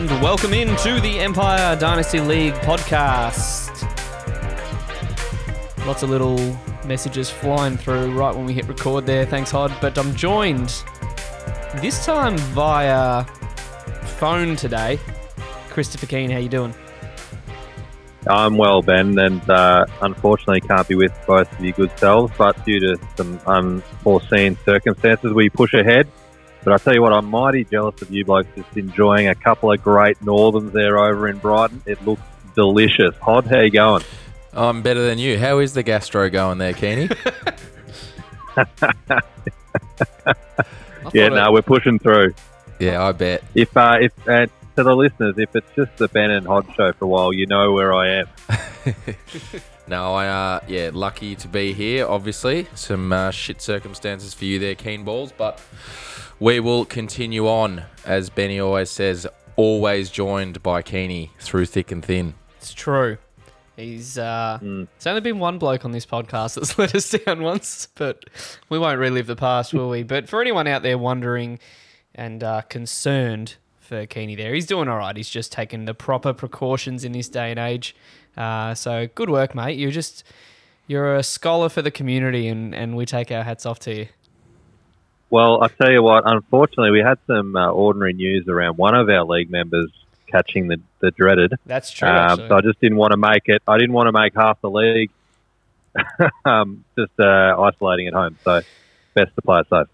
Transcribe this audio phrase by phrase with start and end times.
[0.00, 3.86] and welcome into the Empire Dynasty League podcast.
[5.84, 6.38] Lots of little
[6.86, 9.26] messages flying through right when we hit record there.
[9.26, 9.70] Thanks, Hod.
[9.78, 10.68] But I'm joined
[11.82, 13.24] this time via
[14.16, 14.98] phone today.
[15.68, 16.74] Christopher Keane, how you doing?
[18.26, 22.64] I'm well, Ben, and uh, unfortunately can't be with both of you good selves, but
[22.64, 26.08] due to some unforeseen circumstances, we push ahead.
[26.62, 29.72] But I tell you what, I'm mighty jealous of you blokes just enjoying a couple
[29.72, 31.82] of great Northerns there over in Brighton.
[31.86, 32.22] It looks
[32.54, 33.14] delicious.
[33.16, 34.04] Hod, how you going?
[34.52, 35.38] I'm better than you.
[35.38, 37.08] How is the gastro going there, Keeney?
[41.14, 42.34] yeah, no, we're pushing through.
[42.78, 43.44] Yeah, I bet.
[43.54, 44.46] If uh, if uh,
[44.76, 47.46] to the listeners, if it's just the Ben and Hod show for a while, you
[47.46, 48.26] know where I am.
[49.90, 52.06] no, I uh, yeah, lucky to be here.
[52.06, 55.60] Obviously, some uh, shit circumstances for you there, Keen Balls, but
[56.38, 62.04] we will continue on, as Benny always says, always joined by Keeney through thick and
[62.04, 62.34] thin.
[62.58, 63.18] It's true.
[63.76, 64.86] He's uh, mm.
[64.94, 68.26] it's only been one bloke on this podcast that's let us down once, but
[68.68, 70.04] we won't relive the past, will we?
[70.04, 71.58] But for anyone out there wondering
[72.14, 75.16] and uh, concerned for Keeney, there, he's doing all right.
[75.16, 77.96] He's just taking the proper precautions in this day and age.
[78.40, 79.78] Uh, so good work, mate.
[79.78, 80.24] You're just
[80.86, 84.06] you're a scholar for the community, and, and we take our hats off to you.
[85.28, 86.24] Well, I tell you what.
[86.26, 89.90] Unfortunately, we had some uh, ordinary news around one of our league members
[90.26, 91.54] catching the, the dreaded.
[91.66, 92.08] That's true.
[92.08, 93.62] Um, so I just didn't want to make it.
[93.68, 95.10] I didn't want to make half the league
[96.44, 98.38] um, just uh, isolating at home.
[98.42, 98.62] So
[99.14, 99.86] best to play it safe.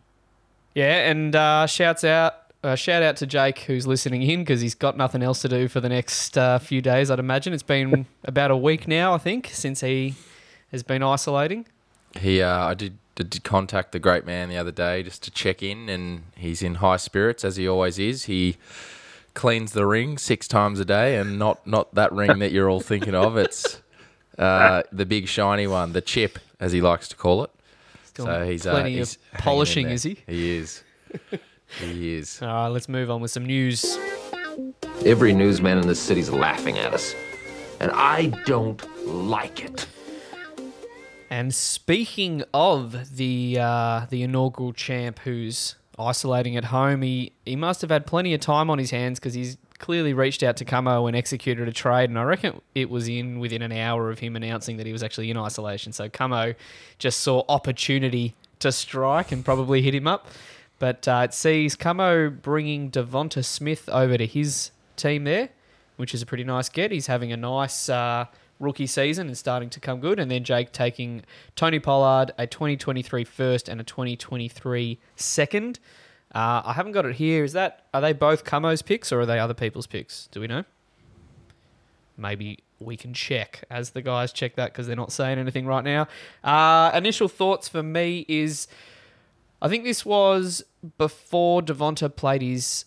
[0.75, 2.46] Yeah, and uh, shouts out.
[2.63, 5.69] Uh, shout out to Jake who's listening in because he's got nothing else to do
[5.69, 7.11] for the next uh, few days.
[7.11, 9.15] I'd imagine it's been about a week now.
[9.15, 10.15] I think since he
[10.73, 11.67] has been isolating.
[12.19, 15.63] He, uh, I did did contact the great man the other day just to check
[15.63, 18.25] in, and he's in high spirits as he always is.
[18.25, 18.57] He
[19.35, 22.81] cleans the ring six times a day, and not not that ring that you're all
[22.81, 23.37] thinking of.
[23.37, 23.81] It's
[24.39, 27.51] uh, the big shiny one, the chip, as he likes to call it.
[28.05, 30.19] Still so he's uh, plenty uh, he's of polishing, is he?
[30.27, 30.83] He is.
[31.81, 32.41] he is.
[32.43, 33.99] All right, let's move on with some news.
[35.05, 37.15] Every newsman in this city's laughing at us,
[37.81, 39.87] and I don't like it.
[41.29, 47.81] And speaking of the uh, the inaugural champ who's isolating at home, he, he must
[47.81, 51.07] have had plenty of time on his hands because he's clearly reached out to Camo
[51.07, 52.11] and executed a trade.
[52.11, 55.03] And I reckon it was in within an hour of him announcing that he was
[55.03, 55.93] actually in isolation.
[55.93, 56.55] So Camo
[56.99, 60.27] just saw opportunity to strike and probably hit him up.
[60.79, 65.51] But uh, it sees Camo bringing Devonta Smith over to his team there,
[65.97, 66.91] which is a pretty nice get.
[66.91, 67.89] He's having a nice.
[67.89, 68.27] Uh,
[68.59, 70.19] rookie season and starting to come good.
[70.19, 71.23] And then Jake taking
[71.55, 75.79] Tony Pollard, a 2023 first and a 2023 second.
[76.35, 77.45] Uh, I haven't got it here.
[77.45, 80.29] Is that are they both Camo's picks or are they other people's picks?
[80.29, 80.65] Do we know?
[82.17, 85.85] Maybe we can check as the guys check that because they're not saying anything right
[85.85, 86.09] now.
[86.43, 88.69] Uh, initial thoughts for me is
[89.67, 90.63] I think this was
[90.97, 92.85] before Devonta played his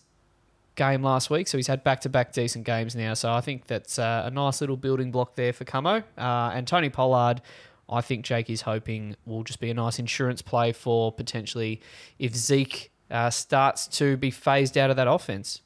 [0.76, 3.12] game last week, so he's had back to back decent games now.
[3.12, 6.02] So I think that's uh, a nice little building block there for Camo.
[6.16, 7.42] Uh, and Tony Pollard,
[7.90, 11.82] I think Jake is hoping will just be a nice insurance play for potentially
[12.18, 15.60] if Zeke uh, starts to be phased out of that offense.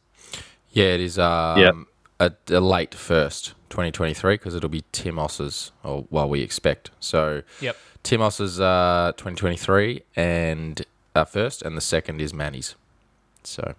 [0.73, 1.75] Yeah, it is um, yep.
[2.19, 6.91] a, a, late first 2023 because it'll be Timos's, or well, we expect.
[6.99, 7.77] So yep.
[8.03, 12.75] Timos's uh, 2023 and uh, first, and the second is Manny's.
[13.43, 13.75] So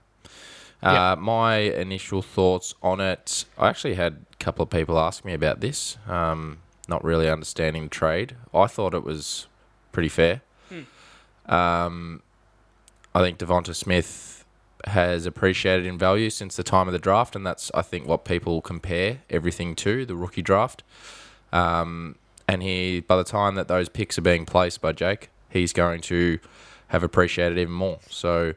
[0.82, 5.34] uh, My initial thoughts on it, I actually had a couple of people ask me
[5.34, 8.36] about this, um, not really understanding trade.
[8.54, 9.48] I thought it was
[9.92, 10.42] pretty fair.
[10.70, 11.54] Hmm.
[11.54, 12.22] Um,
[13.14, 14.46] I think Devonta Smith
[14.86, 18.24] has appreciated in value since the time of the draft, and that's I think what
[18.26, 20.84] people compare everything to the rookie draft.
[21.52, 22.16] Um,
[22.48, 26.02] and he, by the time that those picks are being placed by Jake, he's going
[26.02, 26.40] to
[26.90, 28.00] have appreciated even more.
[28.10, 28.54] So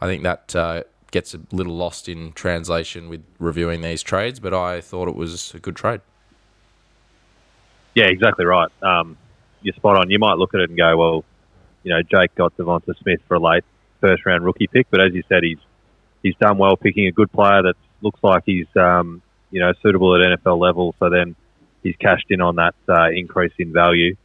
[0.00, 4.52] I think that uh, gets a little lost in translation with reviewing these trades, but
[4.54, 6.00] I thought it was a good trade.
[7.94, 8.70] Yeah, exactly right.
[8.82, 9.16] Um,
[9.62, 10.10] you're spot on.
[10.10, 11.24] You might look at it and go, well,
[11.82, 13.64] you know, Jake got Devonta Smith for a late
[14.00, 15.58] first round rookie pick, but as you said, he's
[16.22, 20.14] he's done well picking a good player that looks like he's um, you know suitable
[20.14, 20.94] at NFL level.
[20.98, 21.36] So then
[21.82, 24.16] he's cashed in on that uh, increase in value.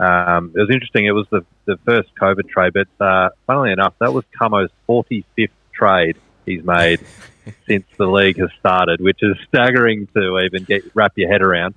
[0.00, 1.06] Um, it was interesting.
[1.06, 5.50] It was the, the first COVID trade, but uh, funnily enough, that was Camo's 45th
[5.72, 6.16] trade
[6.46, 7.00] he's made
[7.66, 11.74] since the league has started, which is staggering to even get wrap your head around.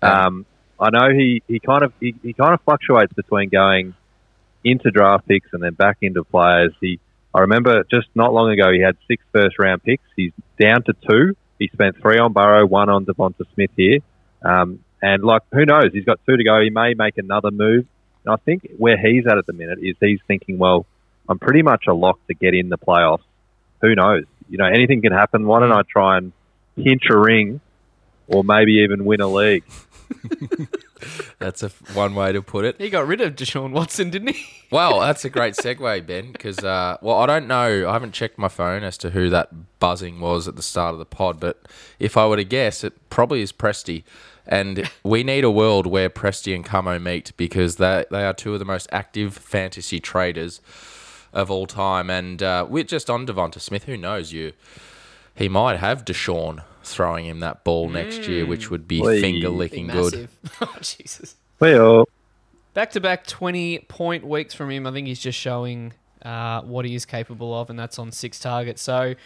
[0.00, 0.46] Um,
[0.80, 3.94] I know he, he kind of he, he kind of fluctuates between going
[4.64, 6.72] into draft picks and then back into players.
[6.80, 7.00] He
[7.34, 10.04] I remember just not long ago he had six first round picks.
[10.16, 13.98] He's down to two He spent three on Burrow, one on Devonta Smith here.
[14.42, 15.92] Um, and like, who knows?
[15.92, 16.60] He's got two to go.
[16.60, 17.86] He may make another move.
[18.24, 20.86] And I think where he's at at the minute is he's thinking, well,
[21.28, 23.22] I'm pretty much a lock to get in the playoffs.
[23.80, 24.24] Who knows?
[24.48, 25.46] You know, anything can happen.
[25.46, 26.32] Why don't I try and
[26.76, 27.60] pinch a ring,
[28.26, 29.64] or maybe even win a league?
[31.38, 32.76] That's a f- one way to put it.
[32.78, 34.44] He got rid of Deshaun Watson, didn't he?
[34.70, 37.88] Well, that's a great segue, Ben, because, uh, well, I don't know.
[37.88, 40.98] I haven't checked my phone as to who that buzzing was at the start of
[40.98, 41.62] the pod, but
[41.98, 44.02] if I were to guess, it probably is Presty.
[44.48, 48.54] And we need a world where Presty and Camo meet because they, they are two
[48.54, 50.60] of the most active fantasy traders
[51.32, 52.08] of all time.
[52.08, 53.84] And uh, we're just on Devonta Smith.
[53.84, 54.32] Who knows?
[54.32, 54.52] You,
[55.34, 59.20] he might have Deshaun throwing him that ball next year, which would be Wee.
[59.20, 60.28] finger licking good.
[60.62, 61.36] oh, Jesus.
[61.60, 62.06] Well,
[62.78, 64.86] Back to back 20 point weeks from him.
[64.86, 68.38] I think he's just showing uh, what he is capable of, and that's on six
[68.38, 68.82] targets.
[68.82, 69.16] So,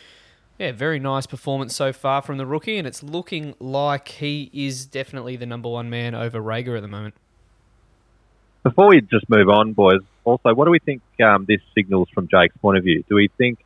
[0.63, 4.87] yeah, very nice performance so far from the rookie, and it's looking like he is
[4.87, 7.15] definitely the number one man over Reagor at the moment.
[8.63, 12.29] before we just move on, boys, also, what do we think um, this signals from
[12.29, 13.03] Jake's point of view?
[13.09, 13.59] Do we think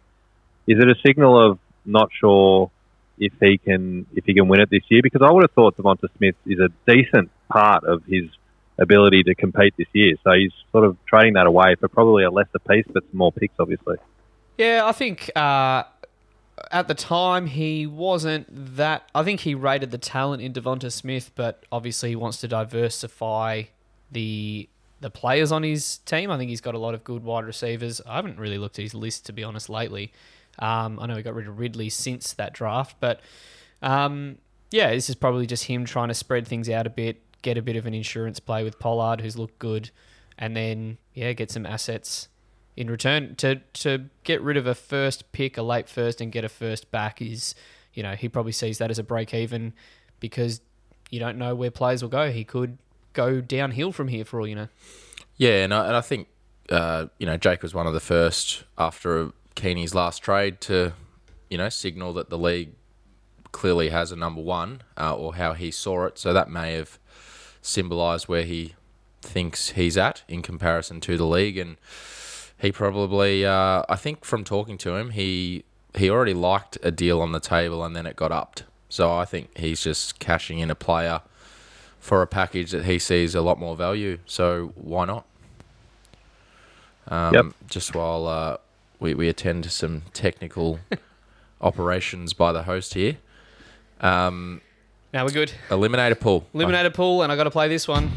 [0.67, 2.71] is it a signal of not sure
[3.19, 5.03] if he can if he can win it this year?
[5.03, 8.25] Because I would have thought Devonta Smith is a decent part of his
[8.79, 10.15] ability to compete this year.
[10.25, 13.33] So he's sort of trading that away for probably a lesser piece, but some more
[13.33, 13.97] picks, obviously.
[14.57, 15.83] Yeah, I think uh,
[16.71, 19.09] at the time he wasn't that.
[19.15, 23.65] I think he rated the talent in Devonta Smith, but obviously he wants to diversify
[24.11, 24.69] the
[25.01, 26.31] the players on his team.
[26.31, 28.01] I think he's got a lot of good wide receivers.
[28.07, 30.13] I haven't really looked at his list to be honest lately.
[30.59, 33.21] Um, I know he got rid of Ridley since that draft, but
[33.83, 34.39] um,
[34.71, 37.63] yeah, this is probably just him trying to spread things out a bit, get a
[37.63, 39.91] bit of an insurance play with Pollard, who's looked good,
[40.39, 42.29] and then yeah, get some assets
[42.77, 46.45] in return to to get rid of a first pick, a late first, and get
[46.45, 47.55] a first back is,
[47.95, 49.73] you know, he probably sees that as a break even
[50.21, 50.61] because
[51.11, 52.31] you don't know where players will go.
[52.31, 52.79] He could
[53.13, 54.69] go downhill from here for all you know.
[55.37, 56.29] Yeah, and I, and I think
[56.71, 60.93] uh, you know Jake was one of the first after Keeney's last trade to
[61.49, 62.73] you know signal that the league
[63.53, 66.19] clearly has a number one uh, or how he saw it.
[66.19, 66.99] So that may have
[67.63, 68.75] symbolised where he
[69.23, 71.77] thinks he's at in comparison to the league, and
[72.59, 75.65] he probably uh, I think from talking to him he
[75.95, 78.65] he already liked a deal on the table and then it got upped.
[78.89, 81.21] So I think he's just cashing in a player
[81.99, 84.19] for a package that he sees a lot more value.
[84.27, 85.25] So why not?
[87.09, 87.47] Um, Yep.
[87.69, 88.57] Just while uh,
[89.01, 90.79] we, we attend to some technical
[91.61, 93.17] operations by the host here.
[94.01, 94.61] Um,
[95.13, 95.53] Now we're good.
[95.69, 96.47] eliminator pool.
[96.55, 98.11] Eliminator pool, and I got to play this one.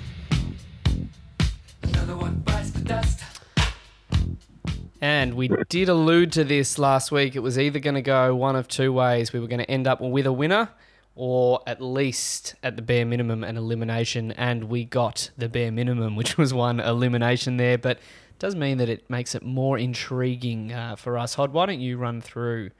[5.01, 7.35] And we did allude to this last week.
[7.35, 9.31] It was either going to go one of two ways.
[9.31, 10.69] We were going to end up with a winner,
[11.15, 14.31] or at least at the bare minimum an elimination.
[14.33, 17.77] And we got the bare minimum, which was one elimination there.
[17.77, 21.35] But it does mean that it makes it more intriguing uh, for us.
[21.35, 22.71] Hod, why don't you run through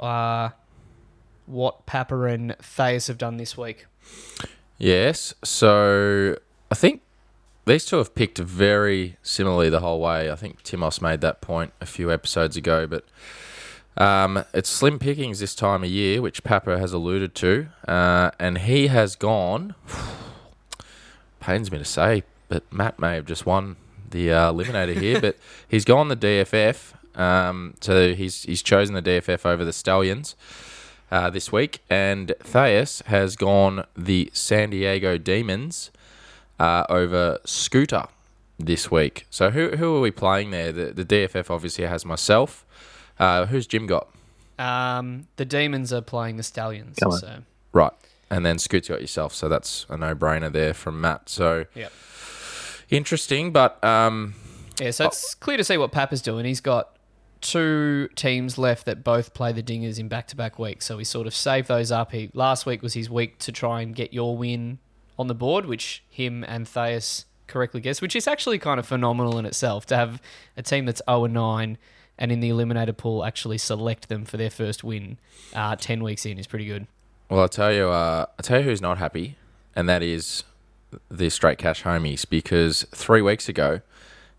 [0.00, 0.50] uh,
[1.46, 3.86] what Papa and Thais have done this week?
[4.78, 5.32] Yes.
[5.44, 6.36] So
[6.72, 7.02] I think
[7.64, 10.30] these two have picked very similarly the whole way.
[10.30, 13.04] I think Timos made that point a few episodes ago, but
[13.96, 18.58] um, it's slim pickings this time of year, which Papa has alluded to, uh, and
[18.58, 19.74] he has gone.
[21.40, 23.76] Pains me to say, but Matt may have just won
[24.10, 25.36] the uh, eliminator here, but
[25.68, 26.94] he's gone the DFF.
[27.18, 30.34] Um, so he's he's chosen the DFF over the Stallions
[31.10, 35.90] uh, this week, and Thais has gone the San Diego Demons
[36.62, 38.04] uh, over Scooter
[38.56, 39.26] this week.
[39.30, 40.70] So who who are we playing there?
[40.70, 42.64] The the DFF obviously has myself.
[43.18, 44.08] Uh, who's Jim got?
[44.58, 46.96] Um, the Demons are playing the Stallions.
[47.00, 47.40] So
[47.72, 47.92] Right,
[48.30, 49.34] and then Scoot's got yourself.
[49.34, 51.28] So that's a no brainer there from Matt.
[51.28, 51.88] So yeah,
[52.90, 54.34] interesting, but um,
[54.78, 54.92] yeah.
[54.92, 56.44] So it's clear to see what Papa's doing.
[56.44, 56.96] He's got
[57.40, 60.86] two teams left that both play the Dingers in back-to-back weeks.
[60.86, 62.12] So he sort of saved those up.
[62.12, 64.78] He last week was his week to try and get your win
[65.18, 69.38] on the board, which him and Thais correctly guessed, which is actually kind of phenomenal
[69.38, 70.20] in itself to have
[70.56, 71.78] a team that's 0 and 9
[72.18, 75.18] and in the eliminator pool actually select them for their first win
[75.54, 76.86] uh, 10 weeks in is pretty good.
[77.30, 77.88] well, I'll tell you.
[77.88, 79.36] Uh, I'll tell you who's not happy,
[79.74, 80.44] and that is
[81.10, 83.80] the straight cash homies because three weeks ago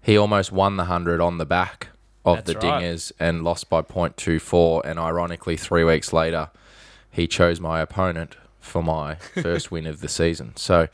[0.02, 1.90] he almost won the hundred on the back
[2.26, 2.84] of That's the right.
[2.84, 6.52] dingers and lost by 0.24 and ironically three weeks later
[7.10, 10.56] he chose my opponent for my first win of the season.
[10.56, 10.88] So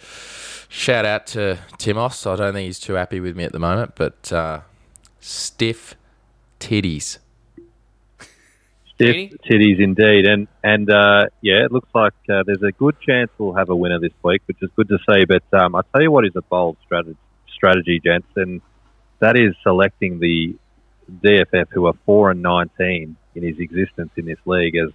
[0.68, 2.26] shout out to timos.
[2.30, 4.62] I don't think he's too happy with me at the moment but uh,
[5.20, 5.96] stiff
[6.60, 7.20] titties.
[8.96, 13.32] Stiff titties indeed, and and uh, yeah, it looks like uh, there's a good chance
[13.38, 15.24] we'll have a winner this week, which is good to see.
[15.26, 17.18] But um, I tell you what is a bold strategy,
[17.56, 18.62] strategy, gents, and
[19.20, 20.56] that is selecting the
[21.10, 24.90] DFF who are four and nineteen in his existence in this league as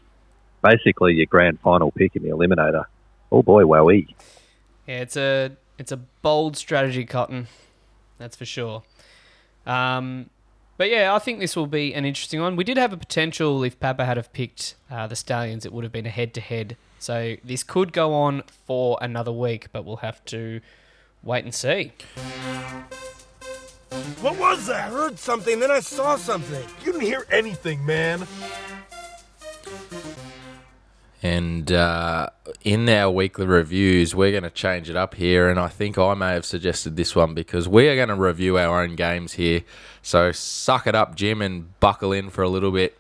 [0.64, 2.86] basically your grand final pick in the eliminator.
[3.30, 4.08] Oh boy, wowee!
[4.88, 7.46] Yeah, it's a it's a bold strategy, Cotton.
[8.18, 8.82] That's for sure.
[9.66, 10.30] Um,
[10.76, 12.56] but yeah, I think this will be an interesting one.
[12.56, 15.84] We did have a potential if Papa had have picked uh, the Stallions, it would
[15.84, 16.76] have been a head to head.
[16.98, 20.60] So this could go on for another week, but we'll have to
[21.22, 21.92] wait and see.
[24.20, 24.88] What was that?
[24.88, 26.64] I heard something, then I saw something.
[26.80, 28.26] You didn't hear anything, man.
[31.24, 32.28] And uh,
[32.64, 35.48] in our weekly reviews, we're going to change it up here.
[35.48, 38.58] And I think I may have suggested this one because we are going to review
[38.58, 39.62] our own games here.
[40.02, 42.98] So suck it up, Jim, and buckle in for a little bit.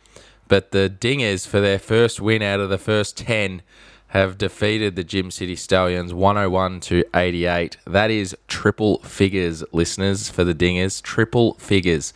[0.48, 3.60] But the Dingers, for their first win out of the first 10,
[4.08, 7.76] have defeated the Gym City Stallions 101 to 88.
[7.86, 11.02] That is triple figures, listeners, for the Dingers.
[11.02, 12.14] Triple figures.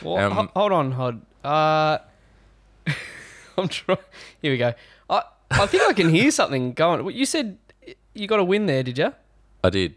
[0.00, 1.20] Well, Um, ho- hold on, Hod.
[1.44, 1.98] Uh,
[3.58, 3.98] I'm trying.
[4.40, 4.72] Here we go.
[5.50, 7.14] I I think I can hear something going.
[7.14, 7.58] You said
[8.14, 9.12] you got a win there, did you?
[9.64, 9.94] I did.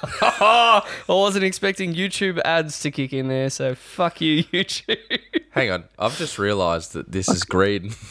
[0.22, 4.96] I wasn't expecting YouTube ads to kick in there, so fuck you, YouTube.
[5.50, 5.84] Hang on.
[5.98, 7.92] I've just realised that this is greed.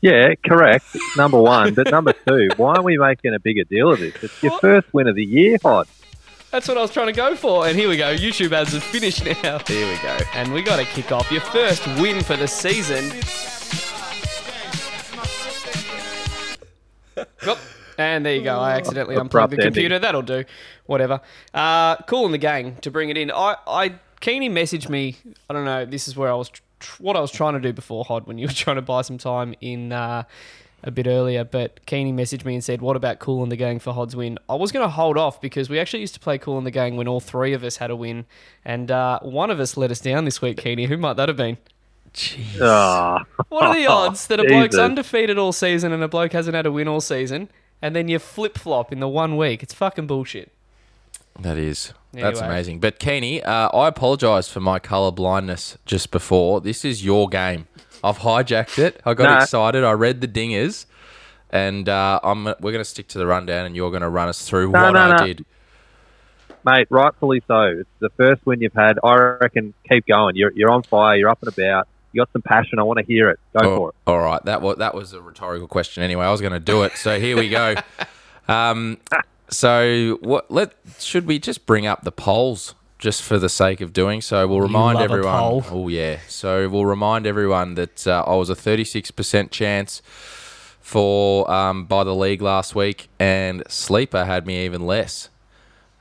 [0.00, 0.84] Yeah, correct.
[1.16, 4.14] Number one, but number two, why are we making a bigger deal of this?
[4.22, 4.60] It's your What?
[4.60, 5.88] first win of the year, Hod.
[6.52, 7.66] That's what I was trying to go for.
[7.66, 8.14] And here we go.
[8.14, 9.58] YouTube ads are finished now.
[9.66, 10.16] Here we go.
[10.34, 13.10] And we got to kick off your first win for the season.
[17.98, 18.56] And there you go.
[18.58, 19.66] I accidentally unplugged the Abrupt ending.
[19.72, 19.98] computer.
[19.98, 20.44] That'll do.
[20.86, 21.20] Whatever.
[21.52, 23.30] Uh, Kool & the Gang to bring it in.
[23.32, 25.16] I, I Keeney messaged me.
[25.50, 25.84] I don't know.
[25.84, 26.48] This is where I was.
[26.50, 28.82] Tr- tr- what I was trying to do before Hod when you were trying to
[28.82, 30.22] buy some time in uh,
[30.84, 31.42] a bit earlier.
[31.42, 34.38] But Keeney messaged me and said, "What about Kool & the Gang for Hod's win?"
[34.48, 36.70] I was going to hold off because we actually used to play Kool & the
[36.70, 38.26] Gang when all three of us had a win,
[38.64, 40.58] and uh, one of us let us down this week.
[40.58, 41.58] Keeney, who might that have been?
[42.14, 42.60] Jeez.
[42.62, 44.80] Ah, What are the odds that a bloke's Jesus.
[44.80, 47.48] undefeated all season and a bloke hasn't had a win all season,
[47.82, 49.62] and then you flip flop in the one week?
[49.62, 50.50] It's fucking bullshit.
[51.40, 51.92] That is.
[52.12, 52.46] That's Anyway.
[52.54, 52.80] amazing.
[52.80, 56.60] But Keeney, uh, I apologise for my colour blindness just before.
[56.60, 57.68] This is your game.
[58.02, 59.00] I've hijacked it.
[59.04, 59.42] I got Nah.
[59.42, 59.84] excited.
[59.84, 60.86] I read the dingers,
[61.50, 64.28] and uh, I'm we're going to stick to the rundown, and you're going to run
[64.28, 65.26] us through No, what no, I no.
[65.26, 65.44] did.
[66.64, 67.60] mate, rightfully so.
[67.80, 68.98] It's the first win you've had.
[69.04, 70.34] I reckon keep going.
[70.36, 71.16] You're, you're on fire.
[71.16, 71.86] You're up and about.
[72.12, 72.78] You got some passion.
[72.78, 73.38] I want to hear it.
[73.60, 73.94] Go Oh, for it.
[74.06, 76.02] All right, that was that was a rhetorical question.
[76.02, 76.92] Anyway, I was going to do it.
[76.96, 77.74] So here we go.
[78.50, 78.96] Um,
[79.50, 80.50] so what?
[80.50, 84.48] Let should we just bring up the polls just for the sake of doing so?
[84.48, 85.62] We'll remind everyone.
[85.70, 86.20] Oh yeah.
[86.28, 90.00] So we'll remind everyone that uh, I was a thirty-six percent chance
[90.80, 95.28] for um, by the league last week, and Sleeper had me even less.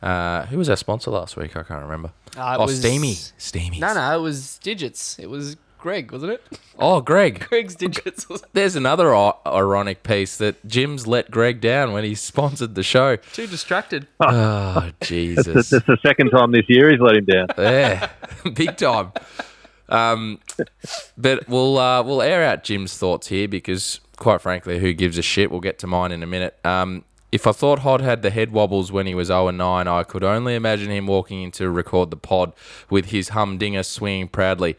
[0.02, 1.58] Uh, who was our sponsor last week?
[1.58, 2.12] I can't remember.
[2.38, 3.16] Uh, it oh, was- Steamy.
[3.38, 3.80] Steamy.
[3.80, 5.18] No, no, it was digits.
[5.20, 6.44] It was Greg, wasn't it?
[6.78, 7.40] Oh, Greg.
[7.50, 8.28] Greg's digits.
[8.28, 12.84] Was There's another i- ironic piece that Jim's let Greg down when he sponsored the
[12.84, 13.16] show.
[13.16, 14.06] too distracted.
[14.20, 15.70] Oh, That's, Jesus.
[15.70, 17.48] that's the second time this year he's let him down.
[17.58, 18.10] yeah,
[18.54, 19.14] big time.
[19.88, 20.40] Um,
[21.18, 25.22] but we'll uh, we'll air out Jim's thoughts here because, quite frankly, who gives a
[25.22, 25.50] shit?
[25.50, 26.58] We'll get to mine in a minute.
[26.66, 29.88] Um, if I thought Hod had the head wobbles when he was 0 and 9,
[29.88, 32.52] I could only imagine him walking in to record the pod
[32.90, 34.76] with his humdinger swinging proudly.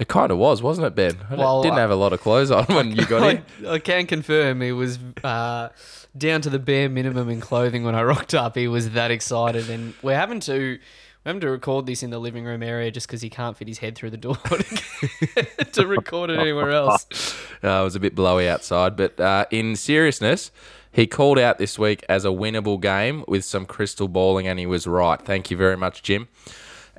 [0.00, 1.14] It kind of was, wasn't it, Ben?
[1.30, 3.22] I Well, didn't I- have a lot of clothes on when you got
[3.60, 3.66] in.
[3.68, 5.68] I, can confirm he was uh,
[6.16, 8.56] down to the bare minimum in clothing when I rocked up.
[8.56, 10.78] He was that excited, and we're having to
[11.22, 13.68] we're having to record this in the living room area just because he can't fit
[13.68, 17.06] his head through the door to, to record it anywhere else.
[17.62, 20.50] Uh, it was a bit blowy outside, but uh, in seriousness,
[20.90, 24.64] he called out this week as a winnable game with some crystal balling, and he
[24.64, 25.20] was right.
[25.20, 26.26] Thank you very much, Jim.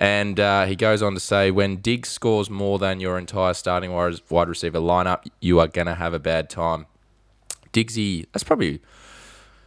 [0.02, 3.94] And uh, he goes on to say, when Diggs scores more than your entire starting
[3.94, 6.88] wide receiver lineup, you are going to have a bad time.
[7.72, 8.82] Diggsy, that's probably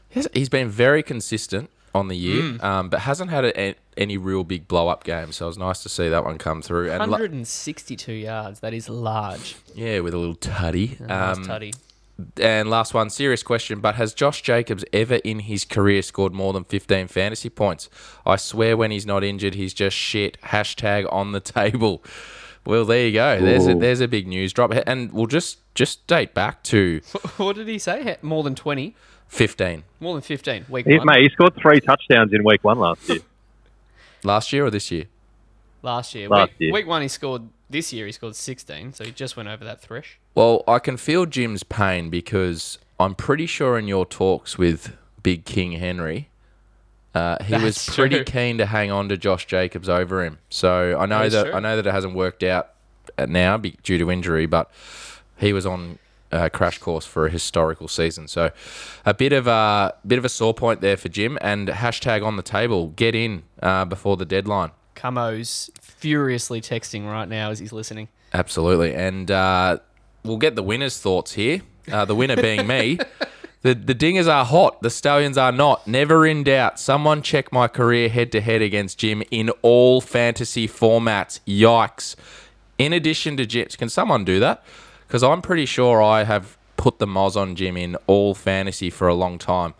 [0.09, 4.67] he's, been very consistent on the year, um, but hasn't had a, any real big
[4.67, 5.31] blow up game.
[5.31, 6.91] So it was nice to see that one come through.
[6.91, 8.59] And la- 162 yards.
[8.59, 9.55] That is large.
[9.73, 10.99] yeah, with a little tutty.
[10.99, 11.77] Nice Um, tutty.
[12.37, 16.53] And last one, serious question, but has Josh Jacobs ever in his career scored more
[16.53, 17.89] than 15 fantasy points?
[18.25, 20.41] I swear when he's not injured, he's just shit.
[20.43, 22.03] Hashtag on the table.
[22.65, 23.41] Well, there you go.
[23.41, 24.73] There's a, there's a big news drop.
[24.87, 27.01] And we'll just, just date back to
[27.37, 28.17] What did he say?
[28.23, 28.95] More than 20?
[29.29, 29.83] 15.
[30.01, 30.67] More than 15.
[30.69, 31.07] Week He, one.
[31.07, 33.19] mate, he scored three touchdowns in week one last year.
[34.23, 35.05] Last year or this year?
[35.83, 36.29] Last year.
[36.31, 36.73] Last week, year.
[36.73, 37.43] week one, he scored
[37.75, 40.21] this year he scored 16, so he just went over that thresh.
[40.37, 45.45] Well, I can feel Jim's pain because I'm pretty sure in your talks with Big
[45.45, 46.29] King Henry,
[47.17, 48.25] uh, he was pretty true.
[48.25, 50.39] keen to hang on to Josh Jacobs over him.
[50.51, 51.53] So I know That is that true.
[51.53, 52.71] I know that it hasn't worked out
[53.29, 54.71] now due to injury, but
[55.37, 55.99] he was on
[56.31, 58.29] a crash course for a historical season.
[58.29, 58.53] So
[59.05, 61.39] a bit of a bit of a sore point there for Jim.
[61.41, 64.71] And hashtag on the table, get in uh, before the deadline.
[64.95, 68.09] Camo's furiously texting right now as he's listening.
[68.33, 68.95] Absolutely.
[68.95, 69.79] And uh,
[70.25, 71.63] we'll get the winner's thoughts here.
[71.91, 72.99] Uh, the winner being me.
[73.65, 74.83] The, the dingers are hot.
[74.83, 75.87] The stallions are not.
[75.89, 76.79] Never in doubt.
[76.79, 81.41] Someone check my career head to head against Jim in all fantasy formats.
[81.47, 82.15] Yikes.
[82.77, 84.63] In addition to Jim, can someone do that?
[85.07, 89.09] Because I'm pretty sure I have put the moz on Jim in all fantasy for
[89.09, 89.73] a long time.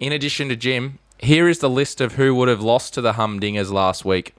[0.00, 3.14] In addition to Jim, here is the list of who would have lost to the
[3.14, 4.34] Humdingers last week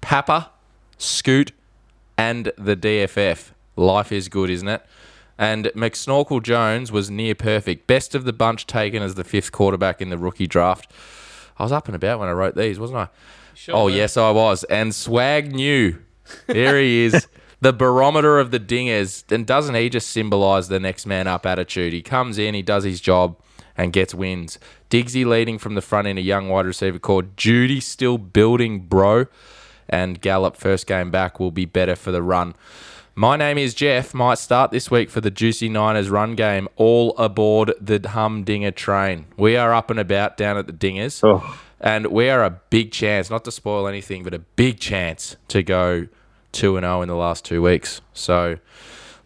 [0.00, 0.50] Papa,
[0.98, 1.52] Scoot,
[2.16, 3.50] and the DFF.
[3.76, 4.84] Life is good, isn't it?
[5.38, 7.86] And McSnorkel Jones was near perfect.
[7.86, 10.90] Best of the bunch taken as the fifth quarterback in the rookie draft.
[11.58, 13.08] I was up and about when I wrote these, wasn't I?
[13.54, 13.90] Sure oh, were.
[13.90, 14.64] yes, I was.
[14.64, 15.98] And Swag knew.
[16.46, 17.26] There he is.
[17.62, 19.30] The barometer of the dingers.
[19.30, 21.92] And doesn't he just symbolise the next man up attitude?
[21.92, 23.36] He comes in, he does his job,
[23.76, 24.58] and gets wins.
[24.90, 29.26] Diggsy leading from the front in a young wide receiver called Jeudy, still building, bro.
[29.88, 32.54] And Gallup, first game back, will be better for the run.
[33.14, 34.14] My name is Jeff.
[34.14, 36.66] Might start this week for the Juicy Niners run game.
[36.76, 39.26] All aboard the Humdinger train.
[39.36, 41.20] We are up and about down at the Dingers.
[41.22, 41.60] Oh.
[41.78, 45.62] And we are a big chance, not to spoil anything, but a big chance to
[45.62, 46.06] go
[46.52, 48.00] 2 and 0 in the last two weeks.
[48.14, 48.58] So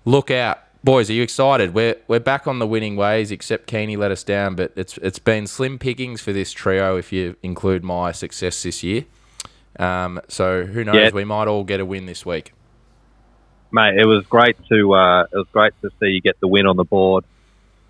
[0.04, 0.60] look out.
[0.86, 1.74] Boys, are you excited?
[1.74, 5.18] We're we're back on the winning ways, except Keeney let us down, but it's it's
[5.18, 9.04] been slim pickings for this trio if you include my success this year.
[9.80, 10.94] Um, so who knows?
[10.94, 11.10] Yeah.
[11.10, 12.52] We might all get a win this week.
[13.72, 13.98] mate.
[13.98, 16.76] It was great to uh, it was great to see you get the win on
[16.76, 17.24] the board,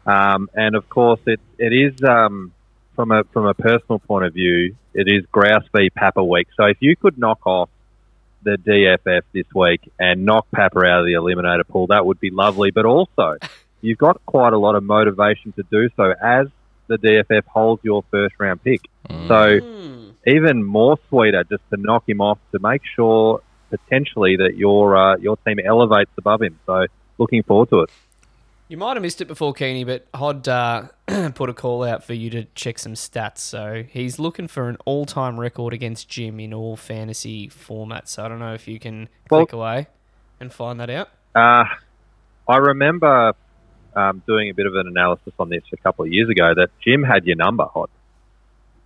[0.07, 2.55] um, and of course it it is um,
[2.95, 6.49] from a from a personal point of view, it is Grouse v Papa week.
[6.57, 7.69] So if you could knock off
[8.47, 12.31] the DFF this week and knock Papa out of the eliminator pool, that would be
[12.31, 12.71] lovely.
[12.71, 13.37] But also,
[13.81, 16.47] you've got quite a lot of motivation to do so as
[16.87, 18.83] the DFF holds your first round pick.
[19.27, 19.59] So
[20.27, 25.17] even more sweeter just to knock him off to make sure potentially that your uh,
[25.17, 26.59] your team elevates above him.
[26.67, 26.87] So
[27.19, 27.91] looking forward to it.
[28.69, 30.89] You might have missed it before, Keeney, but Hod uh,
[31.35, 33.39] put a call out for you to check some stats.
[33.39, 38.09] So he's looking for an all time record against Jim in all fantasy formats.
[38.09, 39.87] So I don't know if you can Well- click away
[40.41, 41.09] and find that out.
[41.35, 41.65] Uh,
[42.49, 43.35] I remember
[43.95, 46.71] um, doing a bit of an analysis on this a couple of years ago that
[46.81, 47.89] Jim had your number Hod.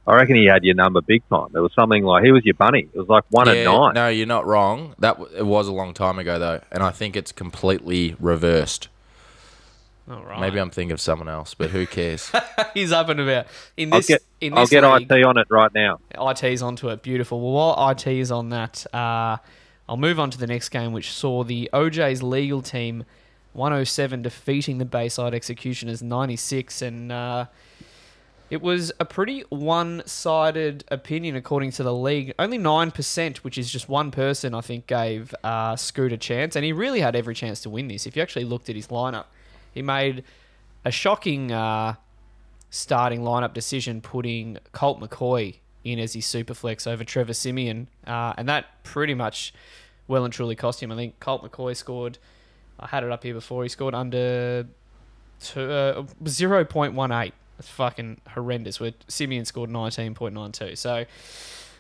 [0.07, 1.49] I reckon he had your number big time.
[1.55, 2.89] It was something like he was your bunny.
[2.93, 3.95] It was like one and nine.
[3.95, 4.95] No, you're not wrong.
[4.99, 8.89] That w- it was a long time ago though, and I think it's completely reversed.
[10.11, 10.41] All right.
[10.41, 12.33] Maybe I'm thinking of someone else, but who cares?
[12.75, 13.47] he's up and about.
[13.77, 16.01] In I'll this, get in I'll get league, IT on it right now.
[16.21, 17.03] IT's onto it.
[17.03, 17.41] Beautiful.
[17.41, 19.37] Well, while IT is on that, uh,
[19.89, 23.05] I'll move on to the next game, which saw the OJ's legal team
[23.53, 26.83] 107 defeating the Bayside Executioners 96.
[26.83, 27.47] And uh,
[28.51, 32.35] it was a pretty one sided opinion, according to the league.
[32.37, 36.57] Only 9%, which is just one person, I think, gave uh, Scoot a chance.
[36.57, 38.07] And he really had every chance to win this.
[38.07, 39.27] If you actually looked at his lineup,
[39.73, 40.25] he made
[40.85, 41.53] a shocking.
[41.53, 41.95] Uh,
[42.73, 48.33] starting lineup decision putting Colt McCoy in as his super flex over Trevor Siemian, uh,
[48.37, 49.53] and that pretty much
[50.07, 50.93] well and truly cost him.
[50.93, 52.19] I think Colt McCoy scored.
[52.79, 53.65] I had it up here before.
[53.65, 54.69] He scored under
[55.41, 57.35] two, uh, zero point one eight.
[57.57, 58.79] That's fucking horrendous.
[58.79, 60.77] Where Siemian scored nineteen point nine two.
[60.77, 61.07] So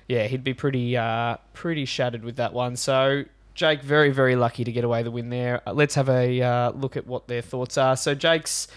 [0.09, 2.74] yeah, he'd be pretty uh, pretty shattered with that one.
[2.74, 3.26] So
[3.61, 5.61] Jake, very very lucky to get away the win there.
[5.66, 7.94] Uh, let's have a uh, look at what their thoughts are.
[7.94, 8.68] So Jake's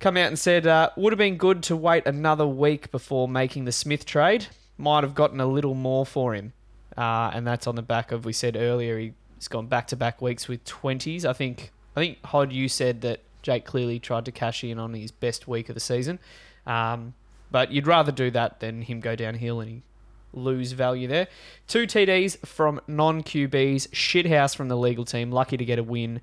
[0.00, 3.66] come out and said uh, would have been good to wait another week before making
[3.66, 4.48] the Smith trade.
[4.76, 6.54] Might have gotten a little more for him,
[6.98, 10.20] uh, and that's on the back of we said earlier he's gone back to back
[10.20, 11.24] weeks with twenties.
[11.24, 14.92] I think I think Hod you said that Jake clearly tried to cash in on
[14.92, 16.18] his best week of the season,
[16.66, 17.14] um,
[17.52, 19.82] but you'd rather do that than him go downhill and he
[20.32, 21.28] lose value there.
[21.66, 26.20] Two TDs from non QBs, shithouse from the legal team, lucky to get a win.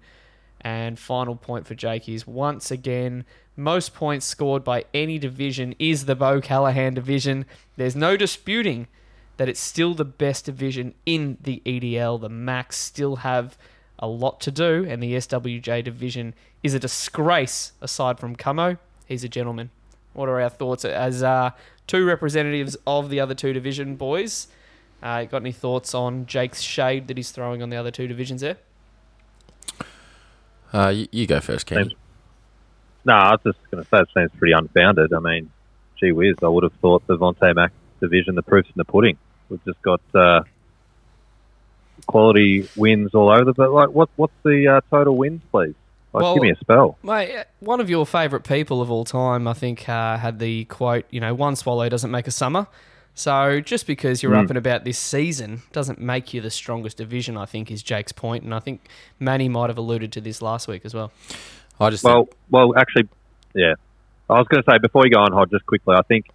[0.61, 6.05] And final point for Jake is once again, most points scored by any division is
[6.05, 7.45] the Bo Callahan division.
[7.75, 8.87] There's no disputing
[9.37, 12.19] that it's still the best division in the EDL.
[12.19, 13.57] The Max still have
[13.99, 18.77] a lot to do, and the SWJ division is a disgrace aside from Camo.
[19.07, 19.69] He's a gentleman.
[20.13, 21.51] What are our thoughts as uh,
[21.87, 24.47] two representatives of the other two division boys?
[25.01, 28.41] Uh, got any thoughts on Jake's shade that he's throwing on the other two divisions
[28.41, 28.57] there?
[30.73, 31.83] Uh, you, you go first, Kenny.
[31.83, 31.95] Seems-
[33.05, 35.13] No, I was just going to say it seems pretty unfounded.
[35.13, 35.51] I mean,
[35.99, 37.71] gee whiz, I would have thought the Vontae Mack
[38.01, 39.17] division, the proof's in the pudding.
[39.49, 40.43] We've just got uh,
[42.05, 43.53] quality wins all over.
[43.53, 45.73] But like, what what's the uh, total wins, please?
[46.17, 46.97] Like, Well- give me a spell.
[47.03, 51.05] Mate, one of your favourite people of all time, I think, uh, had the quote,
[51.09, 52.67] you know, one swallow doesn't make a summer.
[53.13, 57.35] So just because you're up and about this season doesn't make you the strongest division,
[57.35, 58.43] I think, is Jake's point.
[58.43, 61.11] And I think Manny might have alluded to this last week as well.
[61.79, 63.09] I just Well, think, well, actually,
[63.55, 63.73] yeah.
[64.29, 66.27] I was going to say before you go on, Hod, just quickly, I think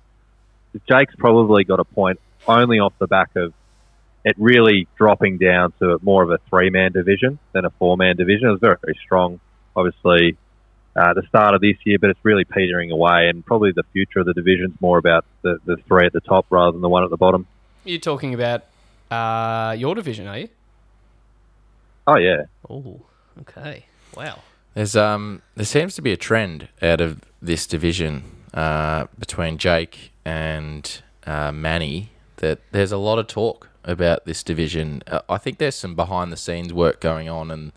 [0.89, 2.19] Jake's probably got a point
[2.49, 3.53] only off the back of
[4.25, 8.49] it really dropping down to more of a three-man division than a four-man division.
[8.49, 9.41] It was very, very strong,
[9.77, 10.37] obviously,
[10.95, 14.21] uh, the start of this year, but it's really petering away, and probably the future
[14.21, 17.05] of the division's more about the, the three at the top rather than the one
[17.05, 17.47] at the bottom.
[17.85, 18.65] You're talking about
[19.11, 20.49] uh, your division, are you?
[22.07, 23.01] Oh yeah, Oh,
[23.41, 23.87] okay.
[24.17, 24.41] Wow.
[24.75, 30.13] There's um there seems to be a trend out of this division uh, between Jake
[30.25, 35.03] and uh, Manny that there's a lot of talk about this division.
[35.07, 37.73] Uh, I think there's some behind the scenes work going on, and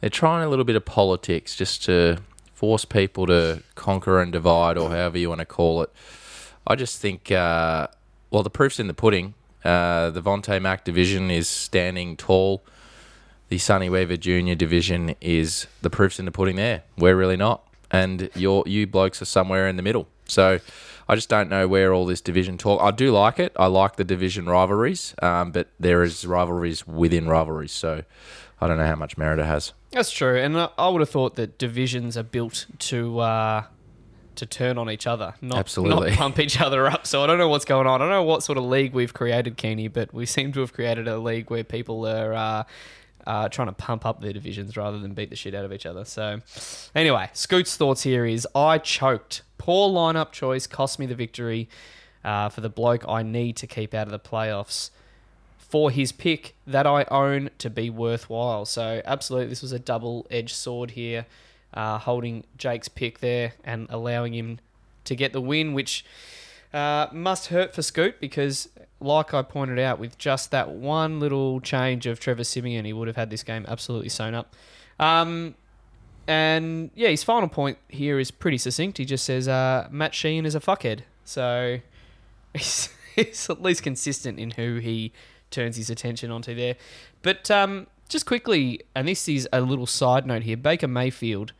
[0.00, 2.18] they're trying a little bit of politics just to
[2.52, 5.90] force people to conquer and divide, or however you want to call it.
[6.66, 7.88] I just think, uh,
[8.30, 9.34] well, the proof's in the pudding.
[9.64, 12.62] Uh, the Vontae Mack division is standing tall
[13.48, 16.82] the Sonny Weaver Junior division is the proofs in the pudding there.
[16.96, 17.62] We're really not.
[17.90, 20.08] And you're, you blokes are somewhere in the middle.
[20.26, 20.58] So
[21.08, 22.80] I just don't know where all this division talk.
[22.82, 23.52] I do like it.
[23.56, 27.72] I like the division rivalries, um, but there is rivalries within rivalries.
[27.72, 28.02] So
[28.60, 29.72] I don't know how much merit it has.
[29.94, 33.64] That's true, and I- would have thought that divisions are built to uh,
[34.34, 36.10] to turn on each other, not Absolutely.
[36.10, 37.06] not pump each other up.
[37.06, 38.02] So I don't know what's going on.
[38.02, 40.72] I don't know what sort of league we've created, Keeney, but we seem to have
[40.72, 42.34] created a league where people are.
[42.34, 42.64] Uh,
[43.26, 45.86] uh, trying to pump up their divisions rather than beat the shit out of each
[45.86, 46.04] other.
[46.04, 46.40] So,
[46.94, 49.40] anyway, Scoot's thoughts here is I choked.
[49.56, 51.70] Poor lineup choice cost me the victory
[52.22, 54.90] uh, for the bloke I need to keep out of the playoffs
[55.74, 58.64] for his pick that I own to be worthwhile.
[58.64, 61.26] So, absolutely, this was a double edged sword here,
[61.72, 64.60] uh, holding Jake's pick there and allowing him
[65.02, 66.04] to get the win, which
[66.72, 68.68] uh, must hurt for Scoot because,
[69.00, 73.08] like I pointed out, with just that one little change of Trevor Siemian, he would
[73.08, 74.54] have had this game absolutely sewn up.
[75.00, 75.56] Um,
[76.28, 78.98] and yeah, his final point here is pretty succinct.
[78.98, 81.00] He just says, uh, Matt Sheehan is a fuckhead.
[81.24, 81.80] So
[82.54, 85.10] he's, he's at least consistent in who he
[85.54, 86.76] turns his attention onto there.
[87.22, 91.52] But um, just quickly, and this is a little side note here Baker Mayfield.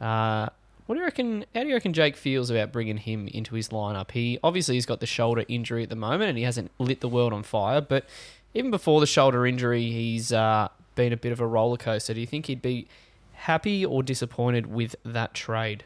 [0.00, 0.48] Uh,
[0.86, 1.44] what do you reckon?
[1.54, 4.10] How do you reckon Jake feels about bringing him into his lineup?
[4.10, 7.08] He obviously he's got the shoulder injury at the moment, and he hasn't lit the
[7.08, 7.80] world on fire.
[7.80, 8.06] But
[8.54, 12.14] even before the shoulder injury, he's uh, been a bit of a roller coaster.
[12.14, 12.88] Do you think he'd be
[13.32, 15.84] happy or disappointed with that trade?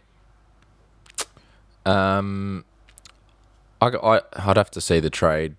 [1.85, 2.65] Um,
[3.83, 5.57] I, I, I'd have to see the trade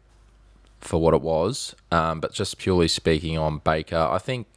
[0.80, 4.48] for what it was, um, but just purely speaking on Baker, I think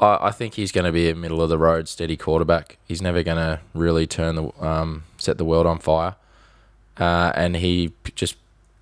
[0.00, 2.78] I, I think he's going to be a middle of the road steady quarterback.
[2.86, 6.16] He's never going to really turn the um, set the world on fire,
[6.98, 8.36] uh, and he just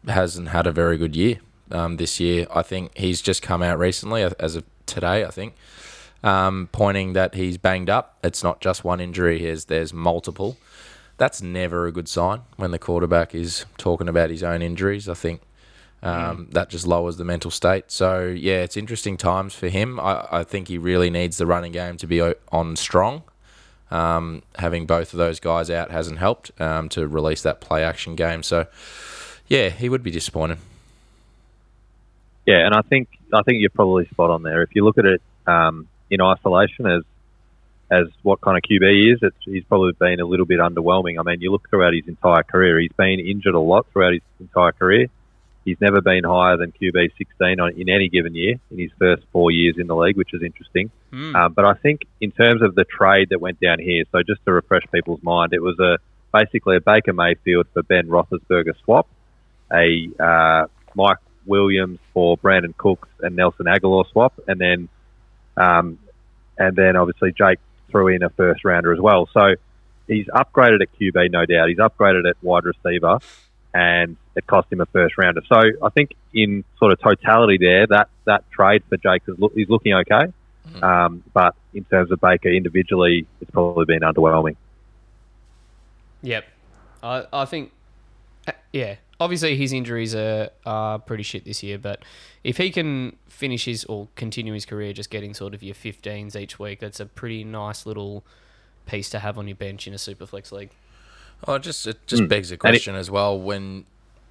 [0.08, 1.38] hasn't had a very good year
[1.70, 2.46] um, this year.
[2.54, 5.54] I think he's just come out recently, as of today, I think,
[6.24, 8.18] um, pointing that he's banged up.
[8.24, 10.56] It's not just one injury; there's there's multiple.
[11.18, 15.08] That's never a good sign when the quarterback is talking about his own injuries.
[15.08, 15.42] I think
[16.02, 17.90] um, that just lowers the mental state.
[17.90, 20.00] So yeah, it's interesting times for him.
[20.00, 23.22] I, I think he really needs the running game to be on strong.
[23.90, 28.16] Um, having both of those guys out hasn't helped um, to release that play action
[28.16, 28.42] game.
[28.42, 28.66] So
[29.48, 30.58] yeah, he would be disappointed.
[32.46, 34.62] Yeah, and I think I think you're probably spot on there.
[34.62, 37.02] If you look at it um, in isolation as
[37.90, 41.20] as what kind of QB he is, he's probably been a little bit underwhelming.
[41.20, 44.22] I mean, you look throughout his entire career; he's been injured a lot throughout his
[44.40, 45.08] entire career.
[45.64, 49.22] He's never been higher than QB 16 on, in any given year in his first
[49.32, 50.90] four years in the league, which is interesting.
[51.36, 54.44] Um, but I think in terms of the trade that went down here, so just
[54.44, 55.98] to refresh people's mind, it was a
[56.32, 59.06] basically a Baker Mayfield for Ben Roethlisberger swap,
[59.72, 64.88] a uh, Mike Williams for Brandin Cooks and Nelson Agholor swap, and then
[65.56, 65.98] um,
[66.58, 67.58] and then obviously Jake
[67.90, 69.28] threw in a first rounder as well.
[69.32, 69.54] So
[70.06, 71.68] he's upgraded at QB, no doubt.
[71.68, 73.18] He's upgraded at wide receiver,
[73.74, 75.42] and it cost him a first rounder.
[75.48, 79.52] So I think in sort of totality there, that that trade for Jake is, look,
[79.56, 80.32] is looking okay.
[80.80, 84.56] Um, but in terms of Baker individually, it's probably been underwhelming.
[86.22, 86.44] Yep.
[87.02, 87.72] I, I think,
[88.46, 88.96] uh, yeah.
[89.18, 92.04] obviously his injuries are, are pretty shit this year, but
[92.44, 96.36] if he can finish his or continue his career just getting sort of your 15s
[96.36, 98.24] each week, that's a pretty nice little
[98.86, 100.70] piece to have on your bench in a Superflex league.
[101.46, 103.38] Oh, it just it just begs a question as well.
[103.38, 103.84] When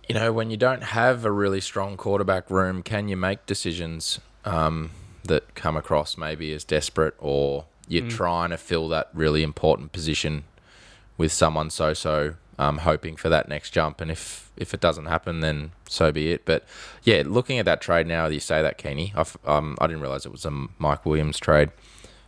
[0.08, 4.20] you know when you don't have a really strong quarterback room, can you make decisions
[4.46, 4.92] um,
[5.24, 10.46] that come across maybe as desperate, or you're trying to fill that really important position
[11.18, 15.06] with someone so so, um, hoping for that next jump, and if if it doesn't
[15.06, 16.46] happen, then so be it.
[16.46, 16.66] But
[17.04, 20.26] yeah, looking at that trade now, you say that Keeney, I've, um, I didn't realize
[20.26, 21.72] it was a Mike Williams trade,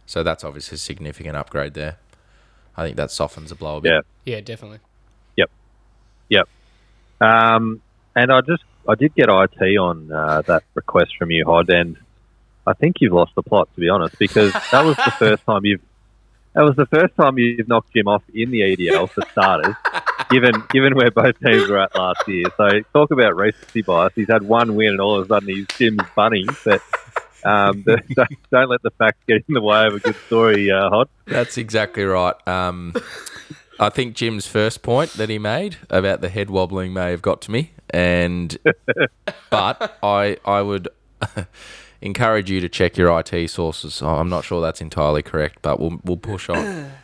[0.06, 1.98] so that's obviously a significant upgrade there.
[2.76, 3.92] I think that softens the blow a bit.
[3.92, 4.02] Yeah.
[4.26, 4.80] Yeah, definitely.
[5.38, 5.50] Yep.
[6.30, 6.50] Yep.
[7.22, 7.82] Um,
[8.16, 11.98] and I just I did get IT on uh, that request from you, Hod, and
[12.66, 15.66] I think you've lost the plot to be honest, because that was the first time
[15.66, 15.82] you've
[16.54, 19.76] that was the first time you've knocked Jim off in the EDL for starters.
[20.30, 24.14] given given where both teams were at last year, so talk about recency bias.
[24.16, 26.46] He's had one win, and all of a sudden he's Jim's bunny.
[26.64, 26.82] But
[27.46, 30.90] um, don't, don't let the facts get in the way of a good story, uh,
[30.90, 31.10] Hod.
[31.26, 32.36] That's exactly right.
[32.48, 32.94] Um,
[33.80, 37.42] I think Jim's first point that he made about the head wobbling may have got
[37.44, 38.58] to me, and
[39.50, 40.90] but I I would
[42.02, 44.02] encourage you to check your IT sources.
[44.02, 46.92] I'm not sure that's entirely correct, but we'll we'll push on.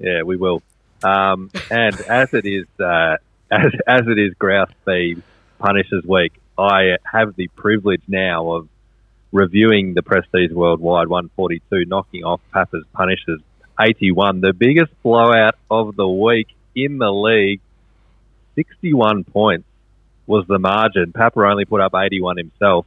[0.00, 0.62] Yeah, we will.
[1.02, 3.16] Um, and as it is, uh,
[3.50, 5.20] as as it is, grouse feed
[5.58, 6.32] Punishers Week.
[6.56, 8.68] I have the privilege now of
[9.32, 13.40] reviewing the Prestige Worldwide 142, knocking off Papa's Punishers
[13.80, 17.60] 81, the biggest blowout of the week in the league.
[18.54, 19.66] 61 points
[20.26, 21.12] was the margin.
[21.12, 22.86] Papa only put up 81 himself.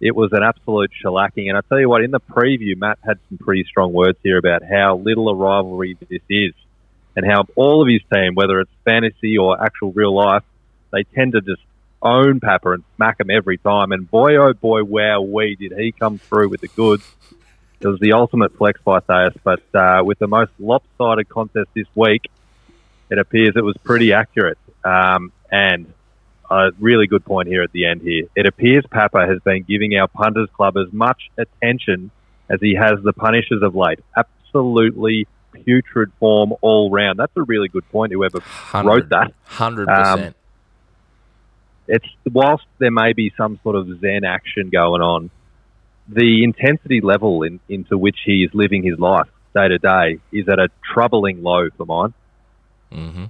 [0.00, 1.48] It was an absolute shellacking.
[1.48, 4.38] And I tell you what, in the preview, Matt had some pretty strong words here
[4.38, 6.52] about how little a rivalry this is
[7.14, 10.44] and how all of his team, whether it's fantasy or actual real life,
[10.92, 11.62] they tend to just
[12.02, 13.92] own Papa and smack him every time.
[13.92, 17.04] And boy, oh boy, wow, we did he come through with the goods.
[17.80, 21.86] It was the ultimate flex by Thais, but uh, with the most lopsided contest this
[21.94, 22.30] week,
[23.10, 24.58] it appears it was pretty accurate.
[24.84, 25.92] Um, and
[26.50, 28.24] a really good point here at the end here.
[28.36, 32.10] It appears Papa has been giving our punters club as much attention
[32.48, 33.98] as he has the punishers of late.
[34.16, 37.18] Absolutely putrid form all round.
[37.18, 38.12] That's a really good point.
[38.12, 38.38] Whoever
[38.88, 39.32] wrote that.
[39.44, 40.36] hundred Um, percent.
[41.88, 45.30] It's whilst there may be some sort of Zen action going on,
[46.08, 50.48] the intensity level in, into which he is living his life day to day is
[50.48, 52.14] at a troubling low for mine.
[52.92, 53.24] Mm-hmm.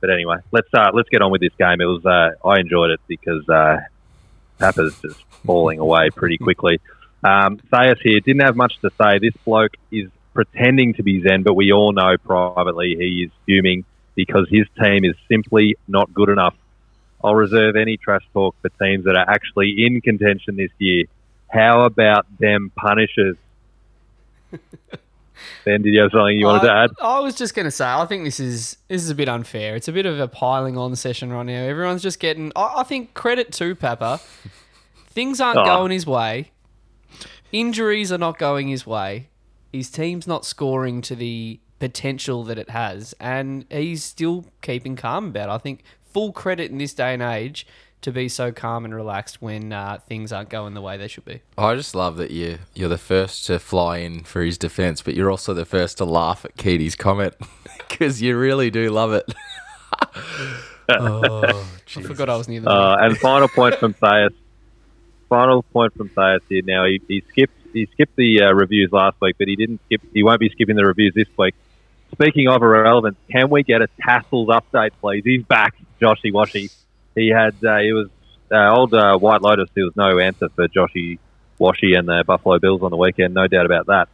[0.00, 1.80] But anyway, let's uh, let's get on with this game.
[1.80, 3.78] It was uh, I enjoyed it because uh,
[4.58, 6.80] Papa's just falling away pretty quickly.
[7.22, 9.18] Um, Sayas here didn't have much to say.
[9.18, 13.84] This bloke is pretending to be Zen, but we all know privately he is fuming
[14.14, 16.54] because his team is simply not good enough.
[17.24, 21.06] I'll reserve any trash talk for teams that are actually in contention this year.
[21.50, 23.36] How about them Punishers?
[25.64, 26.90] ben, did you have something you wanted to I, add?
[27.00, 29.74] I was just going to say, I think this is this is a bit unfair.
[29.74, 31.62] It's a bit of a piling on session right now.
[31.62, 32.52] Everyone's just getting.
[32.54, 34.20] I, I think credit to Papa.
[35.08, 35.64] Things aren't Oh.
[35.64, 36.50] going his way.
[37.52, 39.28] Injuries are not going his way.
[39.72, 45.28] His team's not scoring to the potential that it has, and he's still keeping calm
[45.28, 45.48] about.
[45.48, 45.52] it.
[45.52, 45.84] I think
[46.14, 47.66] full credit in this day and age
[48.00, 51.24] to be so calm and relaxed when uh, things aren't going the way they should
[51.24, 51.40] be.
[51.58, 55.14] I just love that you you're the first to fly in for his defense, but
[55.14, 57.34] you're also the first to laugh at Keaty's comment
[57.88, 59.34] because you really do love it.
[60.88, 62.70] oh, I forgot I was near the.
[62.70, 64.32] Uh, and final point from Thais.
[65.28, 66.62] Final point from Thais here.
[66.64, 70.02] Now he, he skipped he skipped the uh, reviews last week, but he didn't skip.
[70.12, 71.54] He won't be skipping the reviews this week.
[72.12, 75.24] Speaking of irrelevance, can we get a tassels update, please?
[75.24, 75.74] He's back,
[76.04, 76.70] Joshy Washy.
[77.14, 78.08] He had uh, he was
[78.52, 79.70] uh, old uh, White Lotus.
[79.74, 81.18] There was no answer for Joshy
[81.58, 83.34] Washy and the Buffalo Bills on the weekend.
[83.34, 84.08] No doubt about that.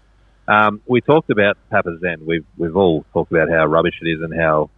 [0.47, 2.27] Um, we talked about Papa Zen.
[2.27, 4.71] We've we've all talked about how rubbish it is and how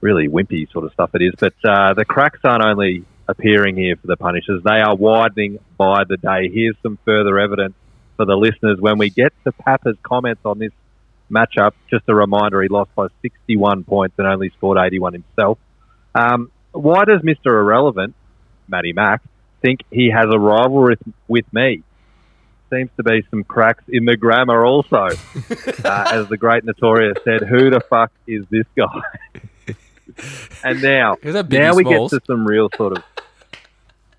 [0.00, 1.34] really wimpy sort of stuff it is.
[1.38, 6.04] But uh, the cracks aren't only appearing here for the Punishers; they are widening by
[6.08, 6.48] the day.
[6.52, 7.74] Here's some further evidence
[8.16, 8.78] for the listeners.
[8.80, 10.72] When we get to Papa's comments on this
[11.30, 15.58] matchup, just a reminder: he lost by 61 points and only scored 81 himself.
[16.18, 18.14] Um, why does Mister Irrelevant,
[18.66, 19.22] Matty Mack,
[19.62, 21.82] think he has a rivalry with, with me?
[22.70, 24.96] Seems to be some cracks in the grammar also.
[25.84, 29.00] uh, as the great Notorious said, who the fuck is this guy?
[30.64, 33.04] and now, Is that Biggie now we get to some real sort of.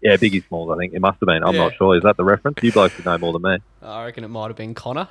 [0.02, 0.72] Yeah, Biggie Smalls.
[0.72, 1.44] I think it must have been.
[1.44, 1.64] I'm Yeah.
[1.64, 1.96] not sure.
[1.98, 2.58] Is that the reference?
[2.62, 3.58] You blokes would know more than me.
[3.82, 5.08] I reckon it might have been Conor.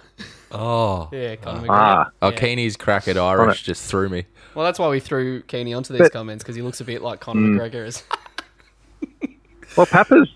[0.51, 1.09] Oh.
[1.13, 1.67] Yeah, Conor McGregor.
[1.71, 2.11] Ah.
[2.23, 2.37] Oh, Yeah.
[2.37, 4.25] Keeney's crack at Irish just threw me.
[4.55, 7.03] Well, that's why we threw Keeney onto these But- comments because he looks a bit
[7.03, 7.59] like Conor Mm.
[7.61, 7.87] McGregor.
[7.87, 8.03] Is.
[9.77, 10.29] Well, Papa's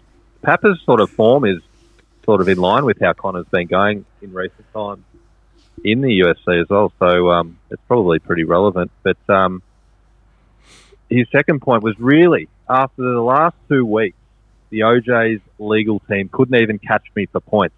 [0.43, 1.61] Papa's sort of form is
[2.25, 5.03] sort of in line with how Conor's been going in recent times
[5.85, 6.93] in the UFC as well.
[6.99, 8.91] So um, it's probably pretty relevant.
[9.03, 9.63] But um,
[11.09, 14.17] his second point was really after the last two weeks,
[14.73, 17.77] the OJ's legal team couldn't even catch me for points.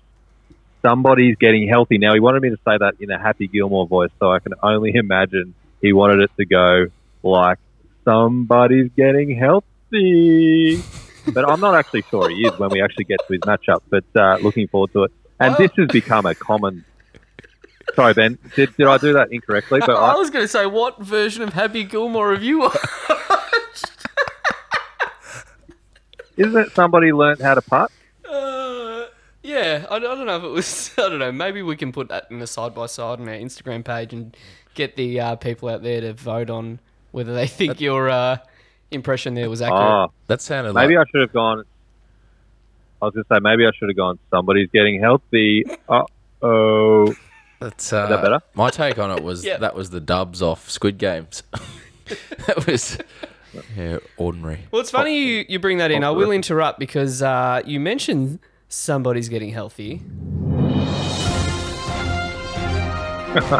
[0.81, 2.15] Somebody's getting healthy now.
[2.15, 4.95] He wanted me to say that in a Happy Gilmore voice, so I can only
[4.95, 6.87] imagine he wanted it to go
[7.23, 7.59] like
[8.05, 10.81] somebody's getting healthy.
[11.33, 13.81] but I'm not actually sure he is when we actually get to his matchup.
[13.91, 15.13] But uh, looking forward to it.
[15.41, 16.85] And this has become a common.
[17.97, 18.39] Sorry, Ben.
[18.55, 19.81] Did, did I do that incorrectly?
[19.81, 22.85] But I I, was going to say, what version of Happy Gilmore have you watched?
[26.37, 27.91] Isn't it somebody learnt how to putt?
[28.29, 29.07] Uh,
[29.43, 30.91] yeah, I, I don't know if it was.
[30.99, 31.33] I don't know.
[31.33, 34.37] Maybe we can put that in a side by side on our Instagram page and
[34.75, 36.81] get the uh, people out there to vote on
[37.13, 38.39] whether they think your uh,
[38.91, 39.83] impression there was accurate.
[39.83, 41.65] Oh, That sounded maybe like I should have gone.
[43.01, 44.19] I was going to say maybe I should have gone.
[44.31, 45.65] Somebody's getting healthy.
[45.89, 46.05] Uh
[46.43, 47.15] oh.
[47.61, 48.41] that's uh, that better?
[48.55, 49.59] My take on it was Yeah.
[49.59, 51.43] that was the dubs off Squid Games.
[52.47, 52.99] that was
[53.77, 54.61] yeah, ordinary.
[54.71, 56.05] Well, it's funny you, you bring that in.
[56.05, 58.39] I will interrupt because uh, you mentioned
[58.69, 60.03] somebody's getting healthy.
[63.35, 63.51] and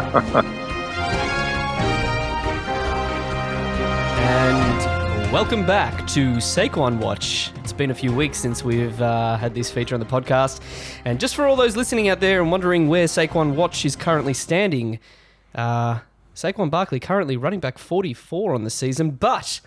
[5.31, 7.51] welcome back to Saquon Watch.
[7.57, 10.61] It's been a few weeks since we've uh, had this feature on the podcast.
[11.03, 14.33] And just for all those listening out there and wondering where Saquon Watch is currently
[14.33, 14.99] standing,
[15.55, 15.99] uh,
[16.35, 19.61] Saquon Barkley currently running back 44 on the season, but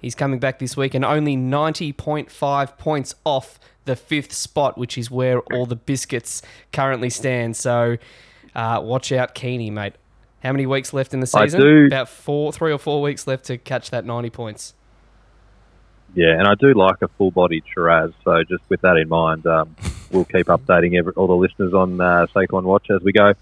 [0.00, 5.10] He's coming back this week and only 90.5 points off the fifth spot, which is
[5.10, 7.56] where all the biscuits currently stand.
[7.56, 7.96] So
[8.54, 9.94] uh, watch out, Keeney, mate.
[10.42, 11.60] How many weeks left in the season?
[11.86, 14.74] About four, three or four weeks left to catch that 90 points.
[16.14, 18.12] Yeah, and I do like a full-bodied Shiraz.
[18.24, 19.74] So just with that in mind, um,
[20.10, 23.34] we'll keep updating every, all the listeners on uh, Saquon Watch as we go.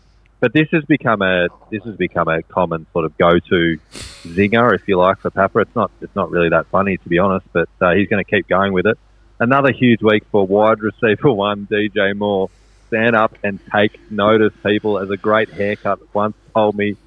[0.45, 3.79] But this has become a this has become a common sort of go-to
[4.25, 5.61] zinger, if you like, for Papa.
[5.61, 8.31] It's not it's not really that funny to be honest, but uh, he's going to
[8.31, 8.99] keep going with it.
[9.41, 12.51] Another huge week for wide receiver one DJ Moore.
[12.89, 14.99] Stand up and take notice, people.
[14.99, 16.99] As a great haircut once told me,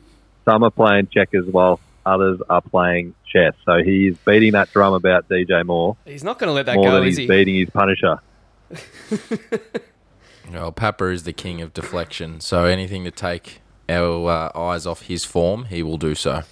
[0.44, 3.54] some are playing checkers while others are playing chess.
[3.66, 6.86] So he's beating that drum about DJ Moore He's not going to let that more
[6.86, 7.28] go, than he's he?
[7.28, 8.20] beating his Punisher.
[10.52, 15.04] Well, Papa is the king of deflection, so anything to take our uh, eyes off
[15.04, 16.44] his form, he will do so.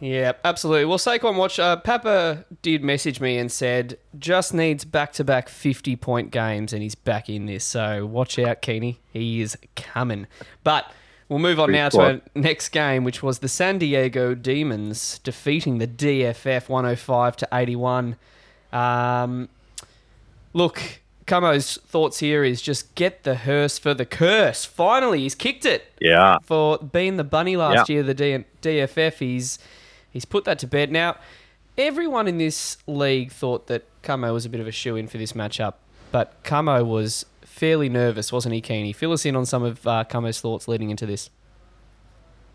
[0.00, 0.84] Yeah, absolutely.
[0.84, 5.48] Well, Saquon Watch, uh, Papa did message me and said just needs back to back
[5.48, 7.64] 50 point games and he's back in this.
[7.64, 9.00] So watch out, Keeney.
[9.12, 10.26] He is coming.
[10.62, 10.92] But
[11.28, 12.06] we'll move on Free now squad.
[12.06, 17.48] to our next game, which was the San Diego Demons defeating the DFF 105 to
[17.52, 18.16] 81.
[18.72, 19.48] Um,
[20.52, 24.64] look, Camo's thoughts here is just get the hearse for the curse.
[24.64, 26.36] Finally, he's kicked it Yeah.
[26.42, 27.94] for being the bunny last Yeah.
[27.94, 29.18] year, the D- DFF.
[29.20, 29.58] He's
[30.10, 30.92] he's put that to bed.
[30.92, 31.16] Now,
[31.78, 35.16] everyone in this league thought that Camo was a bit of a shoe in for
[35.18, 35.74] this matchup,
[36.12, 38.92] but Camo was fairly nervous, wasn't he, Keeney?
[38.92, 41.30] Fill us in on some of uh, Camo's thoughts leading into this.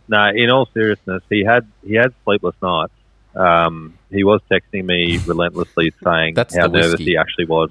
[0.08, 2.94] No, in all seriousness, he had he had sleepless nights.
[3.36, 7.70] Um, he was texting me relentlessly saying That's how nervous he actually was.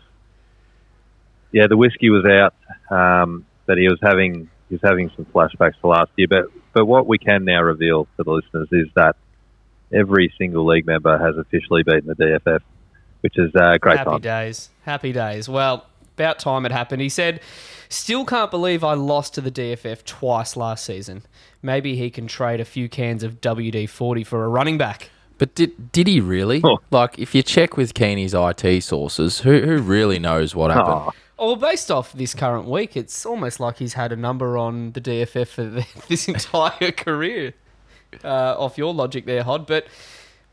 [1.52, 2.54] Yeah, the whiskey was out,
[2.90, 6.28] um, but he was having he was having some flashbacks to last year.
[6.28, 9.16] But but what we can now reveal to the listeners is that
[9.92, 12.60] every single league member has officially beaten the DFF,
[13.20, 14.20] which is uh, great Happy time.
[14.20, 14.70] days.
[14.82, 15.48] Happy days.
[15.48, 17.00] Well, about time it happened.
[17.00, 17.40] He said,
[17.88, 21.22] Still can't believe I lost to the DFF twice last season.
[21.62, 25.10] Maybe he can trade a few cans of WD 40 for a running back.
[25.38, 26.60] But did did he really?
[26.64, 26.78] Oh.
[26.90, 30.94] Like, if you check with Keeney's IT sources, who who really knows what happened?
[30.94, 34.92] Oh, well, based off this current week, it's almost like he's had a number on
[34.92, 37.54] the DFF for the, this entire career.
[38.24, 39.86] Uh, off your logic there, Hod, but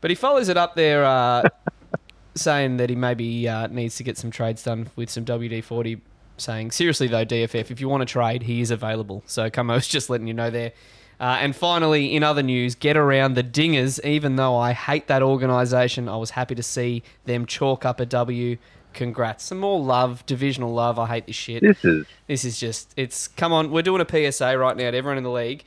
[0.02, 1.48] but he follows it up there, uh,
[2.34, 6.02] saying that he maybe uh, needs to get some trades done with some WD forty.
[6.38, 9.22] Saying seriously though, DFF, if you want to trade, he is available.
[9.26, 10.72] So Camo's just letting you know there.
[11.18, 14.04] Uh, and finally, in other news, get around the Dingers.
[14.04, 18.06] Even though I hate that organisation, I was happy to see them chalk up a
[18.06, 18.58] W.
[18.96, 19.44] Congrats.
[19.44, 20.98] Some more love, divisional love.
[20.98, 21.62] I hate this shit.
[21.62, 24.96] this is This is just, it's, come on, we're doing a PSA right now to
[24.96, 25.62] everyone in the league.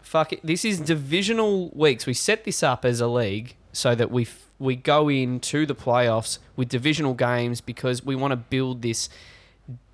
[0.00, 0.40] Fuck it.
[0.44, 2.06] This is divisional weeks.
[2.06, 5.74] We set this up as a league so that we f- we go into the
[5.74, 9.08] playoffs with divisional games because we want to build this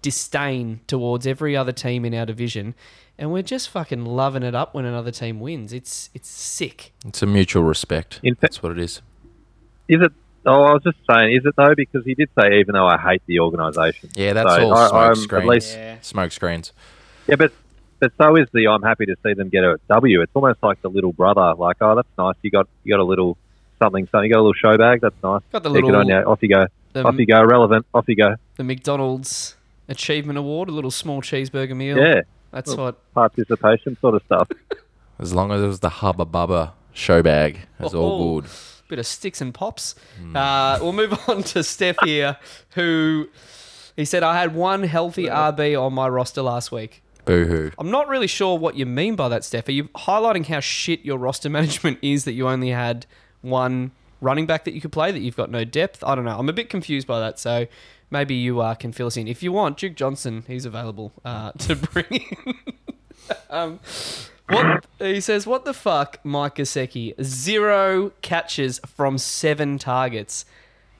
[0.02, 2.74] disdain towards every other team in our division,
[3.16, 5.72] and we're just fucking loving it up when another team wins.
[5.72, 6.92] It's it's sick.
[7.06, 8.20] It's a mutual respect.
[8.22, 9.00] In fa- That's what it is.
[9.88, 10.12] Is it?
[10.46, 11.74] Oh, I was just saying, is it though?
[11.74, 14.10] Because he did say, even though I hate the organisation.
[14.14, 15.46] Yeah, that's So all I- smoke I'm at screens.
[15.48, 16.00] least- Yeah.
[16.00, 16.72] Smoke screens.
[17.26, 17.52] Yeah, but
[18.00, 18.68] but so is the.
[18.68, 20.22] I'm happy to see them get a W.
[20.22, 21.54] It's almost like the little brother.
[21.58, 22.36] Like, oh, that's nice.
[22.42, 23.36] You got you got a little
[23.80, 24.06] something.
[24.10, 24.28] Something.
[24.28, 25.00] You got a little show bag.
[25.00, 25.42] That's nice.
[25.52, 26.14] Got the Yeah, good little- on you.
[26.16, 26.66] Off you go.
[26.94, 27.42] The, Off you go.
[27.42, 27.84] Relevant.
[27.92, 28.36] Off you go.
[28.56, 29.56] the McDonald's
[29.88, 31.96] achievement award, a little small cheeseburger meal.
[31.98, 32.22] Yeah,
[32.52, 32.96] That's what.
[33.14, 34.48] participation sort of stuff.
[35.18, 38.00] As long as it was the Hubba Bubba show bag, it's Oh.
[38.00, 38.50] all good.
[38.88, 39.94] Bit of sticks and pops.
[40.34, 42.36] Uh, we'll move on to Steph here,
[42.74, 43.28] who
[43.96, 47.02] he said I had one healthy RB on my roster last week.
[47.24, 47.70] Boo hoo.
[47.78, 49.68] I'm not really sure what you mean by that, Steph.
[49.68, 53.06] Are you highlighting how shit your roster management is that you only had
[53.42, 56.02] one running back that you could play, that you've got no depth?
[56.04, 56.38] I don't know.
[56.38, 57.66] I'm a bit confused by that, so
[58.10, 59.28] maybe you uh, can fill us in.
[59.28, 62.54] If you want, Duke Johnson, he's available uh, to bring in.
[63.50, 63.80] um,
[64.48, 67.14] what he says, what the fuck, Mike Gesicki?
[67.22, 70.44] Zero catches from seven targets.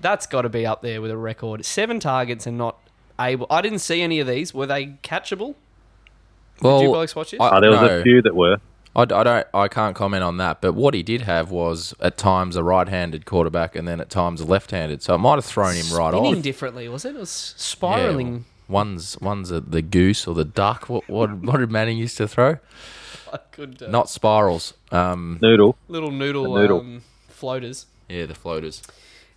[0.01, 1.65] That's got to be up there with a record.
[1.65, 2.79] Seven targets and not
[3.21, 3.47] able.
[3.51, 4.55] I didn't see any of these.
[4.55, 5.55] Were they catchable?
[6.61, 7.41] Well, Did you blokes watch it?
[7.41, 8.59] I, Oh, there was no, a few that were.
[8.97, 9.47] I, I don't.
[9.55, 10.61] I can't comment on that.
[10.61, 14.41] But what he did have was at times a right-handed quarterback, and then at times
[14.41, 15.03] a left-handed.
[15.03, 16.43] So it might have thrown him right spinning off.
[16.43, 17.15] differently, was it?
[17.15, 18.45] It was spiraling.
[18.67, 20.89] well, one's one's a, the goose or the duck.
[20.89, 22.59] What what, what did Manning used to throw?
[23.33, 24.75] I could uh, Not spirals.
[24.93, 25.77] Um, Noodle.
[25.89, 26.81] little noodle, The noodle.
[26.81, 27.87] Um, floaters.
[28.09, 28.83] yeah, the floaters.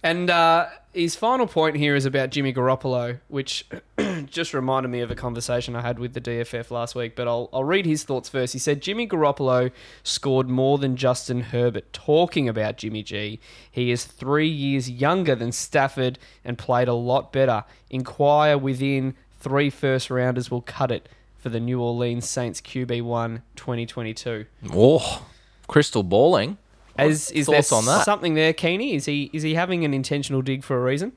[0.03, 3.67] And uh, his final point here is about Jimmy Garoppolo, which
[4.25, 7.15] just reminded me of a conversation I had with the DFF last week.
[7.15, 8.53] But I'll, I'll read his thoughts first.
[8.53, 9.71] He said Jimmy Garoppolo
[10.03, 11.93] scored more than Justin Herbert.
[11.93, 17.31] Talking about Jimmy G, he is three years younger than Stafford and played a lot
[17.31, 17.63] better.
[17.91, 21.07] Inquire within three first rounders will cut it
[21.41, 24.45] for the New Orleans Saints QB1 2022.
[24.73, 25.25] Oh,
[25.67, 26.57] crystal balling.
[26.99, 28.05] Is, is there on that?
[28.05, 28.93] something there, Keeney?
[28.93, 31.13] Is he is he having an intentional dig for a reason?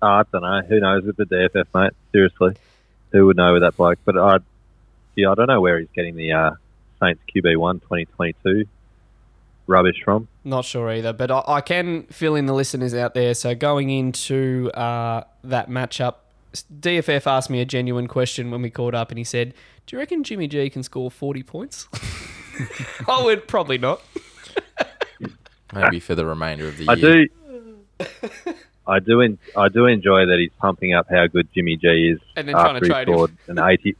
[0.00, 0.60] Oh, I don't know.
[0.68, 1.92] Who knows with the DFF, mate?
[2.12, 2.54] Seriously,
[3.10, 3.98] who would know with that bloke?
[4.04, 4.38] But I,
[5.16, 6.50] yeah, I don't know where he's getting the uh,
[7.00, 8.66] Saints QB one 2022
[9.66, 10.28] rubbish from.
[10.44, 13.34] Not sure either, but I, I can fill in the listeners out there.
[13.34, 16.16] So going into uh, that matchup,
[16.54, 19.54] DFF asked me a genuine question when we called up, and he said,
[19.86, 21.88] "Do you reckon Jimmy G can score forty points?"
[23.08, 24.00] I would probably not.
[25.74, 27.26] Maybe for the remainder of the I year.
[27.26, 28.54] do.
[28.86, 29.20] I do.
[29.22, 32.54] En- I do enjoy that he's pumping up how good Jimmy G is And then
[32.54, 33.14] trying after to he trade him.
[33.14, 33.96] scored an eighty.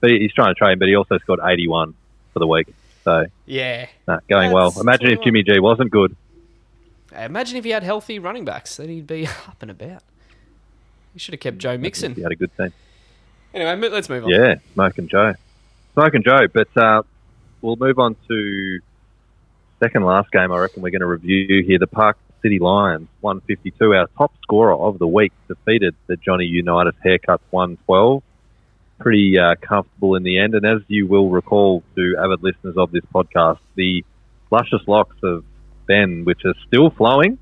[0.00, 1.94] But he's trying to trade him, but he also scored eighty-one
[2.32, 2.66] for the week.
[3.04, 3.86] So Yeah.
[4.08, 4.72] nah, going well.
[4.80, 6.16] Imagine if Jimmy G wasn't good.
[7.16, 10.02] Imagine if he had healthy running backs, then he'd be up and about.
[11.14, 12.14] You should have kept Joe Mixon.
[12.14, 12.72] He had a good team.
[13.54, 14.30] Anyway, let's move on.
[14.30, 15.34] Yeah, Smoke and Joe.
[15.92, 16.46] Smoke and Joe.
[16.52, 17.02] But uh,
[17.60, 18.80] we'll move on to
[19.78, 20.50] second last game.
[20.52, 21.78] I reckon we're going to review here.
[21.78, 23.94] The Park City Lions, 152.
[23.94, 28.22] Our top scorer of the week defeated the Johnny Unitas Haircuts 112.
[28.98, 30.54] Pretty uh, comfortable in the end.
[30.54, 34.04] And as you will recall to avid listeners of this podcast, the
[34.50, 35.44] luscious locks of
[35.86, 37.38] Ben, which are still flowing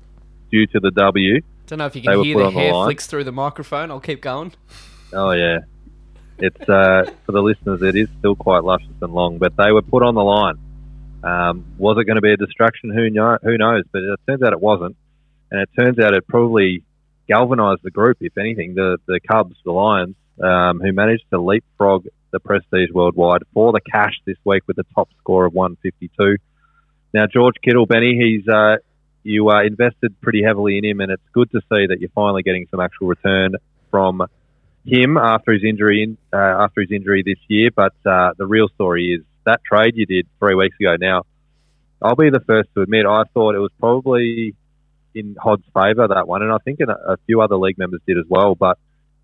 [0.51, 1.41] due to the W.
[1.71, 3.91] Don't know if you can hear the on the hair flicks through the microphone.
[3.91, 4.51] I'll keep going.
[5.13, 5.59] Oh yeah,
[6.37, 7.81] it's uh, for the listeners.
[7.81, 10.55] It is still quite luscious and long, but they were put on the line.
[11.23, 12.89] Um, was it going to be a distraction?
[12.89, 13.37] Who know?
[13.41, 13.83] Who knows?
[13.89, 14.97] But it turns out it wasn't,
[15.49, 16.83] and it turns out it probably
[17.29, 18.17] galvanised the group.
[18.19, 23.43] If anything, the the Cubs, the Lions, um, who managed to leapfrog the prestige worldwide
[23.53, 26.35] for the cash this week with a top score of 152.
[27.13, 28.75] Now George Kittle, Benny, he's uh,
[29.23, 32.43] you uh, invested pretty heavily in him, and it's good to see that you're finally
[32.43, 33.55] getting some actual return
[33.89, 34.23] from
[34.85, 37.69] him after his injury in, uh, after his injury this year.
[37.75, 40.95] But uh, the real story is that trade you did three weeks ago.
[40.99, 41.23] Now,
[42.01, 44.55] I'll be the first to admit I thought it was probably
[45.13, 48.17] in Hod's favour that one, and I think a, a few other league members did
[48.17, 48.55] as well.
[48.55, 48.77] But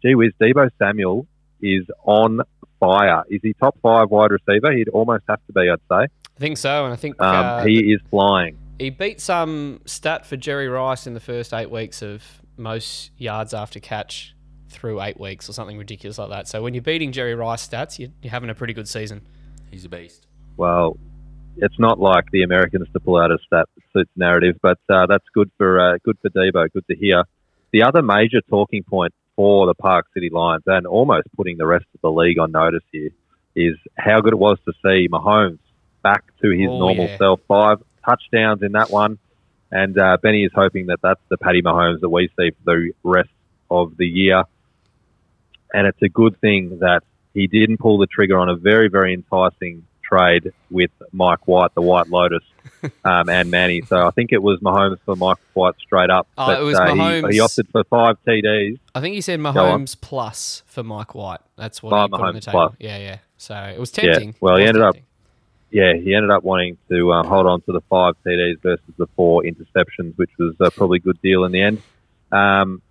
[0.03, 1.25] gee whiz, Deebo Samuel
[1.61, 2.41] is on
[2.79, 3.23] fire.
[3.29, 4.71] Is he top five wide receiver?
[4.73, 6.11] He'd almost have to be, I'd say.
[6.35, 8.57] I think so, and I think Um, uh, he is flying.
[8.79, 12.23] He beat some stat for Jerry Rice in the first eight weeks of
[12.57, 14.35] most yards after catch
[14.69, 16.47] through eight weeks or something ridiculous like that.
[16.47, 19.21] So when you're beating Jerry Rice stats, you're, you're having a pretty good season.
[19.71, 20.27] He's a beast.
[20.57, 20.97] well,
[21.59, 25.07] it's not like the Americans to pull out a stat that suits narrative, but uh,
[25.07, 26.71] that's good for uh, good for Deebo.
[26.71, 27.23] Good to hear.
[27.73, 31.85] The other major talking point for the Park City Lions, and almost putting the rest
[31.95, 33.09] of the league on notice here,
[33.55, 35.57] is how good it was to see Mahomes
[36.03, 37.17] back to his Oh, normal yeah.
[37.17, 37.39] self.
[37.47, 39.19] Five touchdowns in that one.
[39.71, 42.91] And uh, Benny is hoping that that's the Paddy Mahomes that we see for the
[43.03, 43.29] rest
[43.69, 44.43] of the year.
[45.73, 47.01] And it's a good thing that
[47.33, 51.81] he didn't pull the trigger on a very, very enticing trade with Mike White, the
[51.81, 52.43] White Lotus,
[53.03, 53.81] um, and Manny.
[53.81, 56.27] So I think it was Mahomes for Mike White straight up.
[56.37, 57.33] Oh, but, it was uh, he- Mahomes.
[57.33, 58.79] He, opted for five TDs.
[58.95, 59.39] I think he said.
[59.41, 61.41] Mahomes plus for Mike White.
[61.57, 62.59] That's what Five he put on the Mahomes table.
[62.69, 62.75] plus.
[62.79, 63.17] Yeah, yeah.
[63.35, 64.29] So it was tempting.
[64.29, 64.35] Yeah.
[64.39, 65.03] well, he ended up- tempting.
[65.69, 69.07] Yeah, he ended up wanting to uh, hold on to the five TDs versus the
[69.15, 71.81] four interceptions, which was uh, probably a good deal in the end.
[72.31, 72.81] Um,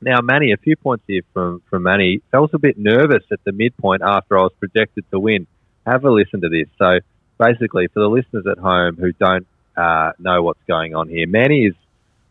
[0.00, 2.22] now, Manny, a few points here from, from Manny.
[2.32, 5.46] I was a bit nervous at the midpoint after I was projected to win.
[5.86, 6.68] Have a listen to this.
[6.78, 7.00] So,
[7.38, 9.46] basically, for the listeners at home who don't
[9.76, 11.74] uh, know what's going on here, Manny is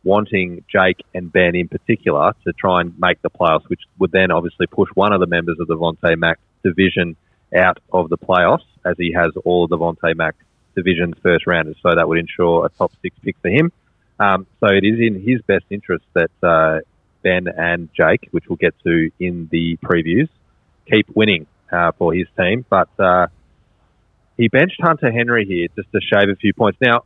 [0.04, 4.32] wanting Jake and Ben in particular to try and make the playoffs, which would then
[4.32, 7.18] obviously push one of the members of the Vontae Mack division
[7.56, 10.36] out of the playoffs, as he has all of the Vontae Mack
[10.76, 11.78] division's first rounders.
[11.82, 13.72] So that would ensure a top six pick for him.
[14.20, 16.80] Um, so it is in his best interest that uh,
[17.24, 20.30] Ben and Jake, which we'll get to in the previews,
[20.90, 22.66] keep winning uh, for his team.
[22.70, 23.28] But uh,
[24.38, 26.80] he benched Hunter Henry here just to shave a few points.
[26.82, 27.04] Now,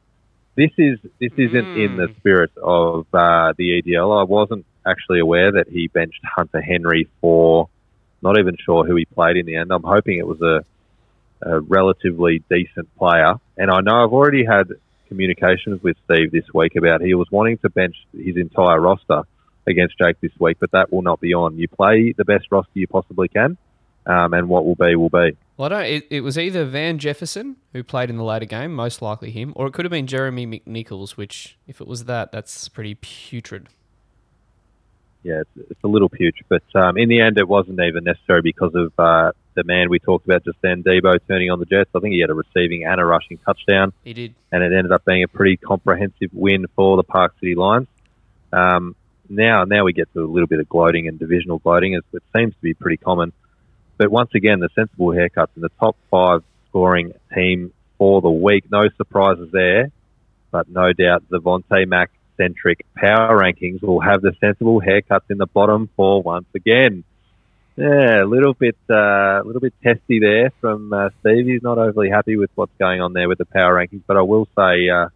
[0.55, 4.19] this is this isn't in the spirit of uh, the EDL.
[4.19, 7.69] I wasn't actually aware that he benched Hunter Henry for
[8.22, 9.72] not even sure who he played in the end.
[9.72, 10.63] I'm hoping it was a,
[11.41, 13.36] a relatively decent player.
[13.57, 14.69] And I know I've already had
[15.07, 19.24] communications with Steve this week about he was wanting to bench his entire roster
[19.67, 21.57] against Jake this week, but that will not be on.
[21.57, 23.57] You play the best roster you possibly can,
[24.05, 25.38] um, and what will be will be.
[25.57, 25.72] Well.
[25.74, 29.53] It, it was either Van Jefferson who played in the later game, most likely him,
[29.55, 31.11] or it could have been Jeremy McNichols.
[31.11, 33.67] Which, if it was that, that's pretty putrid.
[35.24, 36.45] Yeah, it's, it's a little putrid.
[36.49, 39.99] But um, in the end, it wasn't even necessary because of uh, the man we
[39.99, 41.89] talked about just then, Deebo, turning on the Jets.
[41.95, 44.34] I think he had a receiving and a rushing touchdown, He did.
[44.51, 47.88] and it ended up being a pretty comprehensive win for the Park City Lions.
[48.51, 48.95] Um,
[49.30, 52.24] now, now we get to a little bit of gloating and divisional gloating, as it
[52.36, 53.32] seems to be pretty common.
[53.97, 58.65] But once again, the sensible haircuts in the top five scoring team for the week.
[58.72, 59.91] No surprises there,
[60.49, 62.09] but no doubt the Vontae Mack
[62.41, 67.03] centric power rankings will have the sensible haircuts in the bottom four once again.
[67.77, 71.45] Yeah, a little bit, uh, a little bit testy there from uh, Steve.
[71.45, 74.21] He's not overly happy with what's going on there with the power rankings, but I
[74.21, 75.07] will say uh,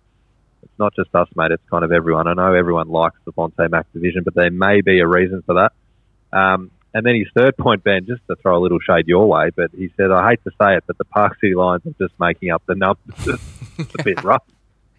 [0.63, 1.51] it's not just us, mate.
[1.51, 2.28] It's kind of everyone.
[2.28, 5.55] I know everyone likes the Vontae Mack division, but there may be a reason for
[5.55, 6.38] that.
[6.38, 9.49] Um, and then his third point, Ben, just to throw a little shade your way,
[9.53, 12.17] but he said, I hate to say it, but the Park City Lions are just
[12.19, 13.39] making up the numbers.
[13.78, 14.43] it's a bit rough.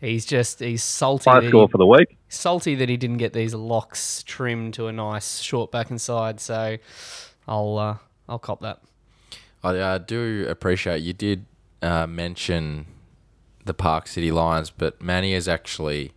[0.00, 1.30] He's just he's salty.
[1.30, 2.18] High that score he, for the week.
[2.28, 6.40] salty that he didn't get these locks trimmed to a nice short back and side.
[6.40, 6.76] So
[7.48, 7.96] I'll uh,
[8.28, 8.80] I'll cop that.
[9.64, 11.46] I uh, do appreciate you did
[11.82, 12.86] uh, mention
[13.64, 16.12] the Park City Lions, but Manny has actually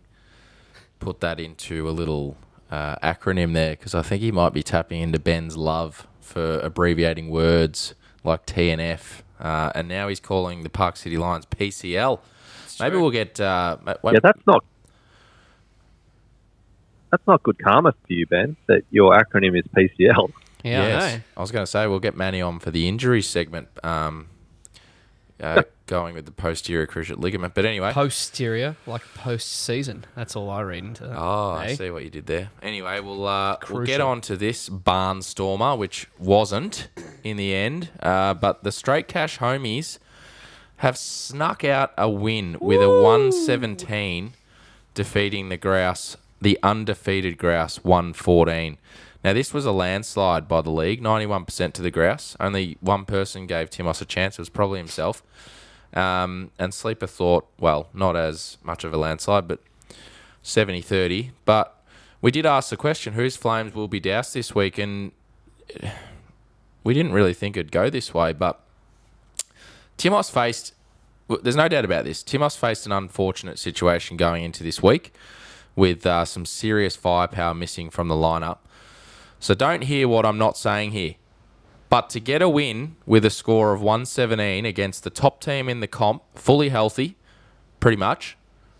[1.00, 2.36] put that into a little
[2.70, 7.28] uh, acronym there because I think he might be tapping into Ben's love for abbreviating
[7.28, 12.20] words like T and F, uh, and now he's calling the Park City Lions PCL.
[12.80, 13.40] Maybe we'll get.
[13.40, 14.64] Uh, Yeah, that's not
[17.10, 18.56] that's not good karma for you, Ben.
[18.66, 20.32] That your acronym is PCL.
[20.62, 21.14] Yeah, I yes.
[21.14, 21.20] know.
[21.36, 24.28] I was going to say we'll get Manny on for the injury segment, um,
[25.40, 27.54] uh, going with the posterior cruciate ligament.
[27.54, 30.04] But anyway, Posterior, like post season.
[30.14, 31.16] That's all I read into that.
[31.18, 32.50] Oh, I see what you did there.
[32.62, 36.88] Anyway, we'll uh, we'll get on to this barnstormer, which wasn't
[37.24, 39.98] in the end, uh, but the straight cash homies
[40.80, 44.32] have snuck out a win with a 117,
[44.94, 48.78] defeating the Grouse, the undefeated Grouse, 114.
[49.22, 52.34] Now, this was a landslide by the league, 91% to the Grouse.
[52.40, 54.38] Only one person gave Timos a chance.
[54.38, 55.22] It was probably himself.
[55.92, 59.60] Um, and Sleeper thought, well, not as much of a landslide, but
[60.40, 61.32] 70 30.
[61.44, 61.78] But
[62.22, 64.78] we did ask the question whose flames will be doused this week?
[64.78, 65.12] And
[65.82, 65.90] eh,
[66.84, 68.32] we didn't really think it'd go this way.
[68.32, 68.64] But
[70.00, 70.72] Timos faced,
[71.42, 75.12] there's no doubt about this, Timos faced an unfortunate situation going into this week
[75.76, 78.60] with uh, some serious firepower missing from the lineup.
[79.40, 81.16] So don't hear what I'm not saying here.
[81.90, 85.80] But to get a win with a score of 117 against the top team in
[85.80, 87.18] the comp, fully healthy,
[87.78, 88.38] pretty much,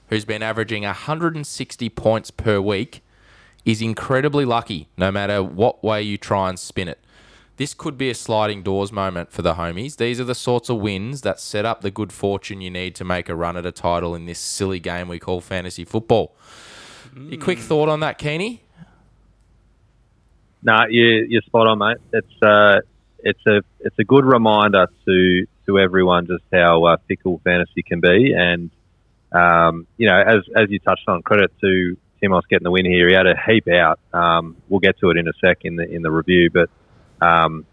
[0.08, 3.04] who's been averaging 160 points per week,
[3.66, 6.98] is incredibly lucky no matter what way you try and spin it.
[7.60, 9.98] This could be a sliding doors moment for the homies.
[9.98, 13.04] These are the sorts of wins that set up the good fortune you need to
[13.04, 16.34] make a run at a title in this silly game we call fantasy football.
[17.14, 18.62] Your quick thought on that, Keeney?
[20.62, 21.98] No, you, you're spot on, mate.
[22.14, 22.80] It's uh,
[23.18, 28.00] it's a it's a good reminder to to everyone just how uh, fickle fantasy can
[28.00, 28.70] be, and
[29.32, 33.06] um, you know, as as you touched on, credit to Timos getting the win here.
[33.06, 34.00] He had a heap out.
[34.14, 36.70] Um, we'll get to it in a sec in the in the review, but
[37.20, 37.66] um,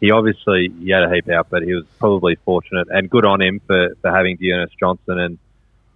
[0.00, 3.42] he obviously he had a heap out, but he was probably fortunate and good on
[3.42, 5.38] him for, for having D'Ernest Johnson and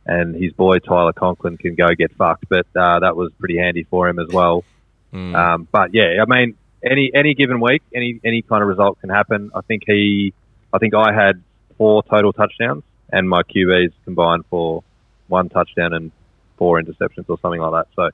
[0.06, 2.44] and his boy Tyler Conklin can go get fucked.
[2.48, 4.64] But uh, that was pretty handy for him as well.
[5.12, 5.34] Mm.
[5.34, 9.08] Um, but yeah, I mean, any any given week, any any kind of result can
[9.08, 9.50] happen.
[9.54, 10.34] I think he,
[10.72, 11.42] I think I had
[11.78, 14.84] four total touchdowns, and my QBs combined for
[15.28, 16.12] one touchdown and
[16.58, 17.86] four interceptions or something like that.
[17.96, 18.10] So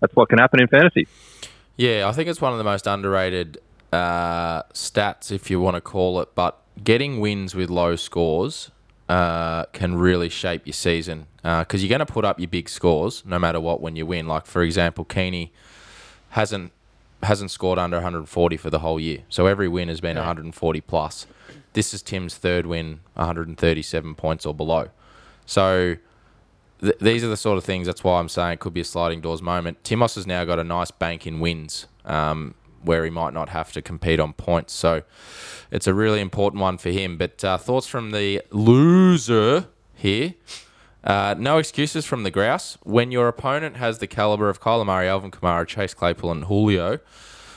[0.00, 1.08] that's what can happen in fantasy.
[1.76, 3.58] Yeah, I think it's one of the most underrated
[3.92, 6.34] uh, stats, if you want to call it.
[6.34, 8.70] But getting wins with low scores
[9.08, 13.22] uh, can really shape your season because you're going to put up your big scores
[13.26, 14.26] no matter what when you win.
[14.26, 15.52] Like for example, Keeney
[16.30, 16.72] hasn't
[17.22, 21.26] hasn't scored under 140 for the whole year, so every win has been 140 plus.
[21.74, 24.88] This is Tim's third win, 137 points or below.
[25.46, 25.96] So
[26.80, 27.86] th- these are the sort of things.
[27.86, 29.82] That's why I'm saying it could be a sliding doors moment.
[29.82, 32.54] Timos has now got a nice bank in wins, um,
[32.84, 34.72] where he might not have to compete on points.
[34.72, 35.02] So
[35.70, 37.16] it's a really important one for him.
[37.16, 40.34] But uh, thoughts from the loser here.
[41.04, 42.78] Uh, no excuses from the grouse.
[42.84, 47.00] When your opponent has the caliber of Kyler Murray, Alvin Kamara, Chase Claypool, and Julio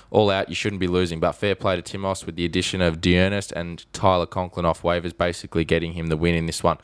[0.09, 1.19] all out, you shouldn't be losing.
[1.19, 5.15] But fair play to Timos with the addition of D'Ernest and Tyler Conklin off waivers,
[5.15, 6.78] basically getting him the win in this one.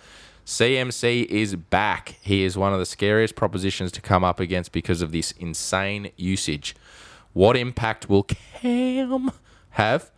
[0.46, 2.18] CMC is back.
[2.22, 6.12] He is one of the scariest propositions to come up against because of this insane
[6.18, 6.76] usage.
[7.34, 9.32] What impact will Cam
[9.72, 10.12] have?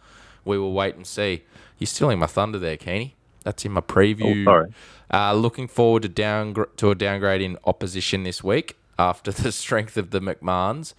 [0.45, 1.43] We will wait and see.
[1.77, 3.15] You're stealing my thunder there, Keeney.
[3.43, 4.41] That's in my preview.
[4.41, 4.73] Oh, sorry.
[5.11, 9.97] Uh, looking forward to down to a downgrade in opposition this week after the strength
[9.97, 10.93] of the McMahons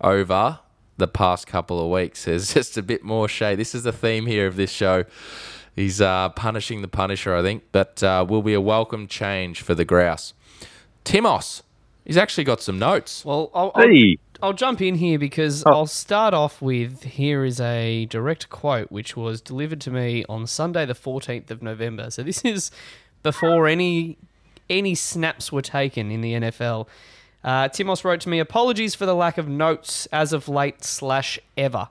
[0.00, 0.60] over
[0.96, 2.24] the past couple of weeks.
[2.24, 3.58] There's just a bit more shade.
[3.58, 5.04] This is the theme here of this show.
[5.74, 9.74] He's uh, punishing the Punisher, I think, but uh, will be a welcome change for
[9.74, 10.34] the Grouse.
[11.04, 11.62] Timos,
[12.04, 13.24] he's actually got some notes.
[13.24, 15.70] Well, I'll, I'll, Hey, I'll jump in here because Oh.
[15.72, 20.46] I'll start off with here is a direct quote which was delivered to me on
[20.46, 22.10] Sunday the 14th of November.
[22.10, 22.70] So this is
[23.22, 24.18] before any
[24.68, 26.88] any snaps were taken in the NFL.
[27.44, 31.38] Uh, Timos wrote to me, "Apologies for the lack of notes as of late slash
[31.56, 31.88] ever.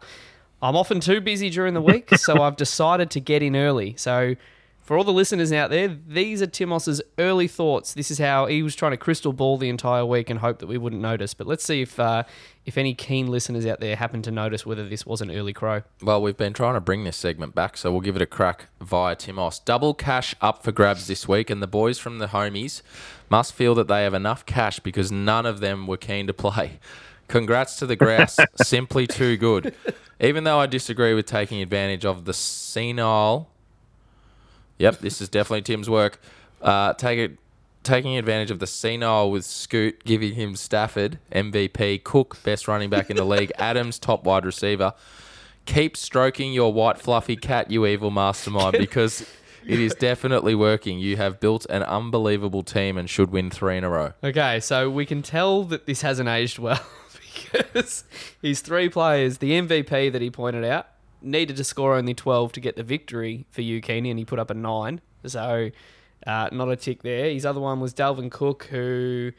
[0.62, 3.96] I'm often too busy during the week, so I've decided to get in early.
[3.98, 4.36] So."
[4.82, 7.94] For all the listeners out there, these are Timos's early thoughts.
[7.94, 10.68] This is how he was trying to crystal ball the entire week and hope that
[10.68, 11.36] we wouldn't notice.
[11.36, 12.24] But let's see if uh,
[12.66, 15.84] if any keen listeners out there happen to notice whether this was an early crow.
[16.02, 18.68] Well, we've been trying to bring this segment back, so we'll give it a crack
[18.82, 19.64] via Timos.
[19.64, 22.82] Double cash up for grabs this week, and the boys from the homies
[23.30, 26.80] must feel that they have enough cash because none of them were keen to play.
[27.28, 29.74] Congrats to the Grouse, simply too good.
[30.20, 33.51] Even though I disagree with taking advantage of the senile.
[34.82, 36.20] Yep, this is definitely Tim's work.
[36.60, 37.38] Uh, take it,
[37.84, 43.12] taking advantage of the senile with Scoot, giving him Stafford MVP, Cook best running back
[43.12, 44.94] in the league, Adams top wide receiver.
[45.68, 49.22] Keep stroking your white fluffy cat, you evil mastermind, because
[49.68, 50.98] it is definitely working.
[50.98, 54.14] You have built an unbelievable team and should win three in a row.
[54.24, 56.84] Okay, so we can tell that this hasn't aged well
[57.54, 58.04] because
[58.42, 60.88] his three players, the MVP that he pointed out,
[61.22, 64.40] needed to score only 12 to get the victory for you, Keeney, and he put
[64.40, 65.02] up a 9.
[65.26, 65.72] So
[66.26, 67.30] uh, not a tick there.
[67.30, 69.32] His other one was Dalvin Cook, who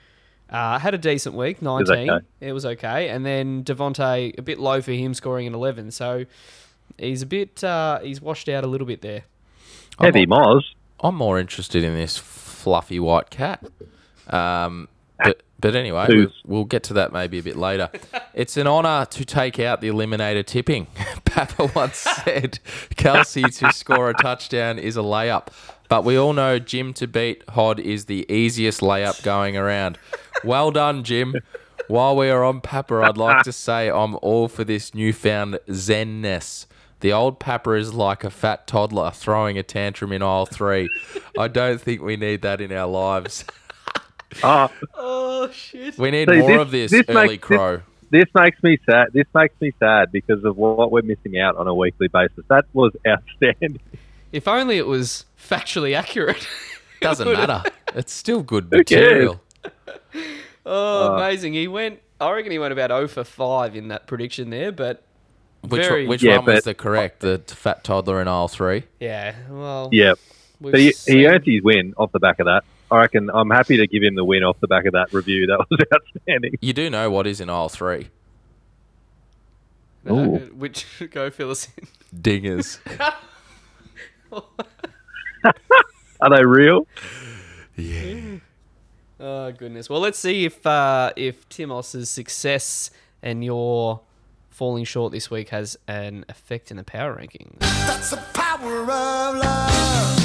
[0.50, 2.10] uh, had a decent week, 19.
[2.10, 2.26] okay.
[2.40, 3.08] It was okay.
[3.08, 5.90] And then Davante, a bit low for him, scoring an 11.
[5.92, 6.24] So
[6.98, 9.22] he's a bit, uh, he's washed out a little bit there.
[9.98, 10.62] heavy Moz.
[11.00, 13.64] I'm more interested in this fluffy white cat.
[14.28, 14.88] Um,
[15.22, 17.88] but, but anyway, Who's- we, we'll get to that maybe a bit later.
[18.34, 20.86] It's an honour to take out the eliminator tipping.
[21.26, 22.60] Papa once said
[22.96, 25.48] Kelce to score a touchdown is a layup.
[25.90, 29.98] But we all know Jim to beat Hod is the easiest layup going around.
[30.44, 31.34] Well done, Jim.
[31.88, 36.64] While we are on Papa, I'd like to say I'm all for this newfound zenness.
[37.00, 40.88] The old Papa is like a fat toddler throwing a tantrum in aisle three.
[41.38, 43.44] I don't think we need that in our lives.
[44.42, 45.98] Oh, Oh, shit.
[45.98, 47.80] We need See, more this- of this, this early makes- crow.
[48.10, 49.08] this makes me sad.
[49.12, 52.44] This makes me sad because of what we're missing out on a weekly basis.
[52.48, 53.80] That was outstanding.
[54.32, 56.46] If only it was factually accurate.
[57.00, 57.62] Doesn't matter.
[57.94, 59.40] It's still good material.
[60.64, 61.54] Oh, uh, amazing.
[61.54, 65.02] He went, I reckon he went about 0 for 5 in that prediction there, but
[65.62, 67.20] Which, Very- one, which Yeah, one was the correct?
[67.20, 68.84] The fat toddler in aisle three?
[69.00, 69.88] yeah, well.
[69.92, 70.14] Yeah.
[70.60, 72.62] we've But he, he earned his win off the back of that.
[72.92, 75.46] I reckon I'm happy to give him the win off the back of that review.
[75.46, 76.58] That was outstanding.
[76.60, 78.10] You do know what is in aisle three.
[80.04, 80.38] No, Ooh.
[80.54, 81.86] which, go fill us in.
[82.20, 82.78] Dingers.
[86.20, 86.86] Are they real?
[87.76, 88.36] yeah.
[89.18, 89.88] Oh goodness.
[89.88, 92.90] Well, let's see if uh, if Timos's success
[93.22, 94.00] and your
[94.50, 97.58] falling short this week has an effect in the power rankings.
[97.60, 100.21] That's the power of love.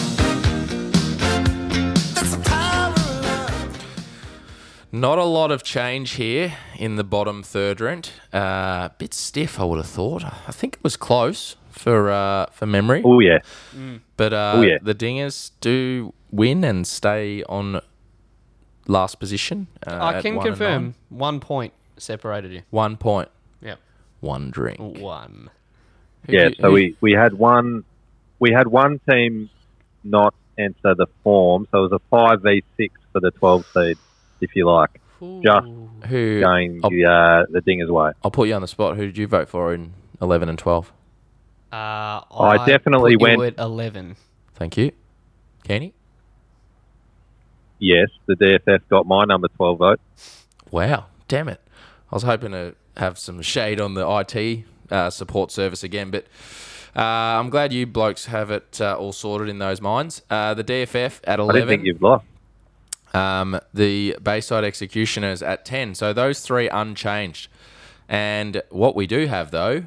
[4.91, 8.13] Not a lot of change here in the bottom third rent.
[8.31, 10.23] Uh, bit stiff, I would have thought.
[10.23, 13.01] I think it was close for uh, for memory.
[13.03, 13.39] Oh yeah,
[14.15, 14.77] But uh, Oh, yeah.
[14.81, 17.81] the Dingers do win and stay on
[18.87, 19.67] last position.
[19.85, 22.61] Uh, I can one confirm one point separated you.
[22.69, 23.29] One point,
[23.61, 23.79] Yep.
[24.21, 24.79] one drink.
[24.79, 25.49] One.
[26.27, 26.43] Who yeah.
[26.45, 27.83] do you- So who- we, we had one
[28.39, 29.49] we had one team
[30.05, 33.97] not enter the form, so it was a five v six for the twelve seed,
[34.41, 34.99] if you like,
[35.43, 35.67] just
[36.07, 38.11] who going I'll, the uh, the Dingers way.
[38.23, 38.95] I'll put you on the spot.
[38.97, 40.91] Who did you vote for in eleven and twelve?
[41.71, 44.15] Uh, I definitely put you went- at eleven.
[44.55, 44.91] Thank you,
[45.63, 45.93] Kenny.
[47.79, 49.99] Yes, the DFF got my number twelve vote.
[50.71, 51.61] Wow, damn it!
[52.11, 56.25] I was hoping to have some shade on the IT uh, support service again, but
[56.95, 60.23] uh, I'm glad you blokes have it uh, all sorted in those minds.
[60.29, 61.37] Uh, the DFF at 11.
[61.37, 61.67] I didn't eleven.
[61.67, 62.25] think you've lost.
[63.13, 65.95] Um, the Bayside Executioners at 10.
[65.95, 67.49] So those three unchanged.
[68.09, 69.85] And what we do have, though,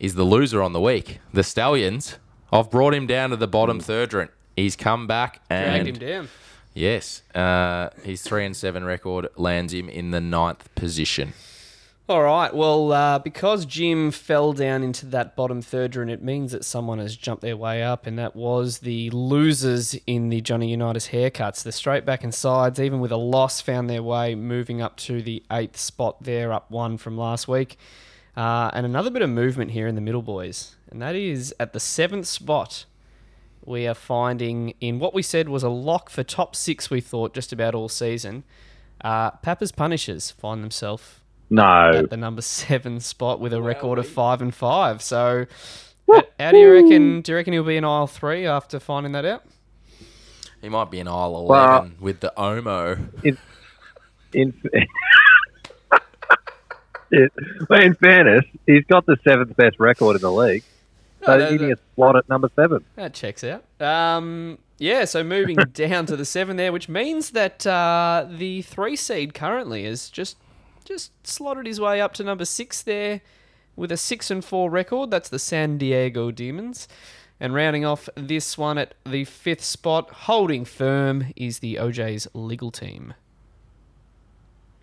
[0.00, 2.16] is the loser on the week, the Stallions.
[2.52, 4.30] I've brought him down to the bottom third rent.
[4.56, 6.28] He's come back and Dragged him down.
[6.72, 11.32] yes, uh, his three and seven record lands him in the ninth position.
[12.06, 12.54] All right.
[12.54, 16.98] Well, uh, because Jim fell down into that bottom third and it means that someone
[16.98, 21.62] has jumped their way up, and that was the losers in the Johnny Unitas haircuts.
[21.62, 25.22] The straight back and sides, even with a loss, found their way moving up to
[25.22, 27.78] the eighth spot there, up one from last week.
[28.36, 31.72] Uh, and another bit of movement here in the middle, boys, and that is at
[31.72, 32.84] the seventh spot.
[33.64, 36.90] We are finding in what we said was a lock for top six.
[36.90, 38.44] We thought just about all season.
[39.00, 41.20] Uh, Punishers find themselves
[41.50, 45.02] No, at the number seven spot with a record of five and five.
[45.02, 45.46] So,
[46.10, 47.20] how, how do you reckon?
[47.20, 49.44] Do you reckon he'll be in aisle three after finding that out?
[50.62, 52.98] He might be in aisle 11 Well- with the Omo.
[54.32, 54.54] in
[57.12, 57.32] it,
[57.68, 60.64] well, in fairness, he's got the seventh best record in the league.
[61.24, 62.84] So Oh, that- he's getting a slot at number seven.
[62.96, 63.64] That checks out.
[63.80, 65.04] Um, yeah.
[65.04, 69.84] So moving down to the seven there, which means that uh, the three seed currently
[69.84, 70.36] is just
[70.84, 73.20] just slotted his way up to number six there
[73.76, 75.10] with a six and four record.
[75.10, 76.88] That's the San Diego Demons.
[77.40, 82.70] And rounding off this one at the fifth spot, holding firm, is the OJ's legal
[82.70, 83.14] team.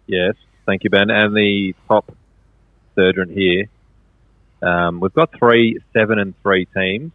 [0.06, 0.36] Yes,
[0.66, 1.10] thank you, Ben.
[1.10, 2.14] And the top
[2.96, 3.66] surgeon here.
[4.62, 7.12] Um, we've got three, seven, and three teams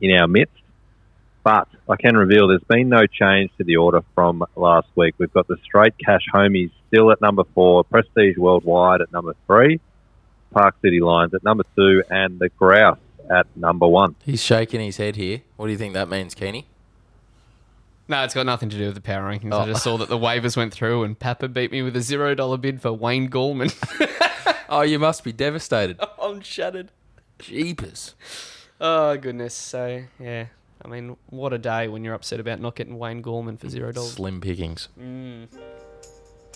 [0.00, 0.61] in our midst,
[1.44, 5.14] but I can reveal there's been no change to the order from last week.
[5.18, 9.80] We've got the straight cash homies still at number four, Prestige Worldwide at number three,
[10.52, 12.98] Park City Lions at number two, and the Grouse
[13.30, 14.14] at number one.
[14.24, 15.42] He's shaking his head here.
[15.56, 16.66] What do you think that means, Kenny?
[18.08, 19.52] No, it's got nothing to do with the power rankings.
[19.52, 19.60] Oh.
[19.60, 22.34] I just saw that the waivers went through and Papa beat me with a zero
[22.34, 23.70] dollar bid for Wayne Gorman.
[24.72, 26.00] Oh, you must be devastated.
[26.22, 26.92] I'm shattered.
[27.38, 28.14] Jeepers.
[28.80, 29.52] Oh goodness.
[29.52, 30.46] So yeah,
[30.84, 33.92] I mean, what a day when you're upset about not getting Wayne Gorman for zero
[33.92, 34.12] dollars.
[34.14, 34.88] Slim pickings.
[35.00, 35.46] Mm.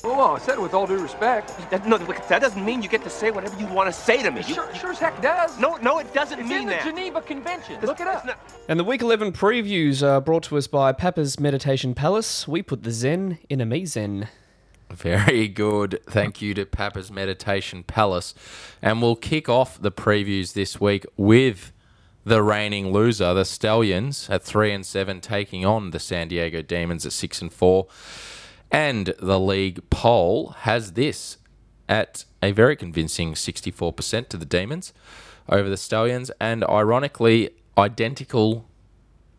[0.04, 1.52] Oh, whoa, whoa, I said it with all due respect.
[1.70, 4.22] That, no, look, that doesn't mean you get to say whatever you want to say
[4.22, 4.42] to me.
[4.46, 5.58] You- Sure, sure as heck does.
[5.58, 6.84] No, no, it doesn't it's mean in the that.
[6.84, 7.80] Geneva Convention.
[7.82, 8.24] Look it up.
[8.26, 12.46] Not- And the week 11 previews are brought to us by Papa's Meditation Palace.
[12.46, 14.28] We put the Zen in a me Zen.
[14.90, 15.98] Very good.
[16.08, 18.34] Thank you to Papa's Meditation Palace.
[18.80, 21.72] And we'll kick off the previews this week with
[22.26, 27.06] the reigning loser, the Stallions, at three and seven, taking on the San Diego Demons
[27.06, 27.86] at six and four.
[28.68, 31.38] And the league poll has this
[31.88, 34.92] at a very convincing 64% to the Demons
[35.48, 38.68] over the Stallions, and ironically, identical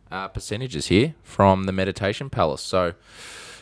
[0.09, 2.61] uh, percentages here from the Meditation Palace.
[2.61, 2.93] So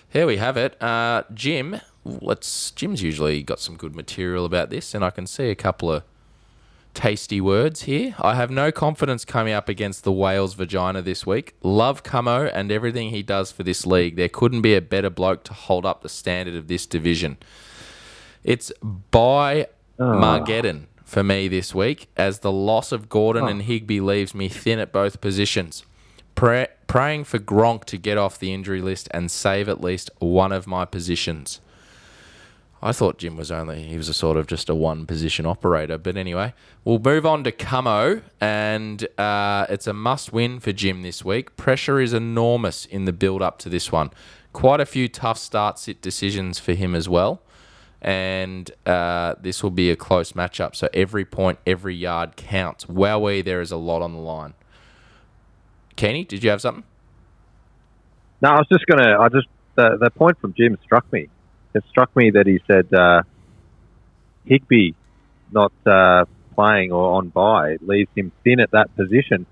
[0.07, 0.79] here we have it.
[0.79, 2.69] Uh, Jim, let's.
[2.69, 6.03] Jim's usually got some good material about this, and I can see a couple of
[6.95, 8.15] tasty words here.
[8.19, 11.53] I have no confidence coming up against the Wales vagina this week.
[11.61, 14.15] Love Camo and everything he does for this league.
[14.15, 17.37] There couldn't be a better bloke to hold up the standard of this division.
[18.43, 18.71] It's
[19.11, 19.67] by
[19.99, 20.03] ah.
[20.03, 23.47] Margeddon for me this week, as the loss of Gordon ah.
[23.47, 25.85] and Higbee leaves me thin at both positions.
[26.33, 30.51] Pray- praying for Gronk to get off the injury list and save at least one
[30.51, 31.59] of my positions.
[32.85, 35.97] I thought Jim was only he was a sort of just a one position operator,
[35.97, 41.01] but anyway, we'll move on to Camo, and uh, it's a must win for Jim
[41.01, 41.57] this week.
[41.57, 44.11] Pressure is enormous in the build up to this one.
[44.53, 47.41] quite a few tough start sit decisions for him as well.
[48.03, 50.75] And uh, this will be a close matchup.
[50.75, 52.85] So every point, every yard counts.
[52.85, 54.53] Wowee, there is a lot on the line.
[55.95, 56.83] Kenny, did you have something?
[58.43, 59.19] No, I was just gonna.
[59.19, 61.29] I just the the point from Jim struck me.
[61.75, 63.23] It struck me that he said uh,
[64.45, 64.91] Higbee
[65.51, 69.45] not uh, playing or on bye leaves him thin at that position.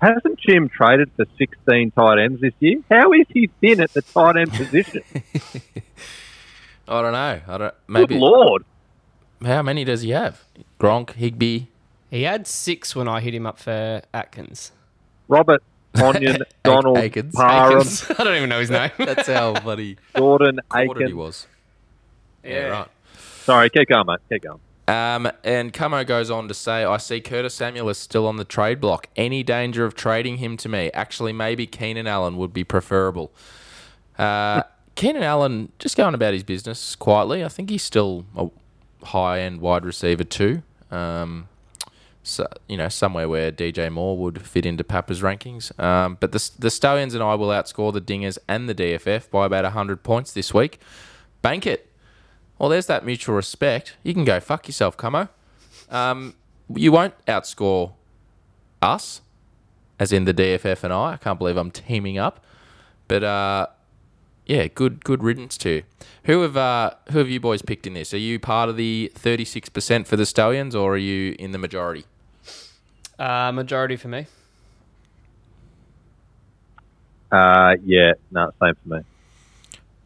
[0.00, 2.80] Hasn't Jim traded for 16 tight ends this year?
[2.90, 5.02] How is he thin at the tight end position?
[6.88, 7.40] I don't know.
[7.48, 7.58] I don't.
[7.58, 8.18] Good Maybe.
[8.18, 8.64] lord!
[9.44, 10.44] How many does he have?
[10.78, 11.66] Gronk, Higbee,
[12.10, 14.72] He had six when I hit him up for Atkins.
[15.28, 15.62] Robert,
[15.94, 17.34] Onion, Donald, Aikens.
[17.34, 18.10] Parham, Atkins.
[18.18, 18.90] I don't even know his name.
[18.98, 21.46] That's how bloody Jordan, quartered he was.
[22.44, 22.68] Yeah, Yeah.
[22.68, 22.88] right.
[23.44, 24.18] Sorry, keep going, mate.
[24.30, 24.60] Keep going.
[24.86, 28.44] Um, and Camo goes on to say, I see Curtis Samuel is still on the
[28.44, 29.06] trade block.
[29.16, 30.90] Any danger of trading him to me?
[30.92, 33.32] Actually, maybe Keenan Allen would be preferable.
[34.18, 34.62] Uh,
[34.94, 37.42] Keenan Allen just going about his business quietly.
[37.44, 38.48] I think he's still a
[39.06, 40.62] high end wide receiver too.
[40.90, 41.48] Um,
[42.22, 45.78] so, you know, somewhere where DJ Moore would fit into Papa's rankings.
[45.82, 49.46] Um, but the, the Stallions and I will outscore the Dingers and the DFF by
[49.46, 50.78] about 100 points this week.
[51.42, 51.90] Bank it.
[52.58, 53.96] Well, there's that mutual respect.
[54.02, 55.28] You can go fuck yourself, Como.
[55.90, 56.34] Um,
[56.74, 57.92] you won't outscore
[58.80, 59.20] us,
[59.98, 61.12] as in the DFF and I.
[61.12, 62.44] I can't believe I'm teaming up.
[63.08, 63.66] But uh,
[64.46, 65.82] yeah, good good riddance to you.
[66.24, 68.14] Who have uh, who have you boys picked in this?
[68.14, 72.04] Are you part of the 36% for the Stallions, or are you in the majority?
[73.18, 74.26] Uh, majority for me.
[77.30, 79.00] Uh, yeah, no, same for me.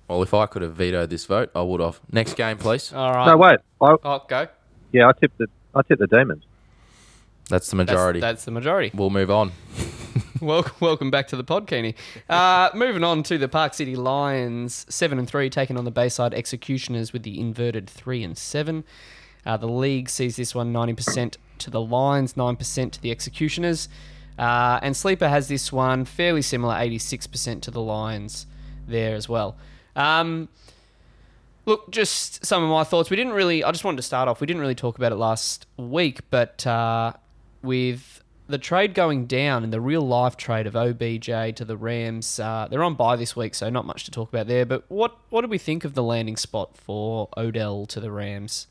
[0.08, 2.00] Well, if I could have vetoed this vote, I would have.
[2.10, 2.92] Next game, please.
[2.92, 3.26] All right.
[3.26, 3.58] No, wait.
[3.80, 4.48] I, Oh, go.
[4.92, 6.44] yeah, I tipped the I tipped the Demons.
[7.48, 8.20] That's the That's, majority.
[8.20, 8.90] that's the majority.
[8.94, 9.52] we'll move on.
[10.40, 11.96] Welcome, welcome back to the pod, Keeney.
[12.30, 16.32] Uh, moving on to the Park City Lions, seven and three, taking on the Bayside
[16.32, 18.84] Executioners with the inverted three and seven.
[19.44, 23.10] Uh, the league sees this one ninety percent to the Lions, nine percent to the
[23.10, 23.88] Executioners,
[24.38, 28.46] uh, and Sleeper has this one fairly similar, eighty-six percent to the Lions
[28.86, 29.56] there as well.
[29.98, 30.48] Um,
[31.68, 33.10] Look, just some of my thoughts.
[33.10, 33.62] We didn't really.
[33.62, 34.40] I just wanted to start off.
[34.40, 37.12] We didn't really talk about it last week, but uh,
[37.60, 41.26] with the trade going down and the real life trade of OBJ
[41.56, 44.46] to the Rams, uh, they're on bye this week, so not much to talk about
[44.46, 44.64] there.
[44.64, 48.66] But what what did we think of the landing spot for Odell to the Rams?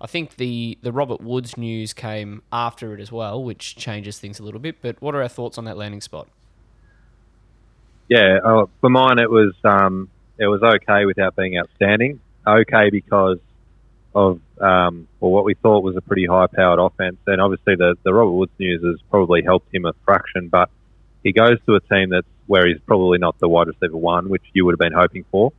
[0.00, 4.40] I think the the Robert Woods news came after it as well, which changes things
[4.40, 4.82] a little bit.
[4.82, 6.26] But what are our thoughts on that landing spot?
[8.08, 10.10] Yeah, uh, for mine it was um,
[10.42, 12.20] it was okay without being outstanding.
[12.46, 13.38] Okay because
[14.14, 18.12] of um, well, what we thought was a pretty high-powered offense, and obviously the the
[18.12, 20.48] Robert Woods news has probably helped him a fraction.
[20.48, 20.68] But
[21.22, 24.42] he goes to a team that's where he's probably not the wide receiver one, which
[24.52, 25.52] you would have been hoping for,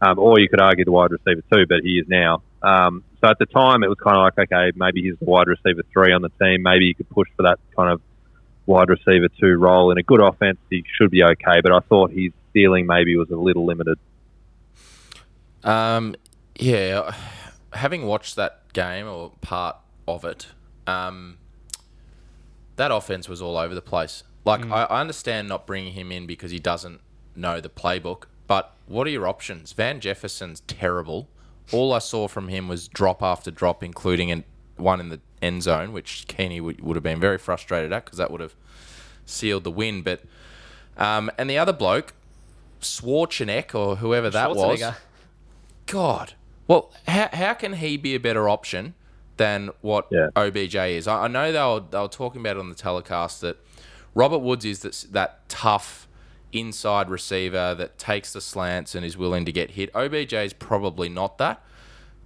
[0.00, 2.42] um, or you could argue the wide receiver two, but he is now.
[2.62, 5.46] Um, so at the time, it was kind of like, okay, maybe he's the wide
[5.46, 6.62] receiver three on the team.
[6.62, 8.00] Maybe you could push for that kind of
[8.66, 10.58] wide receiver two role in a good offense.
[10.70, 13.98] He should be okay, but I thought his ceiling maybe was a little limited.
[15.64, 16.16] Um,
[16.56, 17.14] yeah,
[17.72, 20.48] having watched that game or part of it,
[20.86, 21.38] um,
[22.76, 24.22] that offense was all over the place.
[24.44, 27.00] Like, I, I understand not bringing him in because he doesn't
[27.36, 29.72] know the playbook, but what are your options?
[29.72, 31.28] Van Jefferson's terrible.
[31.70, 34.44] All I saw from him was drop after drop, including an,
[34.76, 38.18] one in the end zone, which Keeney would, would have been very frustrated at because
[38.18, 38.54] that would have
[39.26, 40.02] sealed the win.
[40.02, 40.22] But
[40.96, 42.14] um, and the other bloke,
[42.80, 44.80] Schwarzenegger or whoever that was.
[45.92, 46.32] God.
[46.66, 48.94] Well, how, how can he be a better option
[49.36, 50.28] than what Yeah.
[50.34, 51.06] OBJ is?
[51.06, 53.58] I, I know they were, they were talking about it on the telecast that
[54.14, 56.08] Robert Woods is that, that tough
[56.50, 59.94] inside receiver that takes the slants and is willing to get hit.
[59.94, 61.62] OBJ is probably not that.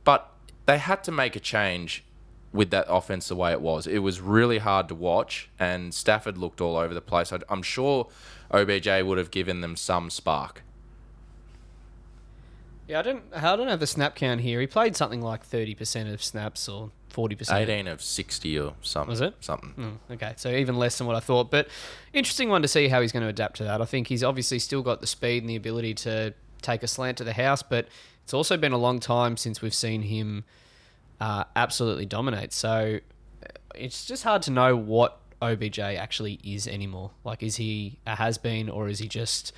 [0.04, 0.30] But
[0.66, 2.04] they had to make a change
[2.52, 3.88] with that offense the way it was.
[3.88, 7.32] It was really hard to watch, and Stafford looked all over the place.
[7.48, 8.06] I'm sure
[8.52, 10.62] OBJ would have given them some spark.
[12.88, 13.24] Yeah, I don't.
[13.34, 14.60] I don't have the snap count here.
[14.60, 17.68] He played something like thirty percent of snaps or forty percent.
[17.68, 19.10] 18 of 60 or something.
[19.10, 19.34] Was it?
[19.40, 19.72] Something.
[19.78, 21.50] Mm, okay, so even less than what I thought.
[21.50, 21.68] But
[22.12, 23.80] interesting one to see how he's going to adapt to that.
[23.80, 27.18] I think he's obviously still got the speed and the ability to take a slant
[27.18, 27.88] to the house, but
[28.22, 30.44] it's also been a long time since we've seen him
[31.20, 32.52] uh, absolutely dominate.
[32.52, 32.98] So
[33.42, 37.12] uh, it's just hard to know what OBJ actually is anymore.
[37.24, 39.52] Like, is he a has been, or is he just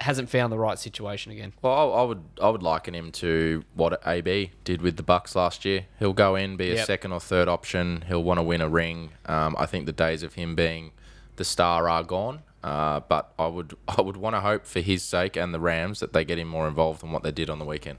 [0.00, 1.52] hasn't found the right situation again?
[1.62, 5.34] Well, I, I would I would liken him to what AB did with the Bucs
[5.34, 5.86] last year.
[5.98, 6.86] He'll go in, be a Yep.
[6.86, 8.04] second or third option.
[8.08, 9.10] He'll want to win a ring.
[9.26, 10.92] Um, I think the days of him being
[11.36, 12.42] the star are gone.
[12.62, 16.00] Uh, but I would I would want to hope for his sake and the Rams
[16.00, 17.98] that they get him more involved than what they did on the weekend.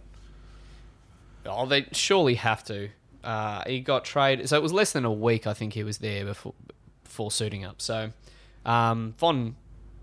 [1.45, 2.89] Oh, they surely have to.
[3.23, 5.47] Uh, he got traded, so it was less than a week.
[5.47, 6.53] I think he was there before
[7.03, 7.81] before suiting up.
[7.81, 8.11] So
[8.65, 9.55] um, Von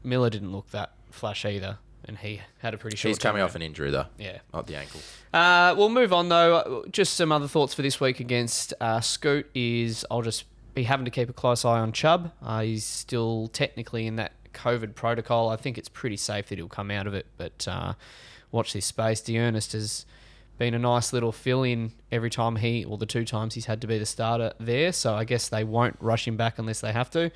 [0.02, 3.10] Miller didn't look that flash either, and he had a pretty short.
[3.10, 4.06] He's coming off an injury though.
[4.18, 4.38] Yeah.
[4.52, 5.00] not the ankle.
[5.32, 6.84] Uh, we'll move on though.
[6.90, 10.44] Just some other thoughts for this week against uh, Scoot is I'll just
[10.74, 12.32] be having to keep a close eye on Chubb.
[12.42, 15.48] Uh, he's still technically in that COVID protocol.
[15.48, 17.94] I think it's pretty safe that he'll come out of it, but uh,
[18.52, 19.20] watch this space.
[19.20, 20.06] D'Ernest has
[20.58, 23.80] been a nice little fill in every time he, or the two times he's had
[23.82, 24.92] to be the starter there.
[24.92, 27.30] So I guess they won't rush him back unless they have to.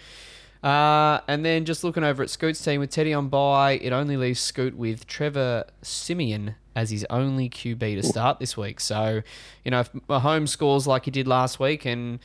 [0.62, 4.16] Uh, and then just looking over at Scoot's team with Teddy on bye, it only
[4.16, 8.78] leaves Scoot with Trevor Siemian as his only QB to start this week.
[8.78, 9.22] So,
[9.64, 12.18] you know, if Mahomes scores like he did last week and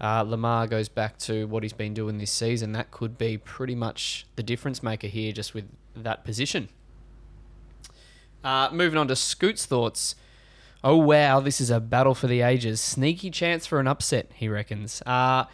[0.00, 3.74] uh, Lamar goes back to what he's been doing this season, that could be pretty
[3.74, 6.68] much the difference maker here just with that position.
[8.44, 10.14] Uh, moving on to Scoot's thoughts.
[10.82, 12.80] Oh, wow, this is a battle for the ages.
[12.80, 15.02] Sneaky chance for an upset, he reckons.
[15.04, 15.44] Uh,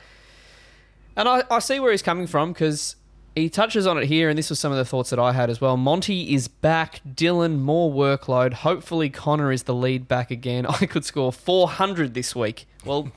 [1.16, 2.96] and I, I see where he's coming from because
[3.36, 5.50] he touches on it here, and this was some of the thoughts that I had
[5.50, 5.76] as well.
[5.76, 7.02] Monty is back.
[7.06, 8.54] Dylan, more workload.
[8.54, 10.64] Hopefully, Conner is the lead back again.
[10.68, 12.66] I could score 400 this week.
[12.84, 13.12] Well,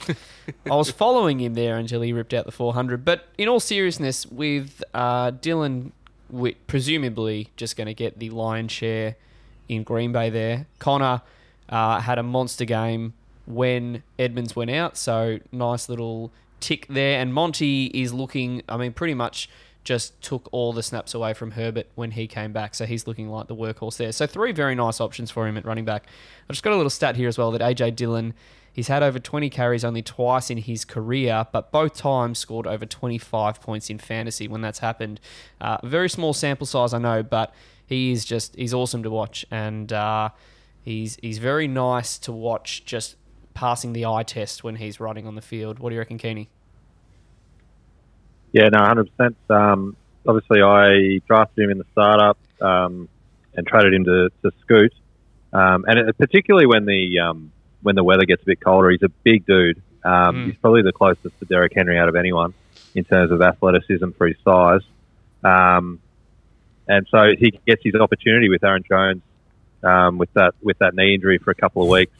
[0.69, 3.05] I was following him there until he ripped out the 400.
[3.05, 5.91] But in all seriousness, with uh, Dylan
[6.29, 9.15] wi- presumably just going to get the lion's share
[9.69, 11.21] in Green Bay there, Conner
[11.69, 13.13] uh, had a monster game
[13.45, 14.97] when Edmonds went out.
[14.97, 17.19] So nice little tick there.
[17.19, 19.49] And Monty is looking, I mean, pretty much
[19.83, 22.75] just took all the snaps away from Herbert when he came back.
[22.75, 24.11] So he's looking like the workhorse there.
[24.11, 26.05] So three very nice options for him at running back.
[26.43, 28.33] I've just got a little stat here as well that AJ Dillon.
[28.71, 32.85] He's had over 20 carries only twice in his career, but both times scored over
[32.85, 35.19] 25 points in fantasy when that's happened.
[35.59, 37.53] Uh, very small sample size, I know, but
[37.87, 40.29] he is just he's awesome to watch, and uh,
[40.83, 42.85] he's he's very nice to watch.
[42.85, 43.15] Just
[43.59, 45.79] passing the eye test when he's running on the field.
[45.79, 46.47] What do you reckon, Keeney?
[48.53, 49.35] Yeah, no, hundred percent.
[49.49, 53.09] Um, obviously, I drafted him in the startup um,
[53.53, 54.93] and traded him to, to Scoot,
[55.51, 57.51] um, and it, particularly when the um,
[57.81, 59.81] when the weather gets a bit colder, he's a big dude.
[60.05, 60.45] Um, Mm.
[60.45, 62.53] He's probably the closest to Derrick Henry out of anyone
[62.95, 64.83] in terms of athleticism for his size,
[65.43, 65.99] um,
[66.87, 69.21] and so he gets his opportunity with Aaron Jones
[69.83, 72.13] um, with that with that knee injury for a couple of weeks.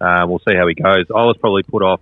[0.00, 1.06] Um, we'll see how he goes.
[1.10, 2.00] I was probably put off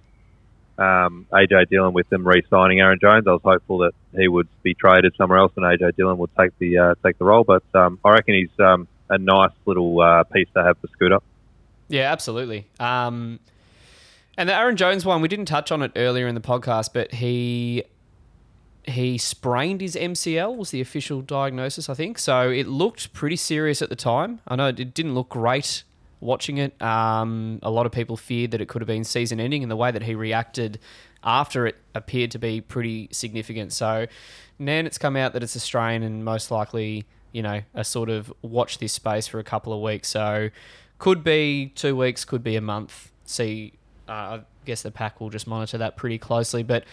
[0.78, 3.26] um, AJ Dillon with them re-signing Aaron Jones.
[3.26, 6.56] I was hopeful that he would be traded somewhere else and AJ Dillon would take
[6.58, 7.44] the uh, take the role.
[7.44, 11.18] But um, I reckon he's um, a nice little uh, piece to have for Scooter.
[11.88, 12.66] Yeah, absolutely.
[12.78, 13.40] Um,
[14.36, 17.14] and the Aaron Jones one, we didn't touch on it earlier in the podcast, but
[17.14, 17.82] he
[18.84, 22.18] he sprained his MCL was the official diagnosis, I think.
[22.18, 24.40] So it looked pretty serious at the time.
[24.46, 25.82] I know it didn't look great
[26.20, 26.80] watching it.
[26.82, 29.76] Um, a lot of people feared that it could have been season ending, and the
[29.76, 30.78] way that he reacted
[31.22, 33.72] after it appeared to be pretty significant.
[33.72, 34.06] So
[34.58, 38.10] now it's come out that it's a strain, and most likely, you know, a sort
[38.10, 40.08] of watch this space for a couple of weeks.
[40.08, 40.50] So
[40.98, 43.10] could be two weeks, could be a month.
[43.24, 43.74] See,
[44.08, 46.62] uh, I guess the pack will just monitor that pretty closely.
[46.62, 46.84] But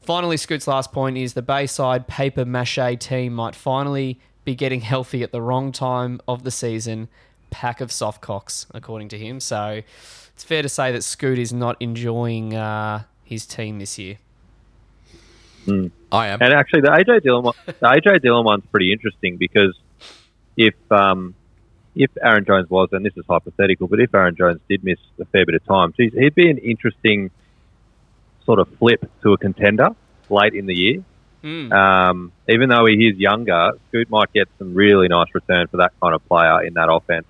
[0.00, 5.22] finally, Scoot's last point is the Bayside paper mache team might finally be getting healthy
[5.22, 7.08] at the wrong time of the season.
[7.50, 9.40] Pack of soft cocks, according to him.
[9.40, 9.82] So
[10.34, 14.18] it's fair to say that Scoot is not enjoying uh, his team this year.
[15.68, 16.40] I am.
[16.40, 19.78] And actually, the AJ Dillon one, the AJ Dillon one's pretty interesting because
[20.56, 21.34] if um,
[21.94, 25.24] if Aaron Jones was, and this is hypothetical, but if Aaron Jones did miss a
[25.26, 27.30] fair bit of time, geez, he'd be an interesting
[28.44, 29.90] sort of flip to a contender
[30.28, 31.04] late in the year.
[31.42, 31.72] Mm.
[31.72, 35.92] Um, even though he is younger, Scoot might get some really nice return for that
[36.00, 37.26] kind of player in that offense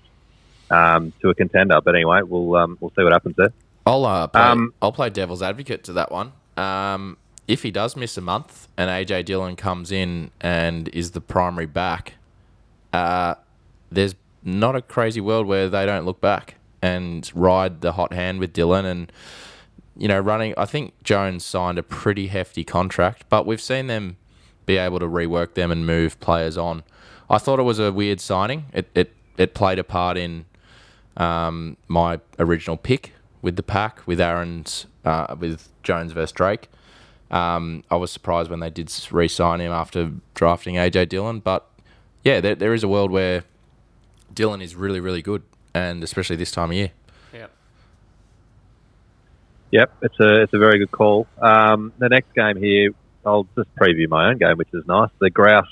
[0.71, 1.79] um, to a contender.
[1.81, 3.53] But anyway, we'll um, we'll see what happens there.
[3.85, 6.33] I'll uh, play, Um, I'll play devil's advocate to that one.
[6.57, 7.17] Um,
[7.47, 11.65] if he does miss a month and AJ Dillon comes in and is the primary
[11.65, 12.13] back,
[12.93, 13.35] uh,
[13.91, 18.39] there's not a crazy world where they don't look back and ride the hot hand
[18.39, 19.11] with Dillon and
[19.97, 20.53] you know running.
[20.57, 24.17] I think Jones signed a pretty hefty contract, but we've seen them
[24.65, 26.83] be able to rework them and move players on.
[27.29, 28.65] I thought it was a weird signing.
[28.73, 30.45] It it it played a part in
[31.17, 36.69] um, my original pick with the pack with Aaron's uh, with Jones versus Drake.
[37.29, 41.67] Um, I was surprised when they did re-sign him after drafting AJ Dillon, but
[42.23, 43.43] yeah, there, there is a world where
[44.33, 45.43] Dillon is really really good,
[45.73, 46.91] and especially this time of year.
[47.33, 47.47] Yeah.
[49.71, 51.27] Yep, it's a it's a very good call.
[51.41, 52.91] Um, the next game here,
[53.25, 55.09] I'll just preview my own game, which is nice.
[55.19, 55.67] The Grouse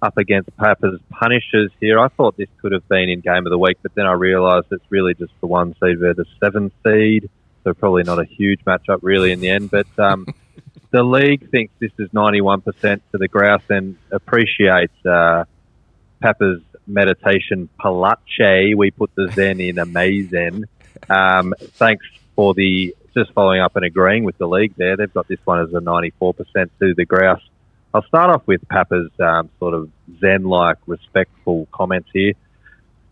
[0.00, 1.98] up against Papa's Punishers here.
[1.98, 4.66] I thought this could have been in game of the week, but then I realised
[4.70, 7.30] it's really just the one seed versus the seven seed,
[7.64, 9.70] so probably not a huge matchup really in the end.
[9.70, 10.26] But um,
[10.90, 15.44] the league thinks this is 91% to the grouse and appreciates uh,
[16.20, 18.76] Papa's meditation palache.
[18.76, 20.64] We put the Zen in amazing.
[21.08, 24.96] Um, thanks for the just following up and agreeing with the league there.
[24.96, 26.34] They've got this one as a 94%
[26.80, 27.42] to the grouse.
[27.94, 32.34] I'll start off with Papa's um, sort of Zen-like, respectful comments here.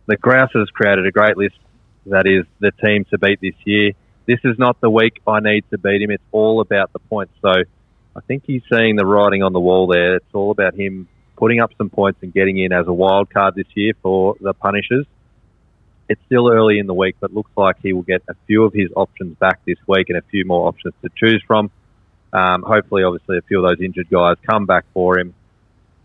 [0.06, 1.56] The Grouse has created a great list
[2.04, 3.92] that is the team to beat this year.
[4.26, 6.10] This is not the week I need to beat him.
[6.10, 7.32] It's all about the points.
[7.40, 10.16] So I think he's seeing the writing on the wall there.
[10.16, 13.54] It's all about him putting up some points and getting in as a wild card
[13.54, 15.06] this year for the Punishers.
[16.08, 18.74] It's still early in the week, but looks like he will get a few of
[18.74, 21.70] his options back this week and a few more options to choose from.
[22.32, 25.34] Um, hopefully, obviously, a few of those injured guys come back for him.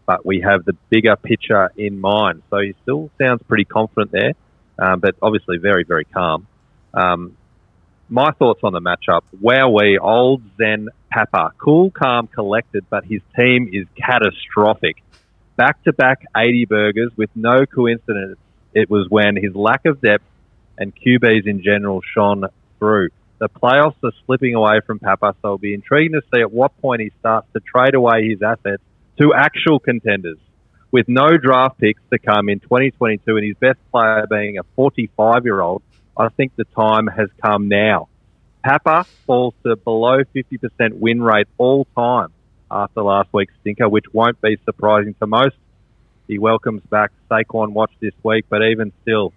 [0.05, 2.43] But we have the bigger picture in mind.
[2.49, 4.33] So he still sounds pretty confident there,
[4.79, 6.47] um, but obviously very, very calm.
[6.93, 7.37] Um,
[8.09, 9.21] my thoughts on the matchup.
[9.41, 11.53] Wowee, old Zen Papa.
[11.57, 15.01] Cool, calm, collected, but his team is catastrophic.
[15.55, 18.37] Back to back 80 burgers with no coincidence.
[18.73, 20.25] It was when his lack of depth
[20.77, 22.45] and QBs in general shone
[22.79, 23.09] through.
[23.41, 26.79] The playoffs are slipping away from Papa, so it'll be intriguing to see at what
[26.79, 28.83] point he starts to trade away his assets
[29.19, 30.37] to actual contenders.
[30.91, 35.43] With no draft picks to come in 2022 and his best player being a 45
[35.45, 35.81] year old,
[36.15, 38.09] I think the time has come now.
[38.63, 42.27] Papa falls to below 50% win rate all time
[42.69, 45.55] after last week's stinker, which won't be surprising to most.
[46.27, 49.33] He welcomes back Saquon Watch this week, but even still,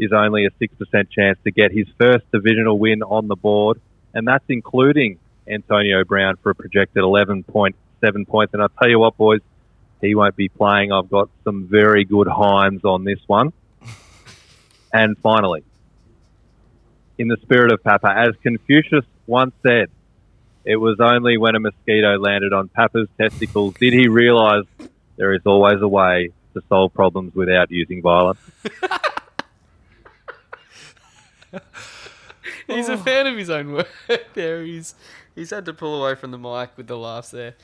[0.00, 3.80] is only a 6% chance to get his first divisional win on the board,
[4.14, 7.74] and that's including Antonio Brown for a projected 11.7
[8.26, 8.54] points.
[8.54, 9.40] And I'll tell you what, boys,
[10.00, 10.90] he won't be playing.
[10.90, 13.52] I've got some very good Himes on this one.
[14.92, 15.64] and finally,
[17.18, 19.90] in the spirit of Papa, as Confucius once said,
[20.64, 24.64] it was only when a mosquito landed on Papa's testicles did he realize
[25.16, 28.40] there is always a way to solve problems without using violence.
[32.70, 33.88] He's a fan of his own work
[34.34, 34.62] there.
[34.62, 34.94] He's
[35.34, 37.54] he's had to pull away from the mic with the laughs there.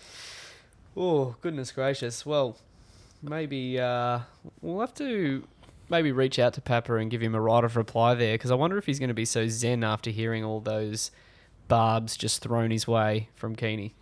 [0.97, 2.25] Oh goodness gracious!
[2.25, 2.57] Well,
[3.23, 4.21] maybe uh,
[4.61, 5.47] we'll have to
[5.89, 8.55] maybe reach out to Papa and give him a right of reply there because I
[8.55, 11.11] wonder if he's going to be so zen after hearing all those
[11.69, 13.95] barbs just thrown his way from Keeney.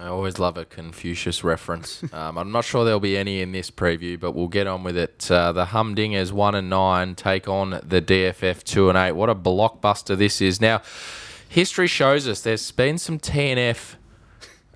[0.00, 2.02] I always love a Confucius reference.
[2.12, 4.96] Um, I'm not sure there'll be any in this preview, but we'll get on with
[4.96, 5.30] it.
[5.30, 9.12] Uh, the Humdingers one and nine take on the DFF two and eight.
[9.12, 10.60] What a blockbuster this is!
[10.60, 10.82] Now,
[11.48, 13.94] history shows us there's been some TNF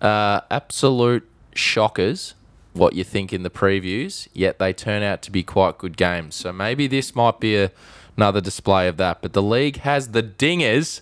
[0.00, 2.34] uh, absolute shockers.
[2.72, 6.34] What you think in the previews, yet they turn out to be quite good games.
[6.36, 7.72] So maybe this might be a,
[8.16, 9.22] another display of that.
[9.22, 11.00] But the league has the Dingers.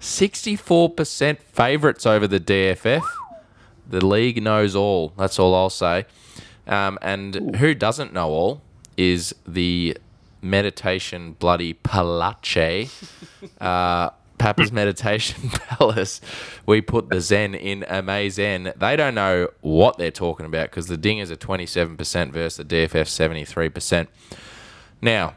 [0.00, 3.02] 64% favourites over the DFF.
[3.88, 5.12] The league knows all.
[5.16, 6.06] That's all I'll say.
[6.66, 8.62] Um, and who doesn't know all
[8.96, 9.98] is the
[10.42, 13.02] meditation bloody palace.
[13.60, 14.08] Uh,
[14.38, 16.20] Papa's Meditation Palace.
[16.66, 18.72] We put the Zen in Amazing.
[18.76, 23.06] They don't know what they're talking about because the Dingers are 27% versus the DFF
[23.06, 24.06] 73%.
[25.00, 25.34] Now,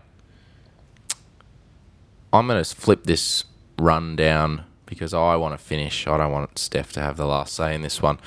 [2.33, 3.45] I'm going to flip this
[3.77, 6.07] run down because I want to finish.
[6.07, 8.19] I don't want Steph to have the last say in this one.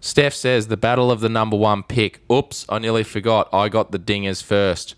[0.00, 2.20] Steph says the battle of the number one pick.
[2.30, 3.48] Oops, I nearly forgot.
[3.52, 4.94] I got the dingers first.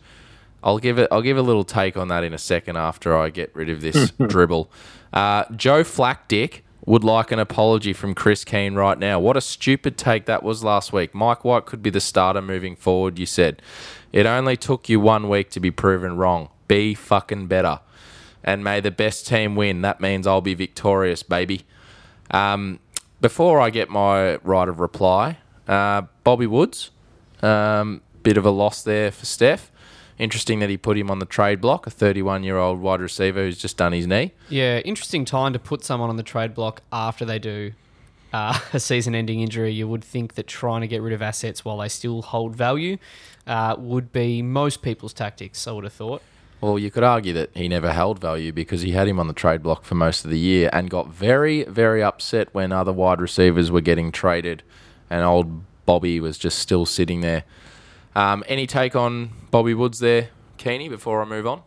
[0.62, 1.09] I'll give it.
[1.12, 3.80] I'll give a little take on that in a second after I get rid of
[3.80, 4.70] this dribble.
[5.12, 9.18] Uh, Joe Flackdick would like an apology from Chris Keane right now.
[9.20, 11.14] What a stupid take that was last week.
[11.14, 13.18] Mike White could be the starter moving forward.
[13.18, 13.62] You said
[14.12, 16.48] it only took you one week to be proven wrong.
[16.68, 17.80] Be fucking better
[18.47, 19.82] and may the best team win.
[19.82, 21.66] That means I'll be victorious, baby.
[22.31, 22.78] Um,
[23.20, 26.90] before I get my right of reply, uh, Bobby Woods,
[27.43, 29.70] um, bit of a loss there for Steph.
[30.18, 33.44] Interesting that he put him on the trade block, a 31 year old wide receiver
[33.44, 34.32] who's just done his knee.
[34.48, 37.73] Yeah, interesting time to put someone on the trade block after they do
[38.32, 39.73] uh, a season ending injury.
[39.73, 42.97] You would think that trying to get rid of assets while they still hold value
[43.47, 46.23] uh, would be most people's tactics, I would have thought.
[46.60, 49.34] Well, you could argue that he never held value because he had him on the
[49.34, 53.20] trade block for most of the year and got very, very upset when other wide
[53.20, 54.62] receivers were getting traded
[55.10, 57.44] and old Bobby was just still sitting there.
[58.14, 61.62] Um, any take on Bobby Woods there, Keeney, before I move on?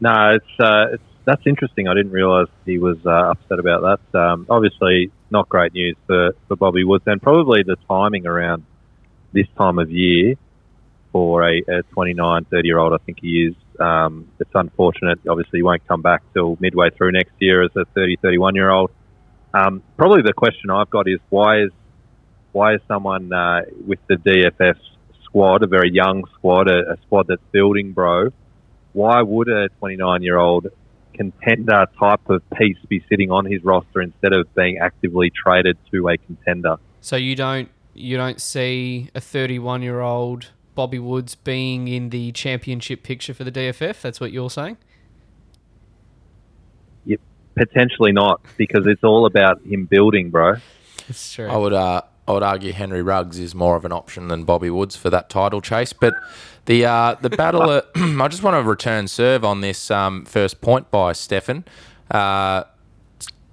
[0.00, 1.86] No, it's, uh, it's that's interesting.
[1.86, 4.18] I didn't realise he was uh, upset about that.
[4.18, 8.64] Um, obviously, not great news for, for Bobby Woods, and probably the timing around
[9.32, 10.34] this time of year
[11.12, 12.92] for a, a 29, 30 year old.
[12.92, 13.54] I think he is.
[13.80, 15.20] Um, it's unfortunate.
[15.28, 18.70] Obviously, he won't come back till midway through next year as a 30, 31 year
[18.70, 18.90] old.
[19.52, 21.70] Um, probably the question I've got is why is
[22.52, 24.78] why is someone uh, with the DFS
[25.24, 28.30] squad, a very young squad, a, a squad that's building, bro?
[28.92, 30.66] Why would a 29 year old
[31.14, 36.08] contender type of piece be sitting on his roster instead of being actively traded to
[36.08, 36.76] a contender?
[37.00, 40.50] So you don't you don't see a 31 year old
[40.80, 44.00] Bobby Woods being in the championship picture for the DFF.
[44.00, 44.78] That's what you're saying.
[47.04, 47.20] Yep,
[47.54, 50.54] potentially not because it's all about him building, bro.
[51.06, 51.48] That's true.
[51.48, 54.70] I would uh, I would argue Henry Ruggs is more of an option than Bobby
[54.70, 55.92] Woods for that title chase.
[55.92, 56.14] But
[56.64, 60.62] the uh, the battle, uh, I just want to return serve on this um, first
[60.62, 61.66] point by Stefan,
[62.10, 62.64] uh,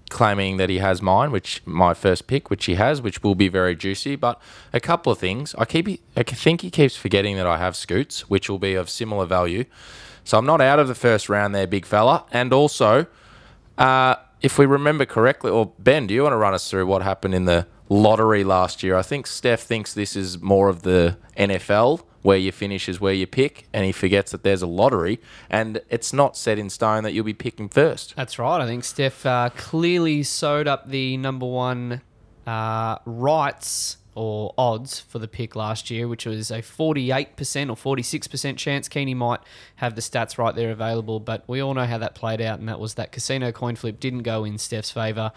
[0.10, 3.48] claiming that he has mine, which my first pick, which he has, which will be
[3.48, 4.16] very juicy.
[4.16, 4.42] But
[4.74, 8.30] a couple of things, I keep I think he keeps forgetting that I have Scoots,
[8.30, 9.66] which will be of similar value.
[10.24, 12.26] So I'm not out of the first round there, big fella.
[12.32, 13.08] And also,
[13.78, 17.02] uh, if we remember correctly, or Ben, do you want to run us through what
[17.02, 18.96] happened in the lottery last year?
[18.96, 23.14] I think Steph thinks this is more of the NFL, where you finish is where
[23.14, 25.18] you pick, and he forgets that there's a lottery,
[25.50, 28.14] and it's not set in stone that you'll be picking first.
[28.18, 28.60] That's right.
[28.60, 32.02] I think Steph uh, clearly sewed up the number one
[32.46, 37.30] uh, rights or odds for the pick last year, which was a 48%
[37.70, 38.90] or 46% chance.
[38.90, 39.40] Keeney might
[39.78, 42.68] have the stats right there available, but we all know how that played out, and
[42.68, 45.32] that was that casino coin flip didn't go in Steph's favour,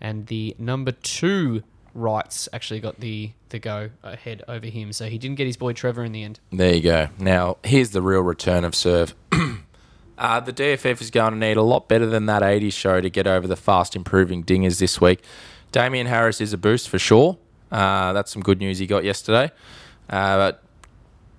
[0.00, 1.62] and the number two
[1.94, 4.92] rights actually got the, the go ahead over him.
[4.92, 6.40] So he didn't get his boy Trevor in the end.
[6.50, 7.08] There you go.
[7.18, 9.14] Now, here's the real return of serve.
[10.18, 13.10] uh, the DFF is going to need a lot better than that 80s show to
[13.10, 15.22] get over the fast improving dingers this week.
[15.70, 17.38] Damien Harris is a boost for sure.
[17.70, 19.50] Uh, that's some good news he got yesterday.
[20.10, 20.52] Uh,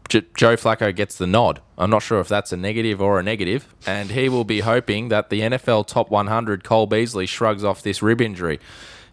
[0.10, 1.62] J- Joe Flacco gets the nod.
[1.78, 5.10] I'm not sure if that's a negative or a negative, and he will be hoping
[5.10, 8.60] that the NFL top 100 Cole Beasley shrugs off this rib injury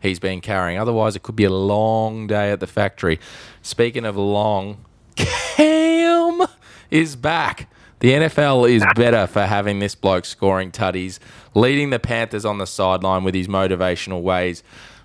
[0.00, 0.78] he's been carrying.
[0.78, 3.20] Otherwise, it could be a long day at the factory.
[3.62, 4.84] Speaking of long,
[5.16, 6.46] Cam
[6.90, 7.68] is back.
[8.00, 11.18] The NFL is better for having this bloke scoring tutties,
[11.54, 14.62] leading the Panthers on the sideline with his motivational ways,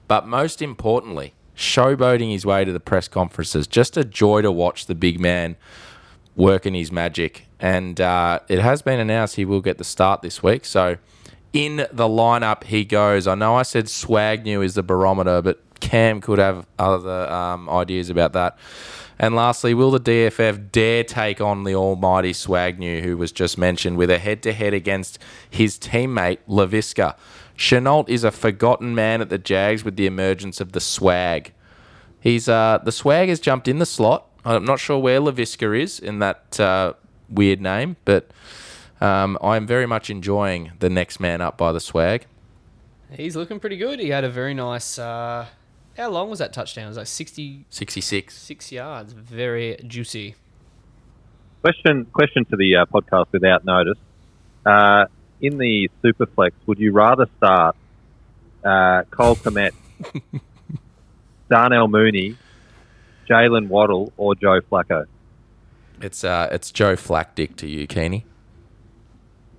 [0.07, 3.67] but most importantly, showboating his way to the press conferences.
[3.67, 5.57] Just a joy to watch the big man
[6.35, 7.45] working his magic.
[7.59, 10.65] And uh, it has been announced he will get the start this week.
[10.65, 10.97] So
[11.55, 13.27] in the lineup he goes.
[13.27, 18.09] I know I said Swagnew is the barometer, but Cam could have other um, ideas
[18.09, 18.57] about that.
[19.17, 23.95] And lastly, will the DFF dare take on the almighty Swagnew, who was just mentioned,
[23.95, 25.17] with a head-to-head against
[25.49, 27.15] his teammate Laviska?
[27.57, 31.53] Shenault is a forgotten man at the Jags with the emergence of the swag.
[32.19, 34.27] He's uh, the swag has jumped in the slot.
[34.43, 36.93] I'm not sure where Laviska is in that uh,
[37.29, 38.29] weird name, but
[39.01, 42.25] um, I'm very much enjoying the next man up by the swag.
[43.11, 43.99] He's looking pretty good.
[43.99, 44.97] He had a very nice.
[44.97, 45.45] Uh,
[45.97, 46.85] how long was that touchdown?
[46.85, 49.13] It was like 60, 66 Six yards.
[49.13, 50.35] Very juicy.
[51.61, 53.97] Question question to the uh, podcast without notice.
[54.65, 55.05] Uh,
[55.41, 57.75] in the Superflex, would you rather start
[58.63, 59.71] uh, Cole Kmet,
[61.49, 62.37] Darnell Mooney,
[63.29, 65.05] Jaylen Waddle, or Joe Flacco?
[66.01, 68.25] It's uh, it's Joe Flackdick to you, Keeney.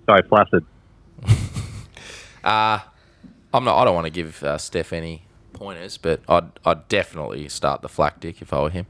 [0.07, 0.65] Sorry, Flaccid.
[2.45, 2.79] Uh,
[3.53, 3.77] I'm not.
[3.77, 5.23] I don't want to give uh, Steph any
[5.53, 8.87] pointers, but I'd I'd definitely start the Flackdick if I were him.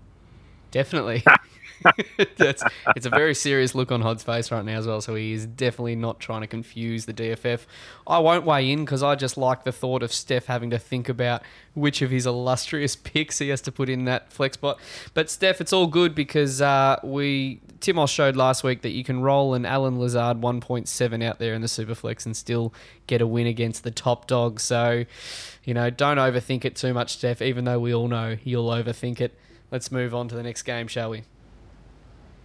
[0.70, 1.24] Definitely.
[2.36, 2.62] That's,
[2.94, 5.00] it's a very serious look on Hod's face right now as well.
[5.00, 7.66] So he is definitely not trying to confuse the DFF.
[8.06, 11.08] I won't weigh in because I just like the thought of Steph having to think
[11.08, 11.42] about
[11.74, 14.78] which of his illustrious picks he has to put in that flex spot.
[15.14, 19.20] But Steph, it's all good because uh, we Timos showed last week that you can
[19.20, 22.72] roll an Allen Lazard 1.7 out there in the Superflex and still
[23.06, 24.60] get a win against the top dog.
[24.60, 25.04] So,
[25.64, 27.42] you know, don't overthink it too much, Steph.
[27.42, 29.38] Even though we all know you'll overthink it.
[29.70, 31.24] Let's move on to the next game, shall we?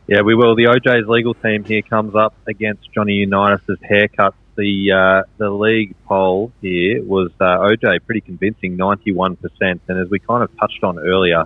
[0.08, 0.56] Yeah, we will.
[0.56, 4.34] The OJ's legal team here comes up against Johnny Unitas' haircuts.
[4.56, 9.82] The uh, the league poll here was uh, OJ pretty convincing, ninety one percent.
[9.88, 11.46] And as we kind of touched on earlier,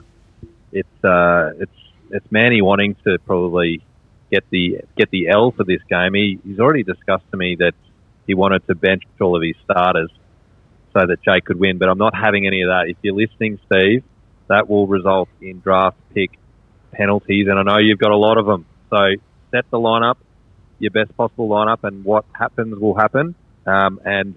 [0.71, 1.71] it's uh, it's
[2.09, 3.83] it's Manny wanting to probably
[4.31, 6.13] get the get the L for this game.
[6.13, 7.73] He, he's already discussed to me that
[8.25, 10.11] he wanted to bench all of his starters
[10.93, 11.77] so that Jake could win.
[11.77, 12.85] But I'm not having any of that.
[12.87, 14.03] If you're listening, Steve,
[14.47, 16.31] that will result in draft pick
[16.97, 18.65] penalties, and I know you've got a lot of them.
[18.89, 19.13] So
[19.51, 20.17] set the lineup,
[20.79, 23.35] your best possible lineup, and what happens will happen.
[23.65, 24.35] Um, and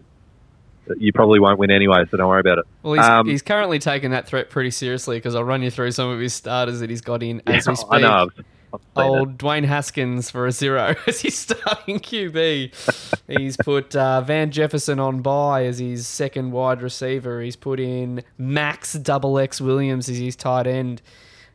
[0.97, 2.65] you probably won't win anyway, so don't worry about it.
[2.83, 5.91] Well, he's, Um, he's currently taking that threat pretty seriously because I'll run you through
[5.93, 7.89] some of his starters that he's got in as Yeah, we speak.
[7.91, 8.09] I know.
[8.09, 8.45] I've,
[8.75, 9.19] I've seen it.
[9.19, 13.21] Old Dwayne Haskins for a zero as he's starting QB.
[13.39, 17.43] he's put uh, Van Jefferson on by as his second wide receiver.
[17.43, 21.03] He's put in Max Double X Williams as his tight end,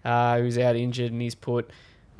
[0.05, 1.69] uh, who's out injured, and he's put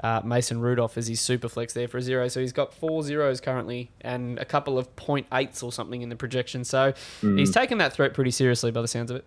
[0.04, 2.28] uh, Mason Rudolph as his super flex there for a zero.
[2.28, 6.10] So he's got four zeros currently and a couple of point eights or something in
[6.10, 6.64] the projection.
[6.64, 7.38] So Mm.
[7.40, 9.26] he's taken that threat pretty seriously by the sounds of it.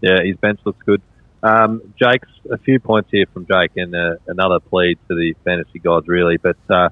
[0.00, 1.00] Yeah, his bench looks good.
[1.42, 5.78] Um, Jake's a few points here from Jake, and uh, another plea to the fantasy
[5.78, 6.38] gods, really.
[6.38, 6.88] But uh,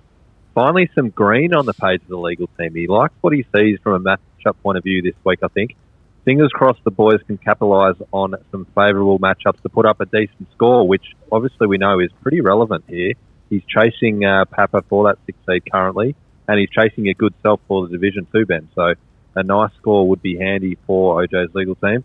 [0.54, 2.74] finally, some green on the page of the legal team.
[2.74, 5.40] He likes what he sees from a matchup point of view this week.
[5.42, 5.74] I think.
[6.24, 10.50] Fingers crossed, the boys can capitalise on some favourable matchups to put up a decent
[10.54, 13.12] score, which obviously we know is pretty relevant here.
[13.50, 16.16] He's chasing uh, Papa for that six seed currently,
[16.48, 18.70] and he's chasing a good self for the division too, Ben.
[18.74, 18.94] So
[19.34, 22.04] a nice score would be handy for OJ's legal team.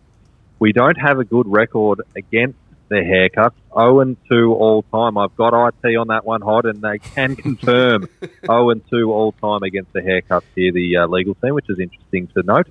[0.59, 2.57] We don't have a good record against
[2.89, 3.53] their haircuts.
[3.73, 5.17] 0 and 2 all time.
[5.17, 8.09] I've got IT on that one hot, and they can confirm
[8.45, 11.79] 0 and 2 all time against the haircuts here, the uh, legal team, which is
[11.79, 12.67] interesting to note.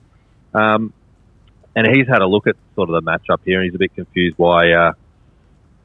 [0.53, 0.93] Um,
[1.79, 3.95] and he's had a look at sort of the matchup here, and he's a bit
[3.95, 4.93] confused why uh,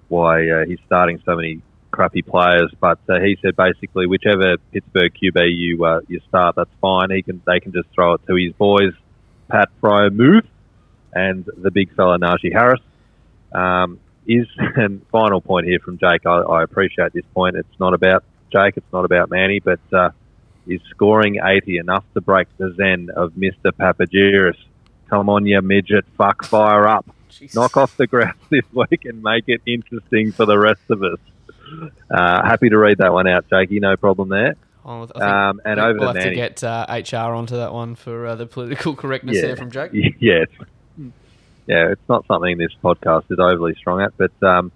[0.07, 1.61] why uh, he's starting so many
[1.91, 2.73] crappy players.
[2.79, 7.11] But uh, he said basically, whichever Pittsburgh QB you uh, you start, that's fine.
[7.11, 8.93] He can they can just throw it to his boys,
[9.49, 10.47] Pat Freiermuth
[11.13, 12.81] and the big fella Najee Harris.
[13.51, 16.25] Um, is and final point here from Jake.
[16.25, 17.55] I, I appreciate this point.
[17.55, 18.77] It's not about Jake.
[18.77, 20.09] It's not about Manny, but uh,
[20.65, 23.71] is scoring 80 enough to break the zen of Mr.
[23.71, 24.57] Papagiris?
[25.13, 26.05] Come on, you midget!
[26.17, 27.05] Fuck, fire up!
[27.53, 31.19] Knock off the grass this week and make it interesting for the rest of us.
[32.09, 33.79] Uh, happy to read that one out, Jakey.
[33.79, 34.55] No problem there.
[34.83, 37.93] Oh, Um, and think over we'll to have to get uh, HR onto that one
[37.93, 39.91] for uh, the political correctness there from Jake.
[40.19, 40.47] Yes.
[40.97, 44.71] Yeah, it's not something this podcast is overly strong at, but um,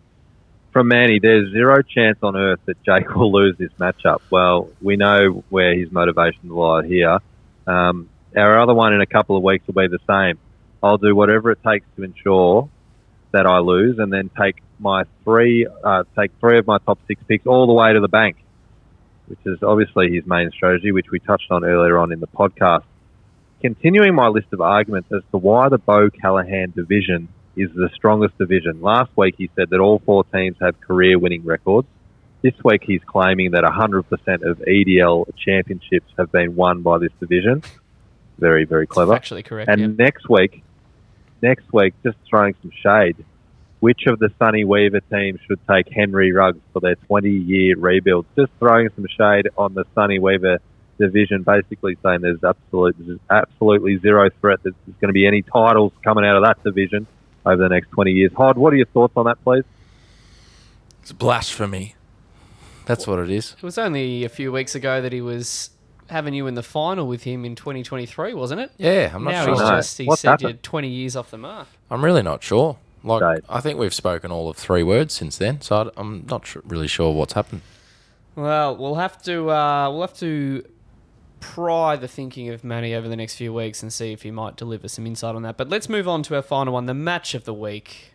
[0.72, 4.22] from Manny, there's zero chance on earth that Jake will lose this matchup.
[4.30, 7.18] Well, we know where his motivations lie here.
[7.65, 10.39] Um, our other one in a couple of weeks will be the same.
[10.81, 12.69] I'll do whatever it takes to ensure
[13.31, 17.21] that I lose, and then take my three, uh, take three of my top six
[17.27, 18.37] picks all the way to the bank,
[19.27, 22.83] which is obviously his main strategy, which we touched on earlier on in the podcast
[23.61, 28.37] continuing my list of arguments as to why the Bo Callahan division is the strongest
[28.37, 28.81] division.
[28.81, 31.87] Last week he said that all four teams have career winning records.
[32.43, 34.03] This week he's claiming that 100%
[34.47, 37.63] of EDL championships have been won by this division.
[38.39, 39.14] Very, very clever.
[39.14, 39.69] Actually correct.
[39.69, 39.88] And yeah.
[40.05, 40.64] next week,
[41.41, 43.23] next week, just throwing some shade,
[43.80, 48.26] which of the Sunny Weaver teams should take Henry Ruggs for their 20 year rebuild?
[48.35, 50.59] Just throwing some shade on the Sunny Weaver
[50.99, 55.41] division, basically saying there's absolute, there's absolutely zero threat that there's going to be any
[55.41, 57.07] titles coming out of that division
[57.45, 58.31] over the next 20 years.
[58.35, 59.64] Hod, what are your thoughts on that, please?
[61.01, 61.95] It's blasphemy.
[62.85, 63.53] That's what it is.
[63.57, 65.69] It was only a few weeks ago that he was
[66.09, 68.71] having you in the final with him in 2023, wasn't it?
[68.77, 69.53] Yeah, I'm not now sure.
[69.53, 69.69] he's No.
[69.69, 71.67] just he What's said you're 20 years off the mark.
[71.91, 72.77] I'm really not sure.
[73.03, 73.43] Like, Right.
[73.47, 76.61] I think we've spoken all of three words since then, so I- I'm not su-
[76.65, 77.61] really sure what's happened.
[78.35, 80.63] Well, we'll have to uh, we'll have to
[81.39, 84.55] pry the thinking of Manny over the next few weeks and see if he might
[84.55, 85.55] deliver some insight on that.
[85.57, 88.13] But let's move on to our final one, the match of the week.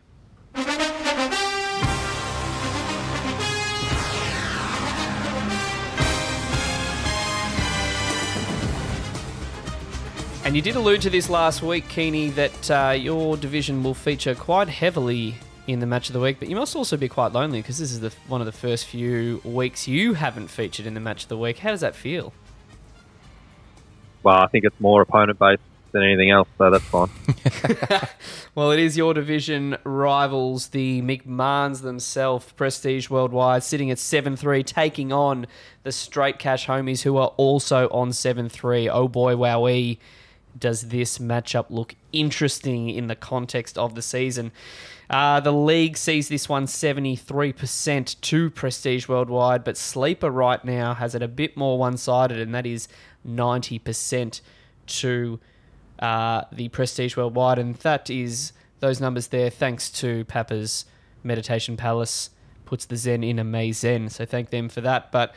[10.44, 14.34] And you did allude to this last week, Keeney, that uh, your division will feature
[14.34, 15.36] quite heavily
[15.68, 17.92] in the match of the week, but you must also be quite lonely because this
[17.92, 21.28] is the one of the first few weeks you haven't featured in the match of
[21.28, 21.58] the week.
[21.58, 22.32] How does that feel?
[24.24, 25.62] Well, I think it's more opponent based
[25.92, 27.08] than anything else, so that's fine.
[28.54, 34.62] Well, it is your division rivals, the McMahons themselves, Prestige Worldwide, sitting at 7 3,
[34.62, 35.46] taking on
[35.84, 38.90] the Straight Cash Homies, who are also on 7 3.
[38.90, 39.96] Oh boy, wowee,
[40.58, 44.52] does this matchup look interesting in the context of the season.
[45.10, 51.14] Uh, the league sees this one 73% to Prestige Worldwide, but Sleeper right now has
[51.14, 52.88] it a bit more one sided, and that is
[53.26, 54.40] 90%
[54.86, 55.40] to
[55.98, 60.86] uh, the Prestige Worldwide, and that is those numbers there thanks to Papa's
[61.22, 62.30] Meditation Palace
[62.64, 64.08] puts the Zen in a May Zen.
[64.08, 65.12] So thank them for that.
[65.12, 65.34] But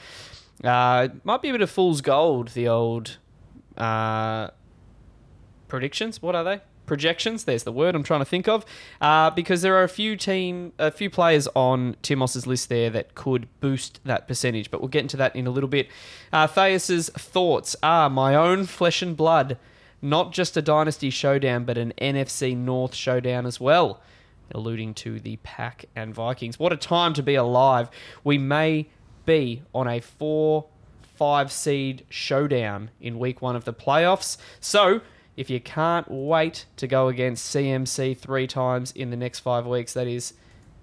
[0.64, 2.50] uh, might be a bit of fool's gold.
[2.50, 3.18] The old
[3.78, 4.50] uh,
[5.76, 6.22] predictions.
[6.22, 6.62] What are they?
[6.86, 7.44] Projections.
[7.44, 8.66] There's the word I'm trying to think of.
[9.02, 13.14] Uh, because there are a few team, a few players on Timos's list there that
[13.16, 14.72] could boost that percentage.
[14.72, 15.90] But we'll get into that in a little bit.
[16.32, 19.58] Uh, thoughts are my own flesh and blood
[20.02, 24.02] not just a dynasty showdown, but an NFC North showdown as well,
[24.54, 26.60] alluding to the Pack and Vikings.
[26.60, 27.90] What a time to be alive!
[28.24, 28.88] We may
[29.26, 30.68] be on a four,
[31.02, 34.38] five seed showdown in week one of the playoffs.
[34.60, 35.02] So.
[35.38, 39.94] If you can't wait to go against CMC three times in the next five weeks,
[39.94, 40.34] that is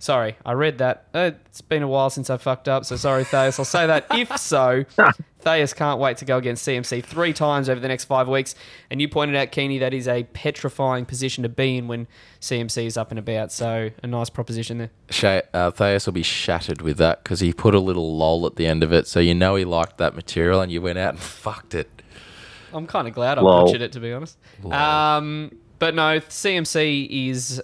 [0.03, 1.07] Sorry, I read that.
[1.15, 3.61] Uh, it's been a while since I fucked up, so sorry, Thayus.
[3.61, 4.05] I'll say that.
[4.11, 4.85] If so,
[5.45, 8.57] Thayus can't wait to go against CMC three times over the next five weeks.
[8.91, 12.09] And you pointed out, Keeney, that is a petrifying position to be in when
[12.41, 13.53] CMC is up and about.
[13.53, 14.91] So a nice proposition there.
[15.09, 18.57] Shay, uh, Thayus will be shattered with that because he put a little lol at
[18.57, 21.11] the end of it, so you know he liked that material, and you went out
[21.11, 22.02] and fucked it.
[22.73, 23.67] I'm kind of glad I Lol.
[23.67, 24.39] butchered it, to be honest.
[24.71, 27.63] Um, but no, CMC is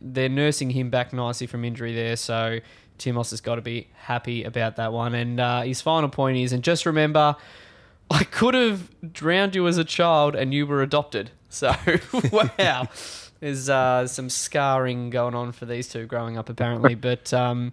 [0.00, 2.60] they're nursing him back nicely from injury there, so
[2.98, 5.14] Timos has got to be happy about that one.
[5.14, 7.36] And uh, his final point is, and just remember,
[8.10, 11.30] I could have drowned you as a child and you were adopted.
[11.48, 11.74] So
[12.32, 12.88] wow,
[13.40, 16.94] there's uh, some scarring going on for these two growing up apparently.
[17.08, 17.72] But um,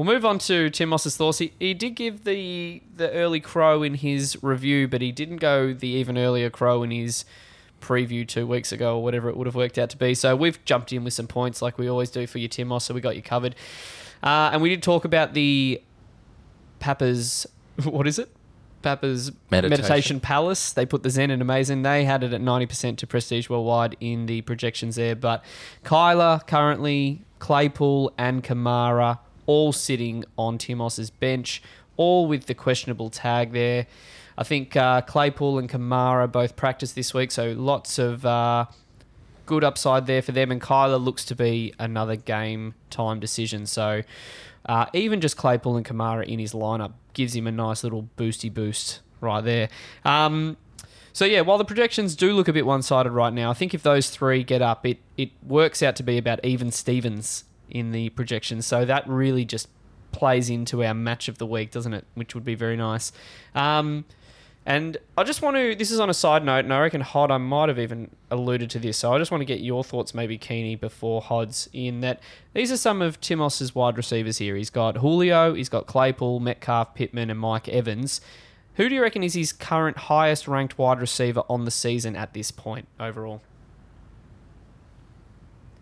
[0.00, 1.38] we'll move on to Tim Moss's thoughts.
[1.38, 5.74] He, he did give the the early crow in his review, but he didn't go
[5.74, 7.26] the even earlier crow in his
[7.82, 10.14] preview two weeks ago or whatever it would have worked out to be.
[10.14, 12.86] So we've jumped in with some points like we always do for you, Tim Moss.
[12.86, 13.54] So we got you covered.
[14.22, 15.82] Uh, and we did talk about the
[16.78, 17.46] Papa's
[17.84, 18.30] what is it?
[18.80, 19.82] Papa's Meditation.
[19.82, 20.20] Meditation.
[20.20, 20.72] Palace.
[20.72, 21.82] They put the Zen in amazing.
[21.82, 25.14] They had it at 90% to Prestige Worldwide in the projections there.
[25.14, 25.44] But
[25.84, 29.18] Kyler currently, Claypool and Kamara
[29.50, 31.60] all sitting on Timos's bench,
[31.96, 33.88] all with the questionable tag there.
[34.38, 38.66] I think uh, Claypool and Kamara both practiced this week, so lots of uh,
[39.46, 40.52] good upside there for them.
[40.52, 43.66] And Kyler looks to be another game time decision.
[43.66, 44.02] So
[44.66, 48.54] uh, even just Claypool and Kamara in his lineup gives him a nice little boosty
[48.54, 49.68] boost right there.
[50.04, 50.58] Um,
[51.12, 53.82] so yeah, while the projections do look a bit one-sided right now, I think if
[53.82, 58.10] those three get up, it it works out to be about even Stevens in the
[58.10, 58.66] projections.
[58.66, 59.68] So that really just
[60.12, 62.04] plays into our match of the week, doesn't it?
[62.14, 63.12] Which would be very nice.
[63.54, 64.04] Um,
[64.66, 65.74] and I just want to.
[65.74, 67.30] This is on a side note, and I reckon Hod.
[67.30, 70.12] I might have even alluded to this, so I just want to get your thoughts,
[70.14, 72.20] maybe Keeney, before Hod's in that.
[72.52, 74.56] These are some of Timos's wide receivers here.
[74.56, 78.20] He's got Julio, he's got Claypool, Metcalf, Pittman, and Mike Evans.
[78.74, 82.34] Who do you reckon is his current highest ranked wide receiver on the season at
[82.34, 83.40] this point overall?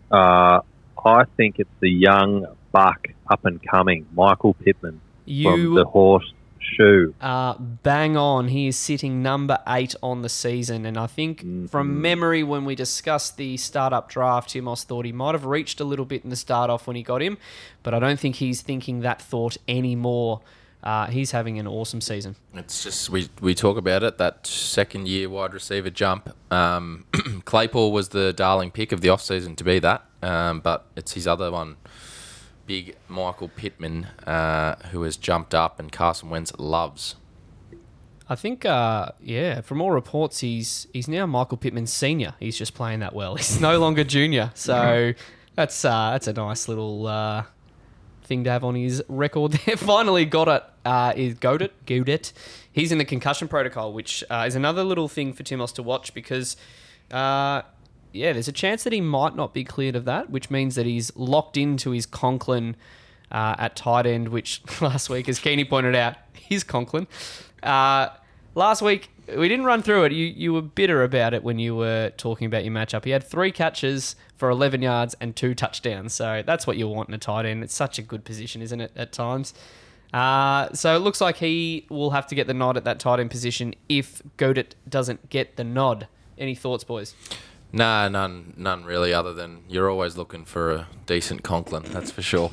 [0.09, 0.61] Uh,
[1.05, 7.13] I think it's the young buck up and coming, Michael Pittman from the horse shoe.
[7.21, 8.49] uh, bang on.
[8.49, 12.75] He is sitting number eight on the season, and I think from memory, when we
[12.75, 16.35] discussed the startup draft, Timos thought he might have reached a little bit in the
[16.35, 17.37] start off when he got him,
[17.83, 20.41] but I don't think he's thinking that thought anymore.
[20.81, 22.37] Uh, he's having an awesome season.
[22.53, 26.33] It's just we we talk about it that second year wide receiver jump.
[26.51, 27.05] Um,
[27.45, 31.27] Claypool was the darling pick of the offseason to be that, um, but it's his
[31.27, 31.77] other one,
[32.65, 37.15] big Michael Pittman, uh, who has jumped up and Carson Wentz loves.
[38.31, 42.35] I think, uh, yeah, from all reports, he's he's now Michael Pittman senior.
[42.39, 43.35] He's just playing that well.
[43.37, 45.13] He's no longer junior, so
[45.55, 47.45] that's uh, that's a nice little uh,
[48.23, 49.53] thing to have on his record.
[49.53, 50.63] There, finally got it.
[50.85, 52.31] Uh, is Goedert Goedert?
[52.71, 56.13] He's in the concussion protocol, which uh, is another little thing for Timos to watch
[56.13, 56.55] because.
[58.11, 60.85] Yeah, there's a chance that he might not be cleared of that, which means that
[60.85, 62.75] he's locked into his Conklin
[63.31, 67.07] uh, at tight end, which last week, as Keeney pointed out, he's Conklin.
[67.61, 68.09] Uh,
[68.55, 70.11] last week, we didn't run through it.
[70.11, 73.05] You, you were bitter about it when you were talking about your matchup.
[73.05, 76.13] He had three catches for 11 yards and two touchdowns.
[76.13, 77.63] So that's what you want in a tight end.
[77.63, 79.53] It's such a good position, isn't it, at times?
[80.13, 83.19] Uh, so it looks like he will have to get the nod at that tight
[83.19, 86.07] end position if Goedert doesn't get the nod.
[86.37, 87.13] Any thoughts, boys?
[87.71, 89.13] Nah, none, none really.
[89.13, 92.51] Other than you're always looking for a decent Conklin, that's for sure.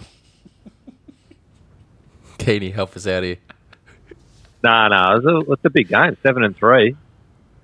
[2.38, 3.38] Keeney, help us out here.
[4.62, 6.96] No, no, it's a, it's a big game, seven and three.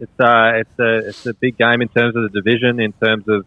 [0.00, 3.24] It's uh, it's a it's a big game in terms of the division, in terms
[3.28, 3.44] of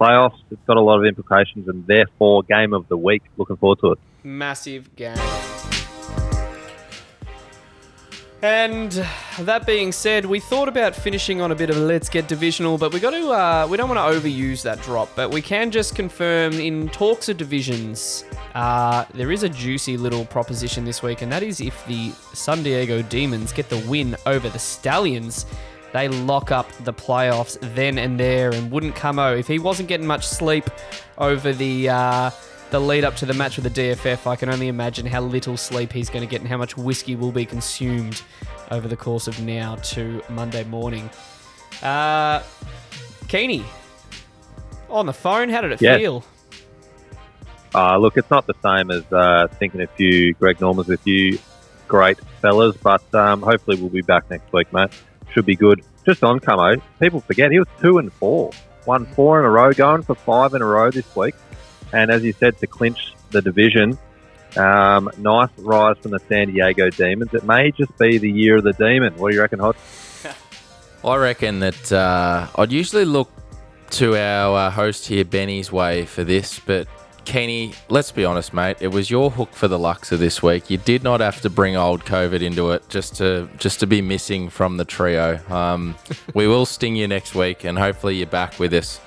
[0.00, 0.38] playoffs.
[0.50, 3.22] It's got a lot of implications, and therefore, game of the week.
[3.36, 3.98] Looking forward to it.
[4.24, 5.16] massive game.
[8.40, 8.92] And
[9.40, 12.78] that being said, we thought about finishing on a bit of a let's get divisional,
[12.78, 15.08] but we got to uh, we don't want to overuse that drop.
[15.16, 18.24] But we can just confirm in talks of divisions,
[18.54, 22.62] uh, there is a juicy little proposition this week, and that is if the San
[22.62, 25.44] Diego Demons get the win over the Stallions,
[25.92, 30.06] they lock up the playoffs then and there, and wouldn't come if he wasn't getting
[30.06, 30.70] much sleep
[31.18, 31.88] over the.
[31.88, 32.30] Uh,
[32.70, 35.56] the lead up to the match with the DFF, I can only imagine how little
[35.56, 38.22] sleep he's going to get and how much whiskey will be consumed
[38.70, 41.08] over the course of now to Monday morning.
[41.82, 42.42] Uh,
[43.28, 43.64] Keeney,
[44.90, 45.98] on the phone, how did it Yes.
[45.98, 46.24] feel?
[47.74, 51.38] Uh, look, it's not the same as uh, thinking a few Greg Normans with you,
[51.86, 54.90] great fellas, but um, hopefully we'll be back next week, mate.
[55.32, 55.82] Should be good.
[56.06, 58.50] Just on Camo, people forget he was two and four,
[58.86, 61.34] won four in a row, going for five in a row this week,
[61.92, 63.98] and as you said, to clinch the division.
[64.56, 67.34] Um, nice rise from the San Diego Demons.
[67.34, 69.14] It may just be the year of the Demon.
[69.16, 69.76] What do you reckon, Hod?
[71.04, 73.30] I reckon that uh, I'd usually look
[73.90, 76.88] to our uh, host here, Benny's way for this, but
[77.24, 78.78] Kenny, let's be honest, mate.
[78.80, 80.70] It was your hook for the Luxor this week.
[80.70, 84.00] You did not have to bring old COVID into it just to just to be
[84.00, 85.38] missing from the trio.
[85.52, 85.94] Um,
[86.34, 88.98] we will sting you next week, and hopefully you're back with us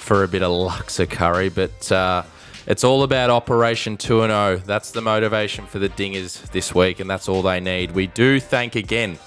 [0.00, 1.48] for a bit of Luxor curry.
[1.48, 2.24] But uh,
[2.66, 4.62] it's all about Operation 2 0.
[4.64, 7.92] That's the motivation for the Dingers this week, and that's all they need.
[7.92, 9.18] We do thank again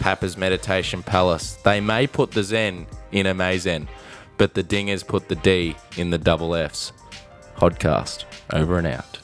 [0.00, 1.54] Papa's Meditation Palace.
[1.64, 3.88] They may put the Zen in Amazen,
[4.36, 6.92] but the Dingers put the D in the double Fs.
[7.56, 9.18] Podcast over and out.